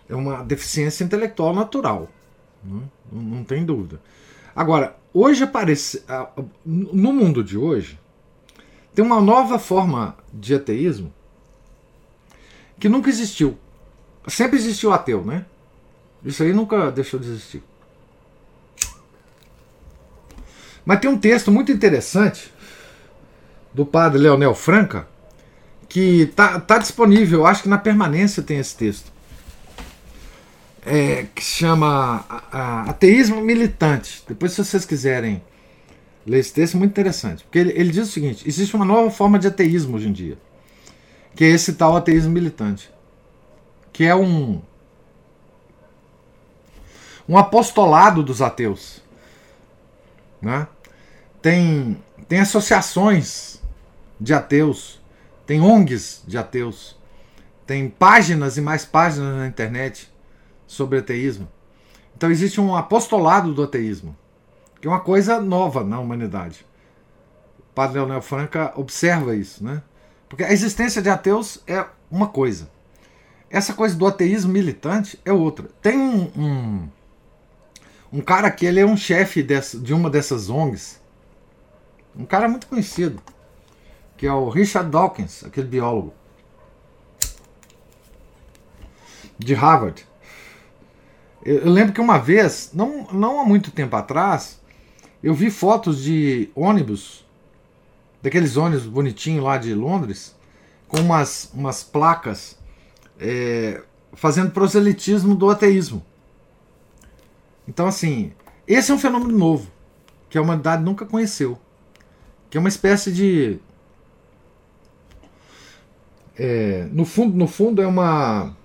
é 0.08 0.16
uma 0.16 0.44
deficiência 0.44 1.04
intelectual 1.04 1.54
natural. 1.54 2.10
Né? 2.64 2.82
Não, 3.12 3.22
não 3.22 3.44
tem 3.44 3.66
dúvida. 3.66 4.00
Agora, 4.56 4.96
hoje 5.14 5.44
aparece. 5.44 6.04
No 6.66 7.12
mundo 7.12 7.44
de 7.44 7.58
hoje, 7.58 8.00
tem 8.94 9.04
uma 9.04 9.20
nova 9.20 9.58
forma 9.58 10.16
de 10.32 10.54
ateísmo 10.54 11.12
que 12.80 12.88
nunca 12.88 13.10
existiu. 13.10 13.58
Sempre 14.28 14.58
existiu 14.58 14.94
ateu, 14.94 15.24
né? 15.26 15.46
Isso 16.24 16.44
aí 16.44 16.54
nunca 16.54 16.92
deixou 16.92 17.20
de 17.20 17.28
existir. 17.28 17.64
Mas 20.86 21.00
tem 21.00 21.10
um 21.10 21.18
texto 21.18 21.52
muito 21.52 21.72
interessante 21.72 22.52
do 23.74 23.86
padre 23.86 24.20
Leonel 24.22 24.54
Franca 24.54 25.08
que 25.88 26.26
tá, 26.36 26.60
tá 26.60 26.78
disponível, 26.78 27.46
acho 27.46 27.64
que 27.64 27.70
na 27.70 27.78
permanência 27.78 28.42
tem 28.42 28.58
esse 28.58 28.76
texto 28.76 29.14
é, 30.86 31.28
que 31.34 31.42
chama 31.42 32.26
Ateísmo 32.88 33.42
Militante. 33.42 34.24
Depois, 34.28 34.52
se 34.54 34.64
vocês 34.64 34.86
quiserem 34.86 35.42
ler 36.26 36.40
esse 36.40 36.54
texto, 36.54 36.76
é 36.76 36.78
muito 36.78 36.92
interessante. 36.92 37.44
Porque 37.44 37.60
ele, 37.60 37.72
ele 37.76 37.92
diz 37.92 38.10
o 38.10 38.12
seguinte: 38.12 38.48
existe 38.48 38.76
uma 38.76 38.86
nova 38.86 39.10
forma 39.10 39.40
de 39.40 39.48
ateísmo 39.48 39.96
hoje 39.96 40.10
em 40.10 40.14
dia, 40.14 40.38
que 41.36 41.44
é 41.44 41.50
esse 41.50 41.74
tal 41.74 41.96
ateísmo 41.96 42.32
militante, 42.32 42.90
que 43.92 44.04
é 44.04 44.16
um, 44.16 44.62
um 47.28 47.38
apostolado 47.38 48.24
dos 48.24 48.42
ateus. 48.42 49.02
Né? 50.44 50.68
Tem, 51.42 51.98
tem 52.28 52.40
associações 52.40 53.62
de 54.20 54.34
ateus, 54.34 55.02
tem 55.46 55.62
ONGs 55.62 56.24
de 56.28 56.38
ateus, 56.38 56.98
tem 57.66 57.90
páginas 57.90 58.58
e 58.58 58.62
mais 58.62 58.86
páginas 58.86 59.38
na 59.38 59.48
internet 59.48 60.12
sobre 60.68 61.00
ateísmo. 61.00 61.48
Então 62.16 62.30
existe 62.30 62.60
um 62.60 62.76
apostolado 62.76 63.54
do 63.54 63.64
ateísmo, 63.64 64.16
que 64.80 64.88
é 64.88 64.90
uma 64.92 65.00
coisa 65.00 65.40
nova 65.42 65.84
na 65.84 66.00
humanidade. 66.00 66.66
O 67.60 67.74
padre 67.74 67.98
Leonel 67.98 68.22
Franca 68.22 68.74
observa 68.76 69.36
isso, 69.36 69.64
né? 69.64 69.82
Porque 70.28 70.44
a 70.44 70.52
existência 70.52 71.02
de 71.02 71.10
ateus 71.10 71.62
é 71.66 71.86
uma 72.12 72.28
coisa. 72.28 72.70
Essa 73.50 73.74
coisa 73.74 73.96
do 73.96 74.06
ateísmo 74.06 74.52
militante 74.52 75.20
é 75.24 75.32
outra. 75.32 75.70
Tem 75.82 75.98
um, 75.98 76.32
um, 76.36 76.90
um 78.14 78.22
cara 78.22 78.52
que 78.52 78.64
ele 78.64 78.80
é 78.80 78.86
um 78.86 78.96
chefe 78.96 79.42
de 79.42 79.92
uma 79.92 80.08
dessas 80.08 80.48
ONGs, 80.48 81.02
um 82.16 82.26
cara 82.26 82.48
muito 82.48 82.68
conhecido, 82.68 83.20
que 84.16 84.28
é 84.28 84.32
o 84.32 84.50
Richard 84.50 84.92
Dawkins, 84.92 85.44
aquele 85.44 85.66
biólogo 85.66 86.14
de 89.40 89.56
Harvard. 89.56 90.06
Eu, 91.44 91.62
eu 91.62 91.72
lembro 91.72 91.92
que 91.92 92.00
uma 92.00 92.20
vez, 92.20 92.70
não, 92.72 93.08
não 93.12 93.42
há 93.42 93.46
muito 93.46 93.72
tempo 93.72 93.96
atrás, 93.96 94.62
eu 95.24 95.34
vi 95.34 95.50
fotos 95.50 96.04
de 96.04 96.52
ônibus, 96.54 97.26
daqueles 98.22 98.56
ônibus 98.58 98.86
bonitinhos 98.86 99.44
lá 99.44 99.58
de 99.58 99.74
Londres, 99.74 100.36
com 100.88 101.00
umas, 101.00 101.50
umas 101.52 101.84
placas 101.84 102.60
é, 103.20 103.82
fazendo 104.14 104.52
proselitismo 104.52 105.34
do 105.34 105.50
ateísmo. 105.50 106.06
Então, 107.68 107.88
assim, 107.88 108.34
esse 108.68 108.92
é 108.92 108.94
um 108.94 109.00
fenômeno 109.00 109.38
novo 109.38 109.72
que 110.30 110.38
a 110.38 110.42
humanidade 110.42 110.84
nunca 110.84 111.06
conheceu, 111.06 111.60
que 112.50 112.58
é 112.58 112.60
uma 112.60 112.70
espécie 112.70 113.12
de 113.12 113.60
é, 116.36 116.88
no 116.92 117.06
fundo, 117.06 117.38
no 117.38 117.48
fundo 117.48 117.82
é 117.82 117.88
uma 117.88 118.56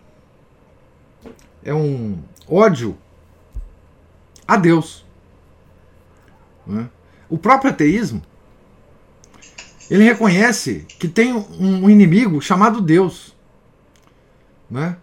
é 1.63 1.75
um 1.75 2.19
ódio 2.49 2.97
a 4.47 4.57
Deus. 4.57 5.05
Né? 6.67 6.89
O 7.29 7.37
próprio 7.37 7.71
ateísmo 7.71 8.23
ele 9.91 10.05
reconhece 10.05 10.87
que 10.99 11.09
tem 11.09 11.33
um 11.33 11.89
inimigo 11.89 12.41
chamado 12.41 12.81
Deus, 12.81 13.35
né? 14.71 14.97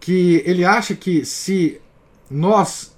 que 0.00 0.42
ele 0.44 0.64
acha 0.64 0.94
que 0.94 1.24
se 1.24 1.80
nós 2.28 2.91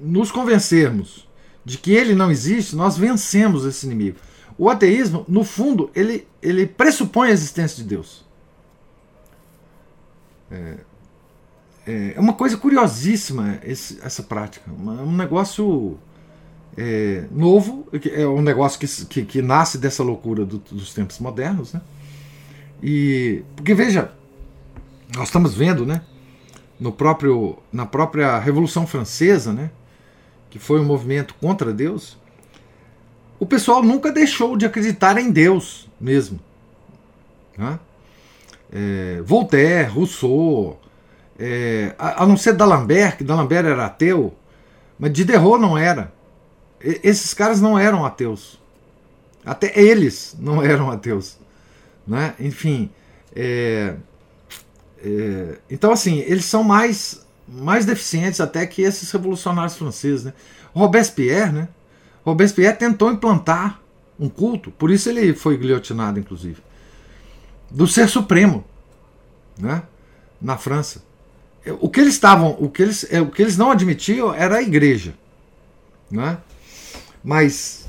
nos 0.00 0.30
convencermos 0.30 1.28
de 1.64 1.78
que 1.78 1.92
ele 1.92 2.14
não 2.14 2.30
existe, 2.30 2.74
nós 2.74 2.96
vencemos 2.96 3.64
esse 3.64 3.86
inimigo. 3.86 4.18
O 4.56 4.68
ateísmo, 4.68 5.24
no 5.28 5.44
fundo, 5.44 5.90
ele, 5.94 6.26
ele 6.42 6.66
pressupõe 6.66 7.28
a 7.28 7.32
existência 7.32 7.82
de 7.82 7.88
Deus. 7.88 8.24
É, 10.50 10.76
é, 11.86 12.12
é 12.16 12.20
uma 12.20 12.34
coisa 12.34 12.56
curiosíssima 12.56 13.58
esse, 13.62 13.98
essa 14.02 14.22
prática. 14.22 14.70
Um 14.70 15.16
negócio 15.16 15.98
é, 16.76 17.24
novo, 17.30 17.86
é 18.12 18.26
um 18.26 18.42
negócio 18.42 18.78
que, 18.78 19.06
que, 19.06 19.24
que 19.24 19.42
nasce 19.42 19.78
dessa 19.78 20.02
loucura 20.02 20.44
do, 20.44 20.58
dos 20.58 20.92
tempos 20.92 21.18
modernos. 21.18 21.72
Né? 21.72 21.80
E, 22.82 23.42
porque 23.56 23.74
veja, 23.74 24.12
nós 25.14 25.28
estamos 25.28 25.54
vendo 25.54 25.84
né, 25.84 26.02
no 26.80 26.90
próprio, 26.90 27.58
na 27.70 27.84
própria 27.84 28.38
Revolução 28.38 28.86
Francesa, 28.86 29.52
né, 29.52 29.70
que 30.48 30.58
foi 30.58 30.80
um 30.80 30.84
movimento 30.84 31.34
contra 31.34 31.72
Deus, 31.72 32.18
o 33.38 33.46
pessoal 33.46 33.82
nunca 33.82 34.10
deixou 34.10 34.56
de 34.56 34.64
acreditar 34.64 35.18
em 35.18 35.30
Deus 35.30 35.88
mesmo. 36.00 36.40
Né? 37.56 37.78
É, 38.72 39.20
Voltaire, 39.22 39.90
Rousseau, 39.90 40.80
é, 41.38 41.94
a, 41.98 42.22
a, 42.22 42.26
não 42.26 42.36
ser 42.36 42.54
D'Alembert, 42.54 43.18
que 43.18 43.24
D'Alembert 43.24 43.66
era 43.66 43.86
ateu, 43.86 44.34
mas 44.98 45.12
Diderot 45.12 45.60
não 45.60 45.76
era. 45.76 46.12
E, 46.82 47.00
esses 47.02 47.34
caras 47.34 47.60
não 47.60 47.78
eram 47.78 48.04
ateus. 48.04 48.60
Até 49.44 49.78
eles 49.78 50.36
não 50.38 50.60
eram 50.64 50.90
ateus. 50.90 51.38
Né? 52.06 52.34
Enfim, 52.38 52.90
é, 53.34 53.94
é, 55.04 55.58
então 55.70 55.92
assim, 55.92 56.18
eles 56.20 56.44
são 56.44 56.62
mais, 56.62 57.24
mais 57.48 57.84
deficientes 57.84 58.40
até 58.40 58.66
que 58.66 58.82
esses 58.82 59.10
revolucionários 59.10 59.76
franceses. 59.76 60.24
Né? 60.24 60.32
Robespierre, 60.74 61.52
né? 61.52 61.68
Robespierre 62.24 62.76
tentou 62.76 63.10
implantar 63.10 63.80
um 64.18 64.28
culto, 64.28 64.70
por 64.72 64.90
isso 64.90 65.08
ele 65.08 65.32
foi 65.32 65.56
guilhotinado, 65.56 66.20
inclusive, 66.20 66.62
do 67.70 67.86
ser 67.86 68.08
supremo 68.08 68.64
né? 69.58 69.82
na 70.40 70.58
França 70.58 71.02
o 71.80 71.88
que 71.88 72.00
eles 72.00 72.14
estavam, 72.14 72.56
o 72.58 72.68
que 72.68 72.82
eles, 72.82 73.02
o 73.02 73.26
que 73.26 73.42
eles 73.42 73.56
não 73.56 73.70
admitiam 73.70 74.32
era 74.34 74.56
a 74.56 74.62
igreja, 74.62 75.14
né? 76.10 76.38
Mas 77.22 77.86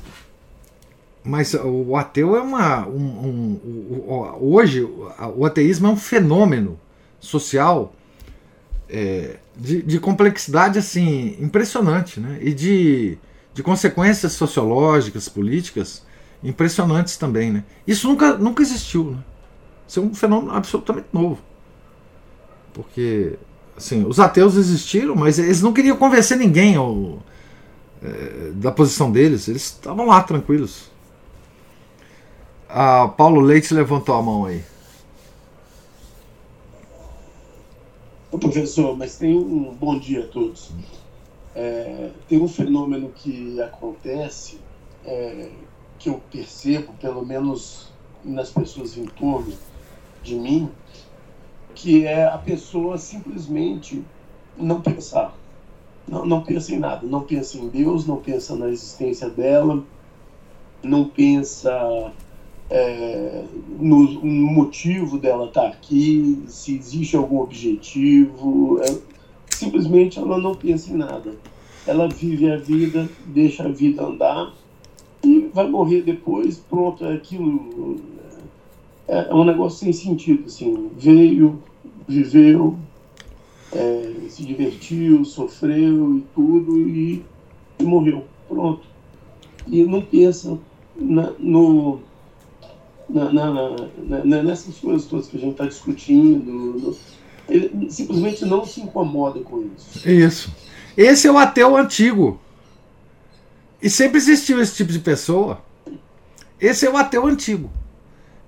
mas 1.24 1.54
o 1.54 1.96
ateu 1.96 2.36
é 2.36 2.40
uma. 2.40 2.86
Um, 2.86 2.96
um, 2.96 3.60
um, 3.64 4.36
hoje, 4.40 4.82
o 4.82 5.46
ateísmo 5.46 5.86
é 5.86 5.90
um 5.90 5.96
fenômeno 5.96 6.78
social 7.22 7.94
é, 8.90 9.36
de, 9.56 9.80
de, 9.80 9.98
complexidade 9.98 10.78
assim 10.78 11.36
impressionante, 11.40 12.20
né? 12.20 12.38
E 12.42 12.52
de, 12.52 13.16
de 13.54 13.62
consequências 13.62 14.32
sociológicas, 14.32 15.28
políticas 15.28 16.04
impressionantes 16.42 17.16
também, 17.16 17.50
né? 17.50 17.64
Isso 17.86 18.06
nunca, 18.08 18.36
nunca 18.36 18.60
existiu, 18.60 19.12
né? 19.12 19.18
Isso 19.88 20.00
é 20.00 20.02
um 20.02 20.14
fenômeno 20.14 20.52
absolutamente 20.52 21.06
novo. 21.12 21.38
Porque, 22.74 23.38
assim, 23.76 24.04
os 24.04 24.18
ateus 24.18 24.56
existiram, 24.56 25.14
mas 25.14 25.38
eles 25.38 25.62
não 25.62 25.72
queriam 25.72 25.96
convencer 25.96 26.36
ninguém 26.36 26.76
ao, 26.76 27.22
é, 28.02 28.50
da 28.54 28.72
posição 28.72 29.12
deles. 29.12 29.48
Eles 29.48 29.62
estavam 29.62 30.06
lá 30.06 30.22
tranquilos. 30.22 30.90
A 32.68 33.06
Paulo 33.06 33.40
Leite 33.40 33.72
levantou 33.72 34.14
a 34.14 34.22
mão 34.22 34.46
aí. 34.46 34.64
Ô, 38.32 38.38
professor, 38.38 38.96
mas 38.96 39.18
tem 39.18 39.36
um 39.36 39.76
bom 39.76 39.98
dia 39.98 40.24
a 40.24 40.26
todos. 40.26 40.70
É, 41.54 42.08
tem 42.26 42.40
um 42.40 42.48
fenômeno 42.48 43.12
que 43.12 43.60
acontece, 43.60 44.58
é, 45.04 45.52
que 45.98 46.08
eu 46.08 46.18
percebo, 46.18 46.94
pelo 46.94 47.26
menos 47.26 47.92
nas 48.24 48.50
pessoas 48.50 48.96
em 48.96 49.04
torno 49.04 49.58
de 50.22 50.34
mim, 50.34 50.70
que 51.74 52.06
é 52.06 52.24
a 52.24 52.38
pessoa 52.38 52.96
simplesmente 52.96 54.02
não 54.56 54.80
pensar. 54.80 55.38
Não, 56.08 56.24
não 56.24 56.42
pensa 56.42 56.74
em 56.74 56.78
nada, 56.78 57.06
não 57.06 57.26
pensa 57.26 57.58
em 57.58 57.68
Deus, 57.68 58.06
não 58.06 58.22
pensa 58.22 58.56
na 58.56 58.70
existência 58.70 59.28
dela, 59.28 59.86
não 60.82 61.10
pensa 61.10 61.70
é, 62.74 63.44
no, 63.78 64.02
no, 64.14 64.52
motivo 64.52 65.18
dela 65.18 65.44
estar 65.44 65.60
tá 65.60 65.68
aqui, 65.68 66.42
se 66.46 66.74
existe 66.74 67.14
algum 67.14 67.40
objetivo. 67.40 68.80
É, 68.82 68.98
simplesmente 69.50 70.18
ela 70.18 70.38
não 70.38 70.54
pensa 70.54 70.90
em 70.90 70.96
nada. 70.96 71.36
Ela 71.86 72.08
vive 72.08 72.50
a 72.50 72.56
vida, 72.56 73.06
deixa 73.26 73.64
a 73.64 73.68
vida 73.68 74.02
andar 74.02 74.54
e 75.22 75.50
vai 75.52 75.68
morrer 75.68 76.00
depois. 76.00 76.56
Pronto, 76.58 77.04
é 77.04 77.12
aquilo. 77.12 78.00
É, 79.06 79.28
é 79.28 79.34
um 79.34 79.44
negócio 79.44 79.80
sem 79.80 79.92
sentido. 79.92 80.44
Assim. 80.46 80.90
Veio, 80.96 81.62
viveu, 82.08 82.78
é, 83.70 84.14
se 84.30 84.46
divertiu, 84.46 85.26
sofreu 85.26 86.16
e 86.16 86.24
tudo 86.34 86.88
e, 86.88 87.22
e 87.78 87.82
morreu. 87.82 88.24
Pronto. 88.48 88.80
E 89.66 89.84
não 89.84 90.00
pensa 90.00 90.58
na, 90.96 91.34
no 91.38 92.00
na, 93.12 93.32
na, 93.32 93.52
na, 94.24 94.42
nessas 94.42 94.78
coisas 94.78 95.06
todas 95.06 95.28
que 95.28 95.36
a 95.36 95.40
gente 95.40 95.52
está 95.52 95.66
discutindo. 95.66 96.96
Ele 97.48 97.90
simplesmente 97.90 98.44
não 98.44 98.64
se 98.64 98.80
incomoda 98.80 99.40
com 99.40 99.68
isso. 99.76 100.08
Isso. 100.08 100.54
Esse 100.96 101.26
é 101.26 101.32
o 101.32 101.38
ateu 101.38 101.76
antigo. 101.76 102.40
E 103.80 103.90
sempre 103.90 104.18
existiu 104.18 104.60
esse 104.60 104.76
tipo 104.76 104.92
de 104.92 105.00
pessoa. 105.00 105.60
Esse 106.60 106.86
é 106.86 106.90
o 106.90 106.96
ateu 106.96 107.26
antigo. 107.26 107.70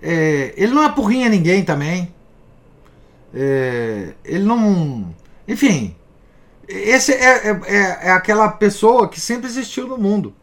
É, 0.01 0.55
ele 0.57 0.73
não 0.73 0.83
apurrinha 0.83 1.29
ninguém 1.29 1.65
também. 1.65 2.15
É, 3.35 4.15
ele 4.25 4.45
não. 4.45 5.15
Enfim. 5.49 5.97
Esse 6.69 7.13
é, 7.13 7.49
é, 7.49 7.61
é, 7.67 7.79
é 8.09 8.11
aquela 8.13 8.49
pessoa 8.49 9.09
que 9.09 9.21
sempre 9.21 9.47
existiu 9.49 9.89
no 9.89 9.99
mundo. 9.99 10.35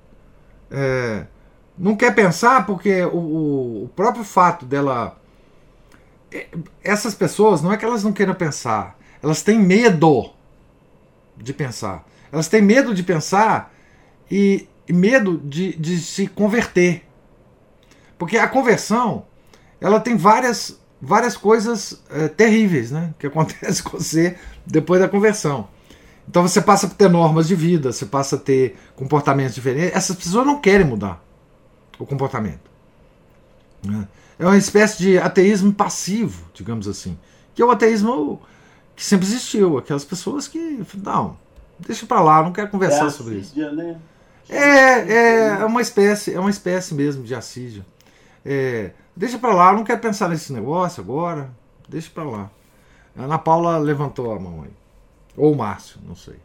É, 0.70 1.26
não 1.78 1.96
quer 1.96 2.14
pensar 2.14 2.66
porque 2.66 3.04
o, 3.06 3.84
o 3.86 3.90
próprio 3.96 4.24
fato 4.24 4.66
dela. 4.66 5.20
É, 6.32 6.48
essas 6.84 7.14
pessoas, 7.14 7.62
não 7.62 7.74
é 7.74 7.78
que 7.78 7.84
elas 7.84 8.04
não 8.04 8.14
queiram 8.14 8.34
pensar, 8.34 8.98
elas 9.22 9.42
têm 9.42 9.60
medo 9.60 10.32
de 11.38 11.54
pensar. 11.54 12.06
Elas 12.32 12.48
têm 12.48 12.62
medo 12.62 12.94
de 12.94 13.04
pensar 13.04 13.74
e, 14.30 14.68
medo 14.88 15.38
de, 15.44 15.76
de 15.76 16.00
se 16.00 16.28
converter. 16.28 17.06
Porque 18.18 18.38
a 18.38 18.48
conversão, 18.48 19.26
ela 19.82 20.00
tem 20.00 20.16
várias, 20.16 20.80
várias 21.02 21.36
coisas 21.36 22.02
é, 22.10 22.28
terríveis 22.28 22.92
né, 22.92 23.14
que 23.20 23.28
acontecem 23.28 23.84
com 23.84 23.98
você 23.98 24.38
depois 24.66 25.02
da 25.02 25.10
conversão. 25.10 25.68
Então 26.28 26.44
você 26.44 26.62
passa 26.62 26.88
a 26.88 26.90
ter 26.90 27.10
normas 27.10 27.48
de 27.48 27.56
vida, 27.56 27.92
você 27.92 28.06
passa 28.06 28.38
a 28.38 28.40
ter 28.40 28.78
comportamentos 28.96 29.56
diferentes. 29.56 29.94
Essas 29.94 30.16
pessoas 30.16 30.46
não 30.46 30.62
querem 30.62 30.86
mudar 30.86 31.22
o 32.02 32.06
comportamento. 32.06 32.70
Né? 33.84 34.08
É 34.40 34.46
uma 34.46 34.58
espécie 34.58 34.98
de 34.98 35.18
ateísmo 35.18 35.74
passivo, 35.74 36.46
digamos 36.54 36.88
assim, 36.88 37.18
que 37.54 37.62
é 37.62 37.66
o 37.66 37.72
ateísmo 37.72 38.42
que 38.96 39.04
sempre 39.04 39.26
existiu, 39.26 39.78
aquelas 39.78 40.04
pessoas 40.04 40.48
que 40.48 40.84
não, 41.04 41.38
deixa 41.80 42.06
para 42.06 42.22
lá, 42.22 42.44
não 42.44 42.52
quero 42.52 42.70
conversar 42.70 43.08
é 43.08 43.10
sobre 43.10 43.36
isso. 43.36 43.58
Né? 43.58 44.00
É, 44.50 44.58
é, 44.58 45.48
é 45.62 45.66
uma 45.66 45.82
espécie, 45.82 46.34
é 46.34 46.40
uma 46.40 46.50
espécie 46.50 46.94
mesmo 46.94 47.24
de 47.24 47.34
assídia. 47.34 47.86
É, 48.44 48.92
deixa 49.16 49.38
para 49.38 49.54
lá, 49.54 49.74
não 49.74 49.84
quero 49.84 50.00
pensar 50.00 50.28
nesse 50.30 50.52
negócio 50.52 51.02
agora, 51.02 51.50
deixa 51.88 52.10
para 52.10 52.24
lá. 52.24 52.50
A 53.16 53.24
Ana 53.24 53.38
Paula 53.38 53.78
levantou 53.78 54.32
a 54.32 54.40
mão 54.40 54.64
aí. 54.64 54.74
Ou 55.38 55.54
o 55.54 55.58
Márcio, 55.58 56.00
não 56.06 56.16
sei 56.16 56.36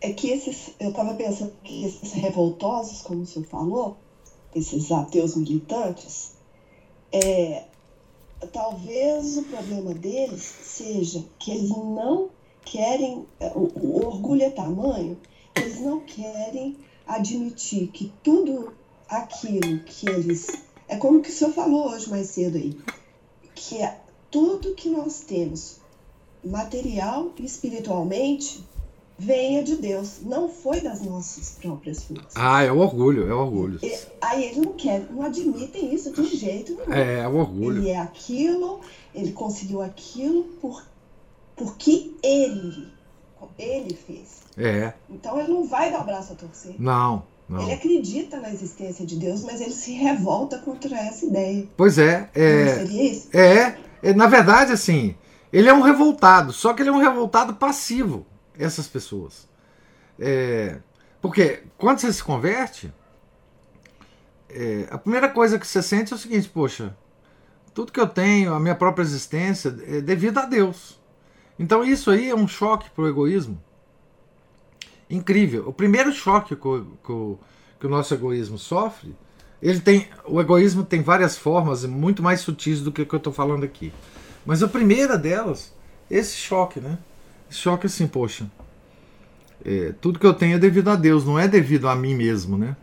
é 0.00 0.12
que 0.12 0.30
esses, 0.30 0.74
eu 0.78 0.90
estava 0.90 1.14
pensando 1.14 1.52
que 1.62 1.84
esses 1.84 2.12
revoltosos, 2.12 3.02
como 3.02 3.22
o 3.22 3.26
senhor 3.26 3.46
falou, 3.46 3.96
esses 4.54 4.90
ateus 4.92 5.36
militantes, 5.36 6.32
é, 7.12 7.64
talvez 8.52 9.36
o 9.36 9.42
problema 9.44 9.94
deles 9.94 10.42
seja 10.42 11.24
que 11.38 11.50
eles 11.50 11.70
não 11.70 12.30
querem, 12.64 13.26
é, 13.40 13.48
o, 13.54 13.70
o 13.74 14.06
orgulho 14.06 14.42
é 14.42 14.50
tamanho, 14.50 15.18
eles 15.56 15.80
não 15.80 16.00
querem 16.00 16.76
admitir 17.06 17.88
que 17.88 18.12
tudo 18.22 18.72
aquilo 19.08 19.80
que 19.80 20.08
eles. 20.08 20.46
É 20.86 20.96
como 20.96 21.20
que 21.20 21.30
o 21.30 21.32
senhor 21.32 21.52
falou 21.52 21.88
hoje 21.90 22.08
mais 22.08 22.28
cedo 22.28 22.56
aí, 22.56 22.78
que 23.54 23.78
é 23.78 24.00
tudo 24.30 24.74
que 24.74 24.88
nós 24.88 25.20
temos, 25.20 25.80
material 26.44 27.32
e 27.38 27.44
espiritualmente, 27.44 28.64
venha 29.18 29.64
de 29.64 29.76
Deus, 29.76 30.20
não 30.22 30.48
foi 30.48 30.80
das 30.80 31.02
nossas 31.02 31.50
próprias 31.60 32.04
forças. 32.04 32.32
Ah, 32.36 32.62
é 32.62 32.70
o 32.70 32.78
orgulho, 32.78 33.28
é 33.28 33.34
o 33.34 33.38
orgulho. 33.38 33.80
E, 33.82 33.92
aí 34.20 34.44
eles 34.44 34.58
não 34.58 34.72
querem, 34.74 35.08
não 35.10 35.22
admitem 35.22 35.92
isso 35.92 36.12
de 36.12 36.36
jeito 36.36 36.76
nenhum. 36.76 36.92
É, 36.92 37.20
é 37.20 37.28
o 37.28 37.34
orgulho. 37.34 37.82
Ele 37.82 37.90
é 37.90 37.98
aquilo, 37.98 38.80
ele 39.12 39.32
conseguiu 39.32 39.82
aquilo 39.82 40.44
por, 40.60 40.84
porque 41.56 42.12
ele, 42.22 42.86
ele 43.58 43.94
fez. 43.94 44.42
É. 44.56 44.92
Então 45.10 45.38
ele 45.40 45.52
não 45.52 45.66
vai 45.66 45.90
dar 45.90 46.02
o 46.02 46.04
braço 46.04 46.32
a 46.32 46.36
torcer. 46.36 46.76
Não. 46.78 47.24
Não. 47.48 47.62
Ele 47.62 47.72
acredita 47.72 48.38
na 48.38 48.50
existência 48.50 49.06
de 49.06 49.16
Deus, 49.16 49.42
mas 49.42 49.60
ele 49.60 49.72
se 49.72 49.92
revolta 49.92 50.58
contra 50.58 50.94
essa 50.96 51.24
ideia. 51.24 51.66
Pois 51.76 51.96
é. 51.98 52.28
é 52.34 52.64
não 52.64 52.74
seria 52.74 53.10
isso? 53.10 53.28
É, 53.32 53.78
é. 54.02 54.12
Na 54.12 54.26
verdade, 54.26 54.70
assim, 54.70 55.14
ele 55.50 55.66
é 55.66 55.72
um 55.72 55.80
revoltado, 55.80 56.52
só 56.52 56.74
que 56.74 56.82
ele 56.82 56.90
é 56.90 56.92
um 56.92 56.98
revoltado 56.98 57.54
passivo 57.54 58.26
essas 58.58 58.88
pessoas. 58.88 59.48
É, 60.18 60.78
porque 61.20 61.62
quando 61.76 62.00
você 62.00 62.12
se 62.12 62.22
converte, 62.22 62.92
é, 64.48 64.88
a 64.90 64.98
primeira 64.98 65.28
coisa 65.28 65.58
que 65.58 65.66
você 65.66 65.82
sente 65.82 66.12
é 66.12 66.16
o 66.16 66.18
seguinte: 66.18 66.48
poxa, 66.48 66.96
tudo 67.74 67.92
que 67.92 68.00
eu 68.00 68.08
tenho, 68.08 68.54
a 68.54 68.60
minha 68.60 68.74
própria 68.74 69.02
existência, 69.02 69.76
é 69.86 70.00
devido 70.00 70.38
a 70.38 70.46
Deus. 70.46 70.98
Então 71.58 71.84
isso 71.84 72.10
aí 72.10 72.28
é 72.28 72.34
um 72.34 72.48
choque 72.48 72.90
para 72.90 73.04
o 73.04 73.08
egoísmo 73.08 73.60
incrível. 75.10 75.68
O 75.68 75.72
primeiro 75.72 76.12
choque 76.12 76.54
que 76.54 76.68
o, 76.68 76.84
que 77.04 77.12
o, 77.12 77.38
que 77.80 77.86
o 77.86 77.90
nosso 77.90 78.12
egoísmo 78.14 78.58
sofre, 78.58 79.14
ele 79.60 79.80
tem, 79.80 80.08
o 80.24 80.40
egoísmo 80.40 80.84
tem 80.84 81.02
várias 81.02 81.36
formas 81.36 81.84
muito 81.84 82.22
mais 82.22 82.40
sutis 82.40 82.80
do 82.80 82.92
que 82.92 83.04
que 83.04 83.14
eu 83.14 83.18
estou 83.18 83.32
falando 83.32 83.64
aqui. 83.64 83.92
Mas 84.44 84.62
a 84.62 84.68
primeira 84.68 85.18
delas, 85.18 85.74
esse 86.10 86.36
choque, 86.36 86.80
né? 86.80 86.98
Choque 87.50 87.86
assim, 87.86 88.06
poxa, 88.06 88.46
é, 89.64 89.92
tudo 90.00 90.18
que 90.18 90.26
eu 90.26 90.34
tenho 90.34 90.56
é 90.56 90.58
devido 90.58 90.88
a 90.88 90.96
Deus, 90.96 91.24
não 91.24 91.38
é 91.38 91.48
devido 91.48 91.88
a 91.88 91.96
mim 91.96 92.14
mesmo, 92.14 92.56
né? 92.56 92.76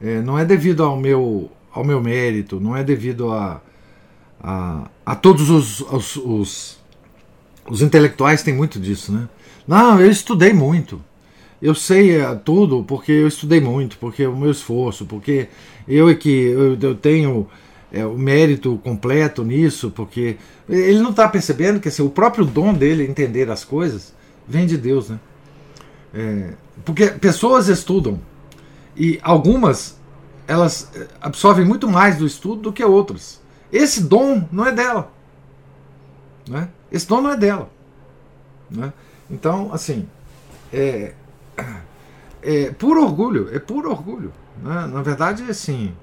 É, 0.00 0.20
não 0.20 0.38
é 0.38 0.44
devido 0.44 0.82
ao 0.82 0.96
meu, 0.96 1.50
ao 1.72 1.84
meu 1.84 2.00
mérito, 2.00 2.60
não 2.60 2.76
é 2.76 2.82
devido 2.82 3.30
a, 3.32 3.62
a, 4.42 4.90
a 5.06 5.14
todos 5.14 5.48
os, 5.50 5.80
os, 5.80 6.16
os, 6.16 6.80
os 7.66 7.82
intelectuais 7.82 8.42
têm 8.42 8.54
muito 8.54 8.78
disso, 8.78 9.12
né? 9.12 9.28
Não, 9.66 10.00
eu 10.00 10.10
estudei 10.10 10.52
muito. 10.52 11.02
Eu 11.62 11.74
sei 11.74 12.16
é, 12.16 12.34
tudo 12.34 12.84
porque 12.84 13.12
eu 13.12 13.28
estudei 13.28 13.60
muito, 13.60 13.96
porque 13.98 14.24
é 14.24 14.28
o 14.28 14.36
meu 14.36 14.50
esforço, 14.50 15.06
porque 15.06 15.48
eu 15.88 16.08
é 16.08 16.14
que 16.14 16.28
eu, 16.28 16.78
eu 16.78 16.94
tenho 16.94 17.48
é, 17.94 18.04
o 18.04 18.18
mérito 18.18 18.76
completo 18.82 19.44
nisso, 19.44 19.88
porque 19.88 20.36
ele 20.68 20.98
não 20.98 21.10
está 21.10 21.28
percebendo 21.28 21.78
que 21.78 21.86
assim, 21.86 22.02
o 22.02 22.10
próprio 22.10 22.44
dom 22.44 22.74
dele 22.74 23.06
entender 23.06 23.48
as 23.48 23.64
coisas 23.64 24.12
vem 24.48 24.66
de 24.66 24.76
Deus, 24.76 25.10
né? 25.10 25.20
É, 26.12 26.54
porque 26.84 27.06
pessoas 27.06 27.68
estudam 27.68 28.20
e 28.96 29.20
algumas 29.22 29.96
elas 30.48 30.90
é, 30.96 31.06
absorvem 31.20 31.64
muito 31.64 31.88
mais 31.88 32.16
do 32.16 32.26
estudo 32.26 32.62
do 32.62 32.72
que 32.72 32.84
outras. 32.84 33.40
Esse 33.72 34.02
dom 34.02 34.46
não 34.50 34.66
é 34.66 34.72
dela, 34.72 35.12
né? 36.48 36.68
Esse 36.90 37.06
dom 37.06 37.20
não 37.20 37.30
é 37.30 37.36
dela, 37.36 37.70
né? 38.68 38.92
Então, 39.30 39.72
assim, 39.72 40.08
é, 40.72 41.14
é 42.42 42.70
por 42.72 42.98
orgulho, 42.98 43.54
é 43.54 43.60
por 43.60 43.86
orgulho. 43.86 44.32
Né? 44.60 44.86
Na 44.92 45.00
verdade, 45.00 45.44
assim, 45.48 45.94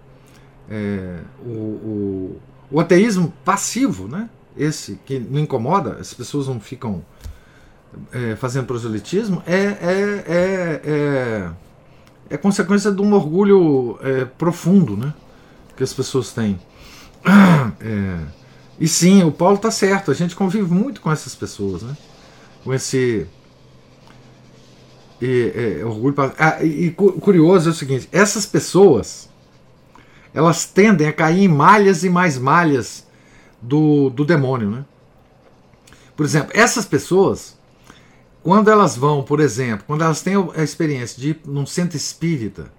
é, 0.69 1.19
o, 1.45 1.49
o, 1.49 2.41
o, 2.71 2.79
ateísmo 2.79 3.33
passivo, 3.43 4.07
né? 4.07 4.29
esse 4.55 4.99
que 5.05 5.19
não 5.19 5.39
incomoda, 5.39 5.97
as 5.99 6.13
pessoas 6.13 6.47
não 6.47 6.59
ficam 6.59 7.03
é, 8.11 8.35
fazendo 8.35 8.65
proselitismo, 8.65 9.41
é, 9.45 9.55
é, 9.55 10.23
é, 10.27 10.81
é, 10.83 11.49
é 12.29 12.37
consequência 12.37 12.91
de 12.91 13.01
um 13.01 13.13
orgulho 13.13 13.97
é, 14.01 14.25
profundo 14.25 14.95
né? 14.95 15.13
que 15.75 15.83
as 15.83 15.93
pessoas 15.93 16.31
têm. 16.31 16.59
É, 17.79 18.19
e 18.79 18.87
sim, 18.87 19.23
o 19.23 19.31
Paulo 19.31 19.55
está 19.55 19.71
certo, 19.71 20.11
a 20.11 20.13
gente 20.13 20.35
convive 20.35 20.71
muito 20.71 21.01
com 21.01 21.11
essas 21.11 21.33
pessoas, 21.33 21.83
né? 21.83 21.95
com 22.63 22.73
esse 22.73 23.27
e, 25.21 25.79
é, 25.79 25.85
orgulho. 25.85 26.15
Ah, 26.37 26.63
e, 26.63 26.87
e 26.87 26.91
curioso 26.91 27.69
é 27.69 27.71
o 27.71 27.75
seguinte: 27.75 28.09
essas 28.11 28.45
pessoas 28.45 29.29
elas 30.33 30.65
tendem 30.65 31.07
a 31.07 31.13
cair 31.13 31.43
em 31.43 31.47
malhas 31.47 32.03
e 32.03 32.09
mais 32.09 32.37
malhas 32.37 33.05
do, 33.61 34.09
do 34.09 34.25
demônio. 34.25 34.69
Né? 34.69 34.85
Por 36.15 36.25
exemplo, 36.25 36.51
essas 36.53 36.85
pessoas, 36.85 37.57
quando 38.43 38.69
elas 38.69 38.95
vão, 38.95 39.23
por 39.23 39.39
exemplo, 39.39 39.83
quando 39.85 40.03
elas 40.03 40.21
têm 40.21 40.35
a 40.55 40.63
experiência 40.63 41.19
de 41.19 41.29
ir 41.31 41.41
num 41.45 41.65
centro 41.65 41.97
espírita 41.97 42.71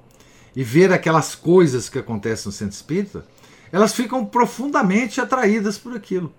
e 0.55 0.63
ver 0.63 0.93
aquelas 0.93 1.35
coisas 1.35 1.89
que 1.89 1.99
acontecem 1.99 2.47
no 2.47 2.53
centro 2.53 2.75
espírita, 2.75 3.25
elas 3.71 3.95
ficam 3.95 4.25
profundamente 4.25 5.21
atraídas 5.21 5.79
por 5.79 5.97
aquilo. 5.97 6.33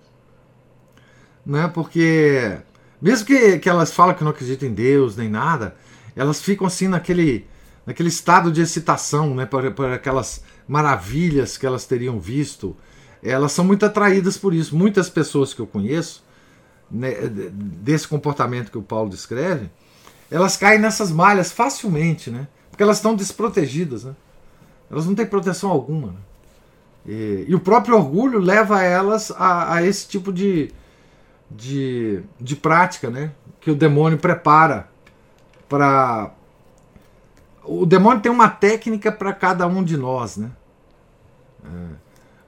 Né? 1.45 1.67
Porque, 1.67 2.57
mesmo 3.01 3.25
que, 3.25 3.59
que 3.59 3.69
elas 3.69 3.91
falam 3.91 4.15
que 4.15 4.23
não 4.23 4.31
acreditam 4.31 4.69
em 4.69 4.73
Deus 4.73 5.17
nem 5.17 5.29
nada, 5.29 5.75
elas 6.15 6.41
ficam 6.41 6.67
assim 6.67 6.87
naquele, 6.87 7.47
naquele 7.85 8.09
estado 8.09 8.51
de 8.51 8.61
excitação, 8.61 9.35
né? 9.35 9.45
por, 9.45 9.71
por 9.71 9.89
aquelas 9.91 10.43
maravilhas 10.67 11.57
que 11.57 11.65
elas 11.65 11.85
teriam 11.85 12.19
visto, 12.19 12.75
elas 13.21 13.51
são 13.51 13.63
muito 13.65 13.85
atraídas 13.85 14.37
por 14.37 14.53
isso. 14.53 14.75
Muitas 14.75 15.09
pessoas 15.09 15.53
que 15.53 15.59
eu 15.59 15.67
conheço, 15.67 16.23
né, 16.89 17.11
desse 17.51 18.07
comportamento 18.07 18.71
que 18.71 18.77
o 18.77 18.83
Paulo 18.83 19.09
descreve, 19.09 19.69
elas 20.29 20.57
caem 20.57 20.79
nessas 20.79 21.11
malhas 21.11 21.51
facilmente, 21.51 22.31
né? 22.31 22.47
Porque 22.69 22.81
elas 22.81 22.97
estão 22.97 23.15
desprotegidas, 23.15 24.03
né? 24.03 24.15
Elas 24.89 25.05
não 25.05 25.13
têm 25.13 25.25
proteção 25.25 25.69
alguma. 25.69 26.07
Né? 26.07 26.17
E, 27.05 27.45
e, 27.49 27.55
o 27.55 27.59
próprio 27.59 27.95
orgulho 27.95 28.39
leva 28.39 28.81
elas 28.81 29.31
a, 29.31 29.75
a, 29.75 29.83
esse 29.83 30.07
tipo 30.07 30.33
de, 30.33 30.71
de, 31.51 32.23
de 32.39 32.55
prática, 32.55 33.09
né? 33.09 33.31
Que 33.61 33.69
o 33.69 33.75
demônio 33.75 34.17
prepara 34.17 34.89
para 35.69 36.31
o 37.65 37.85
demônio 37.85 38.21
tem 38.21 38.31
uma 38.31 38.49
técnica 38.49 39.11
para 39.11 39.33
cada 39.33 39.65
um 39.67 39.83
de 39.83 39.97
nós, 39.97 40.37
né? 40.37 40.51
É, 41.65 41.95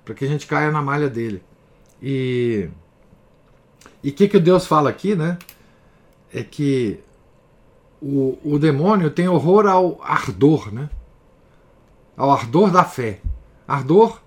para 0.04 0.14
que 0.14 0.26
a 0.26 0.28
gente 0.28 0.46
caia 0.46 0.72
na 0.72 0.82
malha 0.82 1.10
dele. 1.10 1.44
E 2.02 2.70
o 4.04 4.12
que, 4.12 4.28
que 4.28 4.40
Deus 4.40 4.68
fala 4.68 4.90
aqui, 4.90 5.16
né? 5.16 5.38
É 6.34 6.44
que 6.44 7.00
o, 8.02 8.38
o 8.44 8.60
demônio 8.60 9.10
tem 9.10 9.28
horror 9.28 9.66
ao 9.66 10.00
ardor, 10.04 10.72
né? 10.74 10.90
Ao 12.16 12.32
ardor 12.32 12.70
da 12.72 12.84
fé. 12.84 13.22
Ardor 13.68 14.22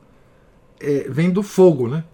é, 0.81 1.07
vem 1.09 1.31
do 1.31 1.43
fogo, 1.43 1.89
né? 1.89 2.05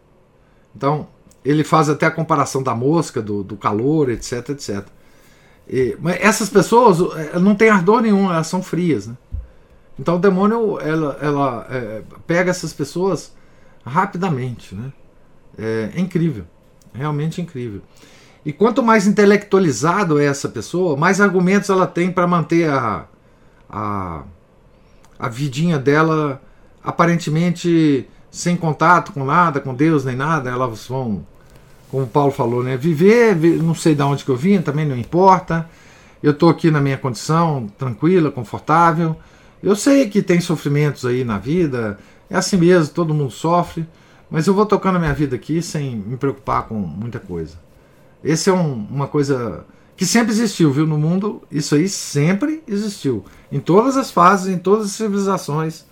Então, 0.75 1.09
ele 1.45 1.63
faz 1.63 1.89
até 1.89 2.07
a 2.07 2.11
comparação 2.11 2.63
da 2.63 2.75
mosca, 2.75 3.23
do, 3.23 3.43
do 3.43 3.57
calor, 3.57 4.11
etc, 4.11 4.51
etc. 4.51 4.87
E, 5.69 5.97
mas 6.01 6.19
essas 6.21 6.49
pessoas 6.49 7.01
eh, 7.17 7.39
não 7.39 7.55
têm 7.55 7.71
ardor 7.71 8.03
nenhum, 8.03 8.31
elas 8.31 8.47
são 8.47 8.63
frias. 8.63 9.07
Né? 9.07 9.17
Então 9.99 10.17
o 10.17 10.19
demônio 10.19 10.79
ela, 10.81 11.19
ela 11.21 11.67
é, 11.71 12.03
pega 12.27 12.51
essas 12.51 12.73
pessoas 12.73 13.33
rapidamente. 13.85 14.75
Né? 14.75 14.93
É, 15.59 15.91
é, 15.95 16.01
incrível, 16.01 16.45
realmente 16.93 17.41
incrível. 17.41 17.81
E 18.45 18.53
quanto 18.53 18.83
mais 18.83 19.07
intelectualizado 19.07 20.19
é 20.19 20.27
essa 20.27 20.49
pessoa, 20.49 20.97
mais 20.97 21.21
argumentos 21.21 21.71
ela 21.71 21.87
tem 21.87 22.13
para 22.13 22.27
manter 22.27 22.69
a, 22.69 23.07
a, 23.71 24.23
a 25.19 25.29
vidinha 25.29 25.79
dela 25.79 26.43
aparentemente 26.83 28.07
sem 28.31 28.57
contato 28.57 29.13
com 29.13 29.25
nada, 29.25 29.61
com 29.61 29.75
Deus 29.75 30.05
nem 30.05 30.17
nada. 30.17 30.51
Elas 30.51 30.87
vão 30.87 31.27
como 31.95 32.07
o 32.07 32.09
Paulo 32.09 32.33
falou, 32.33 32.61
né? 32.61 32.77
Viver, 32.77 33.37
não 33.63 33.73
sei 33.73 33.95
de 33.95 34.03
onde 34.03 34.25
que 34.25 34.31
eu 34.31 34.37
vim, 34.37 34.61
também 34.61 34.85
não 34.85 34.97
importa. 34.97 35.71
Eu 36.21 36.33
estou 36.33 36.49
aqui 36.49 36.69
na 36.69 36.81
minha 36.81 36.99
condição, 36.99 37.69
tranquila, 37.79 38.33
confortável. 38.33 39.15
Eu 39.63 39.77
sei 39.77 40.09
que 40.11 40.21
tem 40.21 40.41
sofrimentos 40.41 41.07
aí 41.07 41.23
na 41.23 41.39
vida, 41.39 41.97
é 42.29 42.35
assim 42.37 42.57
mesmo, 42.57 42.93
todo 42.93 43.15
mundo 43.15 43.31
sofre, 43.31 43.87
mas 44.29 44.49
eu 44.49 44.55
vou 44.55 44.67
tocando 44.67 44.97
a 44.97 44.99
minha 44.99 45.15
vida 45.15 45.37
aqui 45.37 45.63
sem 45.63 45.95
me 45.95 46.17
preocupar 46.17 46.67
com 46.67 46.75
muita 46.75 47.21
coisa. 47.21 47.57
Esse 48.25 48.51
é 48.51 48.53
um, 48.53 48.89
uma 48.91 49.07
coisa 49.07 49.65
que 49.97 50.05
sempre 50.05 50.33
existiu, 50.33 50.73
viu? 50.73 50.89
No 50.89 50.99
mundo, 50.99 51.43
isso 51.49 51.77
aí 51.77 51.89
sempre 51.89 52.61
existiu. 52.67 53.25
Em 53.53 53.61
todas 53.61 53.97
as 53.97 54.11
fases, 54.11 54.53
em 54.53 54.59
todas 54.59 54.87
as 54.87 54.93
civilizações. 54.93 55.85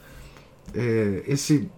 É, 0.75 1.23
esse. 1.29 1.71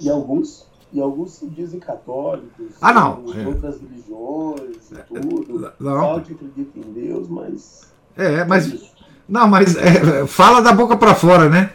E 0.00 0.08
alguns 0.08 0.69
e 0.92 1.00
alguns 1.00 1.32
se 1.32 1.46
dizem 1.48 1.78
católicos, 1.78 2.74
ah, 2.80 2.92
não. 2.92 3.24
É. 3.34 3.46
outras 3.46 3.80
religiões 3.80 4.90
e 4.90 4.96
é, 4.96 5.02
tudo. 5.02 5.72
Não. 5.78 6.00
Fala 6.00 6.20
que 6.20 6.32
acredita 6.32 6.78
em 6.78 6.92
Deus, 6.92 7.28
mas. 7.28 7.92
É, 8.16 8.44
mas. 8.44 8.92
Não, 9.28 9.46
mas 9.46 9.76
é, 9.76 10.26
fala 10.26 10.60
da 10.60 10.72
boca 10.72 10.96
para 10.96 11.14
fora, 11.14 11.48
né? 11.48 11.72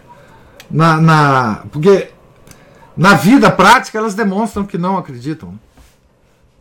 Na, 0.70 1.00
na, 1.00 1.66
porque 1.72 2.10
na 2.98 3.14
vida 3.14 3.50
prática 3.52 3.98
elas 3.98 4.16
demonstram 4.16 4.66
que 4.66 4.78
não 4.78 4.98
acreditam. 4.98 5.58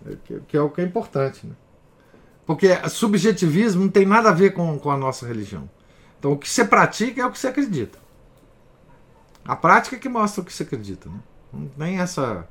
Né? 0.05 0.17
Que, 0.25 0.41
que, 0.41 0.57
é 0.57 0.61
o 0.61 0.71
que 0.71 0.81
é 0.81 0.85
importante. 0.85 1.47
Né? 1.47 1.55
Porque 2.47 2.77
subjetivismo 2.89 3.83
não 3.83 3.91
tem 3.91 4.07
nada 4.07 4.29
a 4.29 4.33
ver 4.33 4.53
com, 4.53 4.79
com 4.79 4.91
a 4.91 4.97
nossa 4.97 5.27
religião. 5.27 5.69
Então 6.19 6.33
o 6.33 6.39
que 6.39 6.49
você 6.49 6.65
pratica 6.65 7.23
é 7.23 7.27
o 7.27 7.31
que 7.31 7.39
você 7.39 7.49
acredita. 7.49 7.99
A 9.45 9.57
prática 9.57 9.97
é 9.97 9.99
que 9.99 10.09
mostra 10.09 10.43
o 10.43 10.45
que 10.45 10.53
você 10.53 10.63
acredita. 10.63 11.09
Né? 11.09 11.19
Não 11.55 11.69
tem 11.69 11.99
essa 11.99 12.49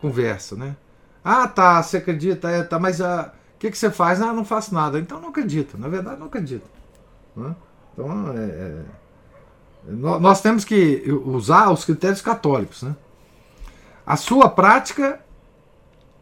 conversa, 0.00 0.56
né? 0.56 0.76
Ah, 1.24 1.46
tá, 1.46 1.82
você 1.82 1.98
acredita, 1.98 2.48
é, 2.48 2.62
tá, 2.62 2.78
mas 2.78 3.00
ah, 3.00 3.32
o 3.54 3.58
que, 3.58 3.70
que 3.70 3.76
você 3.76 3.90
faz? 3.90 4.22
Ah, 4.22 4.32
não 4.32 4.44
faço 4.44 4.74
nada. 4.74 4.98
Então 4.98 5.20
não 5.20 5.28
acredito. 5.28 5.76
Na 5.76 5.88
verdade, 5.88 6.18
não 6.18 6.26
acredito. 6.26 6.64
Né? 7.36 7.54
Então, 7.92 8.32
é, 8.32 8.40
é, 8.40 8.84
nós 9.86 10.40
temos 10.40 10.64
que 10.64 11.04
usar 11.24 11.70
os 11.70 11.84
critérios 11.84 12.22
católicos. 12.22 12.82
Né? 12.82 12.96
A 14.06 14.16
sua 14.16 14.48
prática 14.48 15.20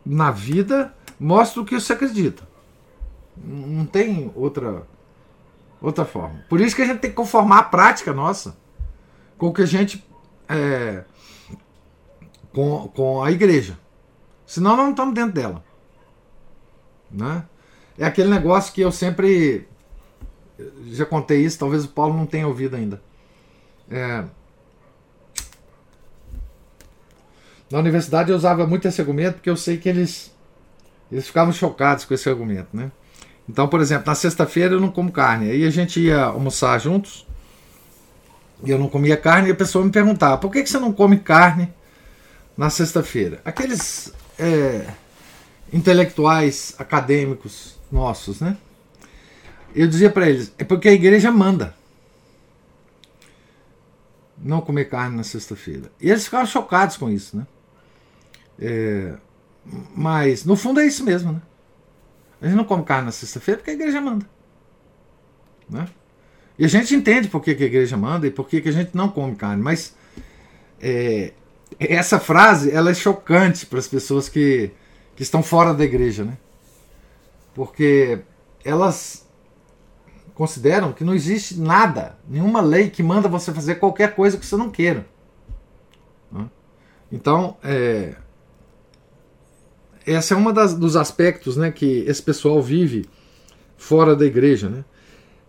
na 0.04 0.30
vida 0.30 0.94
mostra 1.18 1.62
o 1.62 1.64
que 1.64 1.78
você 1.78 1.92
acredita. 1.92 2.42
Não 3.36 3.86
tem 3.86 4.32
outra, 4.34 4.82
outra 5.80 6.04
forma. 6.04 6.44
Por 6.48 6.60
isso 6.60 6.74
que 6.74 6.82
a 6.82 6.86
gente 6.86 6.98
tem 6.98 7.10
que 7.10 7.16
conformar 7.16 7.58
a 7.58 7.62
prática 7.62 8.12
nossa 8.12 8.56
com 9.36 9.46
o 9.46 9.52
que 9.52 9.62
a 9.62 9.66
gente 9.66 10.04
é, 10.48 11.04
com, 12.58 12.88
com 12.88 13.22
a 13.22 13.30
igreja. 13.30 13.78
Senão 14.44 14.72
nós 14.72 14.86
não 14.86 14.90
estamos 14.90 15.14
dentro 15.14 15.32
dela. 15.32 15.64
Né? 17.08 17.44
É 17.96 18.04
aquele 18.04 18.28
negócio 18.28 18.72
que 18.72 18.80
eu 18.80 18.90
sempre 18.90 19.68
já 20.88 21.06
contei 21.06 21.44
isso, 21.44 21.56
talvez 21.56 21.84
o 21.84 21.88
Paulo 21.88 22.16
não 22.16 22.26
tenha 22.26 22.48
ouvido 22.48 22.74
ainda. 22.74 23.00
É, 23.88 24.24
na 27.70 27.78
universidade 27.78 28.30
eu 28.30 28.36
usava 28.36 28.66
muito 28.66 28.88
esse 28.88 29.00
argumento 29.00 29.34
porque 29.34 29.48
eu 29.48 29.56
sei 29.56 29.76
que 29.76 29.88
eles 29.88 30.34
eles 31.12 31.28
ficavam 31.28 31.52
chocados 31.52 32.04
com 32.04 32.12
esse 32.12 32.28
argumento, 32.28 32.76
né? 32.76 32.90
Então, 33.48 33.68
por 33.68 33.80
exemplo, 33.80 34.08
na 34.08 34.16
sexta-feira 34.16 34.74
eu 34.74 34.80
não 34.80 34.90
como 34.90 35.12
carne. 35.12 35.48
Aí 35.48 35.64
a 35.64 35.70
gente 35.70 36.00
ia 36.00 36.24
almoçar 36.24 36.76
juntos 36.80 37.24
e 38.64 38.70
eu 38.70 38.80
não 38.80 38.88
comia 38.88 39.16
carne 39.16 39.48
e 39.48 39.52
a 39.52 39.54
pessoa 39.54 39.84
me 39.84 39.92
perguntava: 39.92 40.38
por 40.38 40.50
que, 40.50 40.64
que 40.64 40.68
você 40.68 40.80
não 40.80 40.92
come 40.92 41.20
carne 41.20 41.72
na 42.58 42.68
sexta-feira. 42.68 43.40
Aqueles 43.44 44.12
é, 44.36 44.92
intelectuais 45.72 46.74
acadêmicos 46.76 47.78
nossos, 47.90 48.40
né? 48.40 48.56
Eu 49.72 49.86
dizia 49.86 50.10
para 50.10 50.28
eles: 50.28 50.52
é 50.58 50.64
porque 50.64 50.88
a 50.88 50.92
igreja 50.92 51.30
manda 51.30 51.76
não 54.36 54.60
comer 54.60 54.86
carne 54.86 55.16
na 55.16 55.22
sexta-feira. 55.22 55.90
E 56.00 56.10
eles 56.10 56.24
ficaram 56.24 56.46
chocados 56.46 56.96
com 56.96 57.08
isso, 57.08 57.36
né? 57.36 57.46
É, 58.58 59.14
mas, 59.94 60.44
no 60.44 60.56
fundo, 60.56 60.80
é 60.80 60.86
isso 60.86 61.04
mesmo, 61.04 61.32
né? 61.32 61.42
A 62.40 62.46
gente 62.46 62.56
não 62.56 62.64
come 62.64 62.84
carne 62.84 63.06
na 63.06 63.12
sexta-feira 63.12 63.58
porque 63.58 63.70
a 63.70 63.74
igreja 63.74 64.00
manda. 64.00 64.28
Né? 65.68 65.88
E 66.58 66.64
a 66.64 66.68
gente 66.68 66.94
entende 66.94 67.28
por 67.28 67.40
que, 67.40 67.54
que 67.54 67.64
a 67.64 67.66
igreja 67.66 67.96
manda 67.96 68.26
e 68.26 68.30
por 68.30 68.48
que, 68.48 68.60
que 68.60 68.68
a 68.68 68.72
gente 68.72 68.96
não 68.96 69.08
come 69.08 69.34
carne, 69.34 69.62
mas 69.62 69.94
é, 70.80 71.32
essa 71.78 72.18
frase 72.18 72.70
ela 72.70 72.90
é 72.90 72.94
chocante 72.94 73.66
para 73.66 73.78
as 73.78 73.88
pessoas 73.88 74.28
que, 74.28 74.70
que 75.14 75.22
estão 75.22 75.42
fora 75.42 75.74
da 75.74 75.84
igreja, 75.84 76.24
né? 76.24 76.36
Porque 77.54 78.20
elas 78.64 79.26
consideram 80.34 80.92
que 80.92 81.02
não 81.02 81.14
existe 81.14 81.58
nada, 81.58 82.16
nenhuma 82.28 82.60
lei 82.60 82.90
que 82.90 83.02
manda 83.02 83.28
você 83.28 83.52
fazer 83.52 83.76
qualquer 83.76 84.14
coisa 84.14 84.36
que 84.36 84.46
você 84.46 84.56
não 84.56 84.70
queira. 84.70 85.04
Né? 86.30 86.48
Então, 87.10 87.56
é, 87.64 88.14
esse 90.06 90.32
é 90.32 90.36
um 90.36 90.52
dos 90.78 90.96
aspectos 90.96 91.56
né, 91.56 91.72
que 91.72 92.04
esse 92.06 92.22
pessoal 92.22 92.62
vive 92.62 93.04
fora 93.76 94.14
da 94.14 94.24
igreja. 94.24 94.68
Né? 94.68 94.84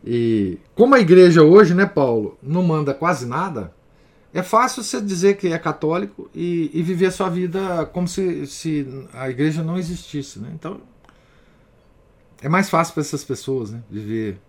E 0.04 0.58
como 0.74 0.96
a 0.96 1.00
igreja 1.00 1.44
hoje, 1.44 1.76
né, 1.76 1.86
Paulo, 1.86 2.38
não 2.41 2.64
manda 2.64 2.91
quase 2.91 3.28
nada, 3.28 3.72
é 4.34 4.43
fácil 4.43 4.84
você 4.84 5.01
dizer 5.01 5.38
que 5.38 5.47
é 5.47 5.57
católico 5.57 6.30
e, 6.34 6.69
e 6.73 6.84
viver 6.84 7.07
a 7.07 7.11
sua 7.11 7.30
vida 7.30 7.85
como 7.88 8.07
se, 8.07 8.45
se 8.45 8.88
a 9.14 9.30
igreja 9.30 9.64
não 9.64 9.77
existisse. 9.77 10.39
Né? 10.39 10.51
Então, 10.53 10.81
é 12.41 12.47
mais 12.47 12.69
fácil 12.69 12.93
para 12.93 13.01
essas 13.01 13.23
pessoas 13.23 13.72
né, 13.72 13.81
viver 13.89 14.39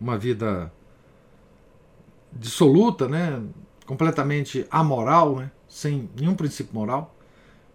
uma 0.00 0.16
vida 0.18 0.70
dissoluta, 2.32 3.08
né, 3.08 3.42
completamente 3.86 4.66
amoral, 4.70 5.36
né, 5.36 5.50
sem 5.68 6.08
nenhum 6.14 6.34
princípio 6.34 6.74
moral, 6.74 7.16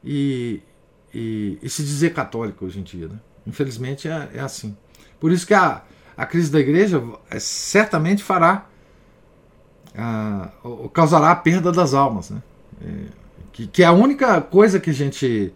e, 0.03 0.61
e, 1.13 1.57
e 1.61 1.69
se 1.69 1.83
dizer 1.83 2.13
católico 2.13 2.65
hoje 2.65 2.79
em 2.79 2.83
dia. 2.83 3.07
Né? 3.07 3.19
Infelizmente 3.47 4.07
é, 4.07 4.29
é 4.35 4.39
assim. 4.39 4.77
Por 5.19 5.31
isso 5.31 5.47
que 5.47 5.53
a, 5.53 5.83
a 6.15 6.25
crise 6.25 6.51
da 6.51 6.59
igreja 6.59 7.03
é, 7.29 7.39
certamente 7.39 8.23
fará, 8.23 8.69
a, 9.95 10.49
causará 10.93 11.31
a 11.31 11.35
perda 11.35 11.71
das 11.71 11.93
almas. 11.93 12.29
Né? 12.29 12.41
É, 12.81 13.05
que, 13.51 13.67
que 13.67 13.83
é 13.83 13.85
a 13.85 13.91
única 13.91 14.41
coisa 14.41 14.79
que 14.79 14.89
a 14.89 14.93
gente 14.93 15.53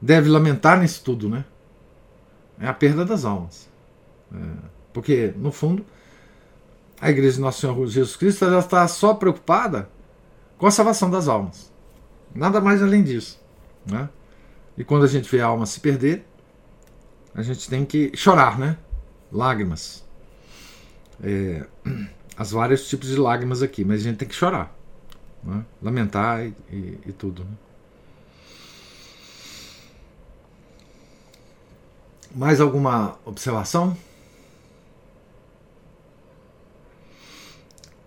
deve 0.00 0.28
lamentar 0.28 0.80
nisso 0.80 1.02
tudo, 1.04 1.28
né? 1.28 1.44
É 2.58 2.66
a 2.66 2.72
perda 2.72 3.04
das 3.04 3.24
almas. 3.24 3.68
É, 4.32 4.38
porque, 4.92 5.32
no 5.36 5.50
fundo, 5.50 5.84
a 7.00 7.10
igreja 7.10 7.36
de 7.36 7.40
Nosso 7.40 7.60
Senhor 7.60 7.86
Jesus 7.86 8.16
Cristo 8.16 8.44
ela 8.44 8.60
está 8.60 8.86
só 8.86 9.14
preocupada 9.14 9.90
com 10.56 10.66
a 10.66 10.70
salvação 10.70 11.10
das 11.10 11.26
almas. 11.26 11.72
Nada 12.34 12.60
mais 12.60 12.82
além 12.82 13.02
disso. 13.02 13.40
Né? 13.84 14.08
E 14.78 14.84
quando 14.84 15.04
a 15.04 15.08
gente 15.08 15.28
vê 15.28 15.40
a 15.40 15.46
alma 15.46 15.66
se 15.66 15.80
perder, 15.80 16.24
a 17.34 17.42
gente 17.42 17.68
tem 17.68 17.84
que 17.84 18.12
chorar, 18.16 18.58
né? 18.58 18.76
Lágrimas. 19.32 20.04
É, 21.22 21.66
as 22.36 22.50
vários 22.50 22.88
tipos 22.88 23.08
de 23.08 23.16
lágrimas 23.16 23.62
aqui, 23.62 23.84
mas 23.84 24.00
a 24.00 24.04
gente 24.04 24.16
tem 24.16 24.28
que 24.28 24.34
chorar. 24.34 24.74
Né? 25.42 25.64
Lamentar 25.82 26.44
e, 26.44 26.54
e, 26.70 26.98
e 27.06 27.12
tudo. 27.12 27.44
Né? 27.44 27.50
Mais 32.34 32.60
alguma 32.60 33.18
observação? 33.24 33.96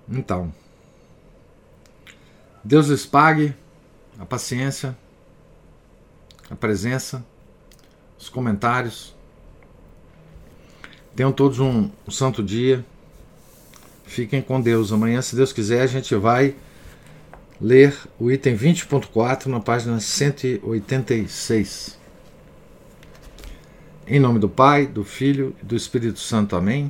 Então, 0.09 0.53
Deus 2.63 2.87
lhes 2.87 3.05
pague 3.05 3.53
a 4.19 4.25
paciência, 4.25 4.97
a 6.49 6.55
presença, 6.55 7.23
os 8.17 8.29
comentários. 8.29 9.15
Tenham 11.15 11.31
todos 11.31 11.59
um, 11.59 11.91
um 12.07 12.11
santo 12.11 12.43
dia. 12.43 12.85
Fiquem 14.15 14.41
com 14.41 14.59
Deus. 14.61 14.93
Amanhã, 14.93 15.21
se 15.21 15.35
Deus 15.35 15.51
quiser, 15.51 15.81
a 15.81 15.87
gente 15.87 16.15
vai 16.15 16.55
ler 17.59 17.93
o 18.17 18.31
item 18.31 18.55
20.4 18.55 19.47
na 19.47 19.59
página 19.59 19.99
186. 19.99 21.99
Em 24.07 24.17
nome 24.17 24.39
do 24.39 24.47
Pai, 24.47 24.87
do 24.87 25.03
Filho 25.03 25.53
e 25.61 25.65
do 25.65 25.75
Espírito 25.75 26.19
Santo. 26.19 26.55
Amém. 26.55 26.89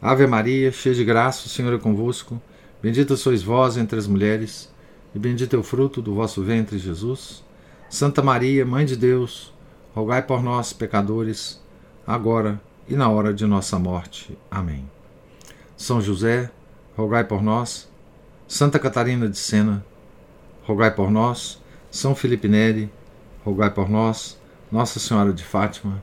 Ave 0.00 0.24
Maria, 0.28 0.70
cheia 0.70 0.94
de 0.94 1.04
graça, 1.04 1.46
o 1.46 1.48
Senhor 1.48 1.74
é 1.74 1.78
convosco. 1.78 2.40
Bendita 2.80 3.16
sois 3.16 3.42
vós 3.42 3.76
entre 3.76 3.98
as 3.98 4.06
mulheres, 4.06 4.72
e 5.12 5.18
bendito 5.18 5.56
é 5.56 5.58
o 5.58 5.64
fruto 5.64 6.00
do 6.00 6.14
vosso 6.14 6.44
ventre, 6.44 6.78
Jesus. 6.78 7.42
Santa 7.90 8.22
Maria, 8.22 8.64
Mãe 8.64 8.86
de 8.86 8.94
Deus, 8.94 9.52
rogai 9.92 10.22
por 10.22 10.44
nós, 10.44 10.72
pecadores, 10.72 11.60
agora 12.06 12.60
e 12.88 12.94
na 12.94 13.08
hora 13.08 13.34
de 13.34 13.46
nossa 13.46 13.80
morte. 13.80 14.38
Amém. 14.48 15.01
São 15.82 16.00
José, 16.00 16.48
rogai 16.96 17.24
por 17.24 17.42
nós. 17.42 17.90
Santa 18.46 18.78
Catarina 18.78 19.28
de 19.28 19.36
Sena, 19.36 19.84
rogai 20.62 20.94
por 20.94 21.10
nós. 21.10 21.60
São 21.90 22.14
Felipe 22.14 22.46
Neri, 22.46 22.88
rogai 23.44 23.68
por 23.68 23.90
nós. 23.90 24.38
Nossa 24.70 25.00
Senhora 25.00 25.32
de 25.32 25.42
Fátima, 25.42 26.00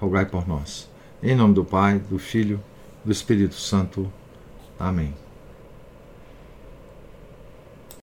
rogai 0.00 0.24
por 0.24 0.48
nós. 0.48 0.90
Em 1.22 1.36
nome 1.36 1.52
do 1.52 1.62
Pai, 1.62 1.98
do 1.98 2.18
Filho, 2.18 2.58
do 3.04 3.12
Espírito 3.12 3.56
Santo. 3.56 4.10
Amém. 4.80 5.14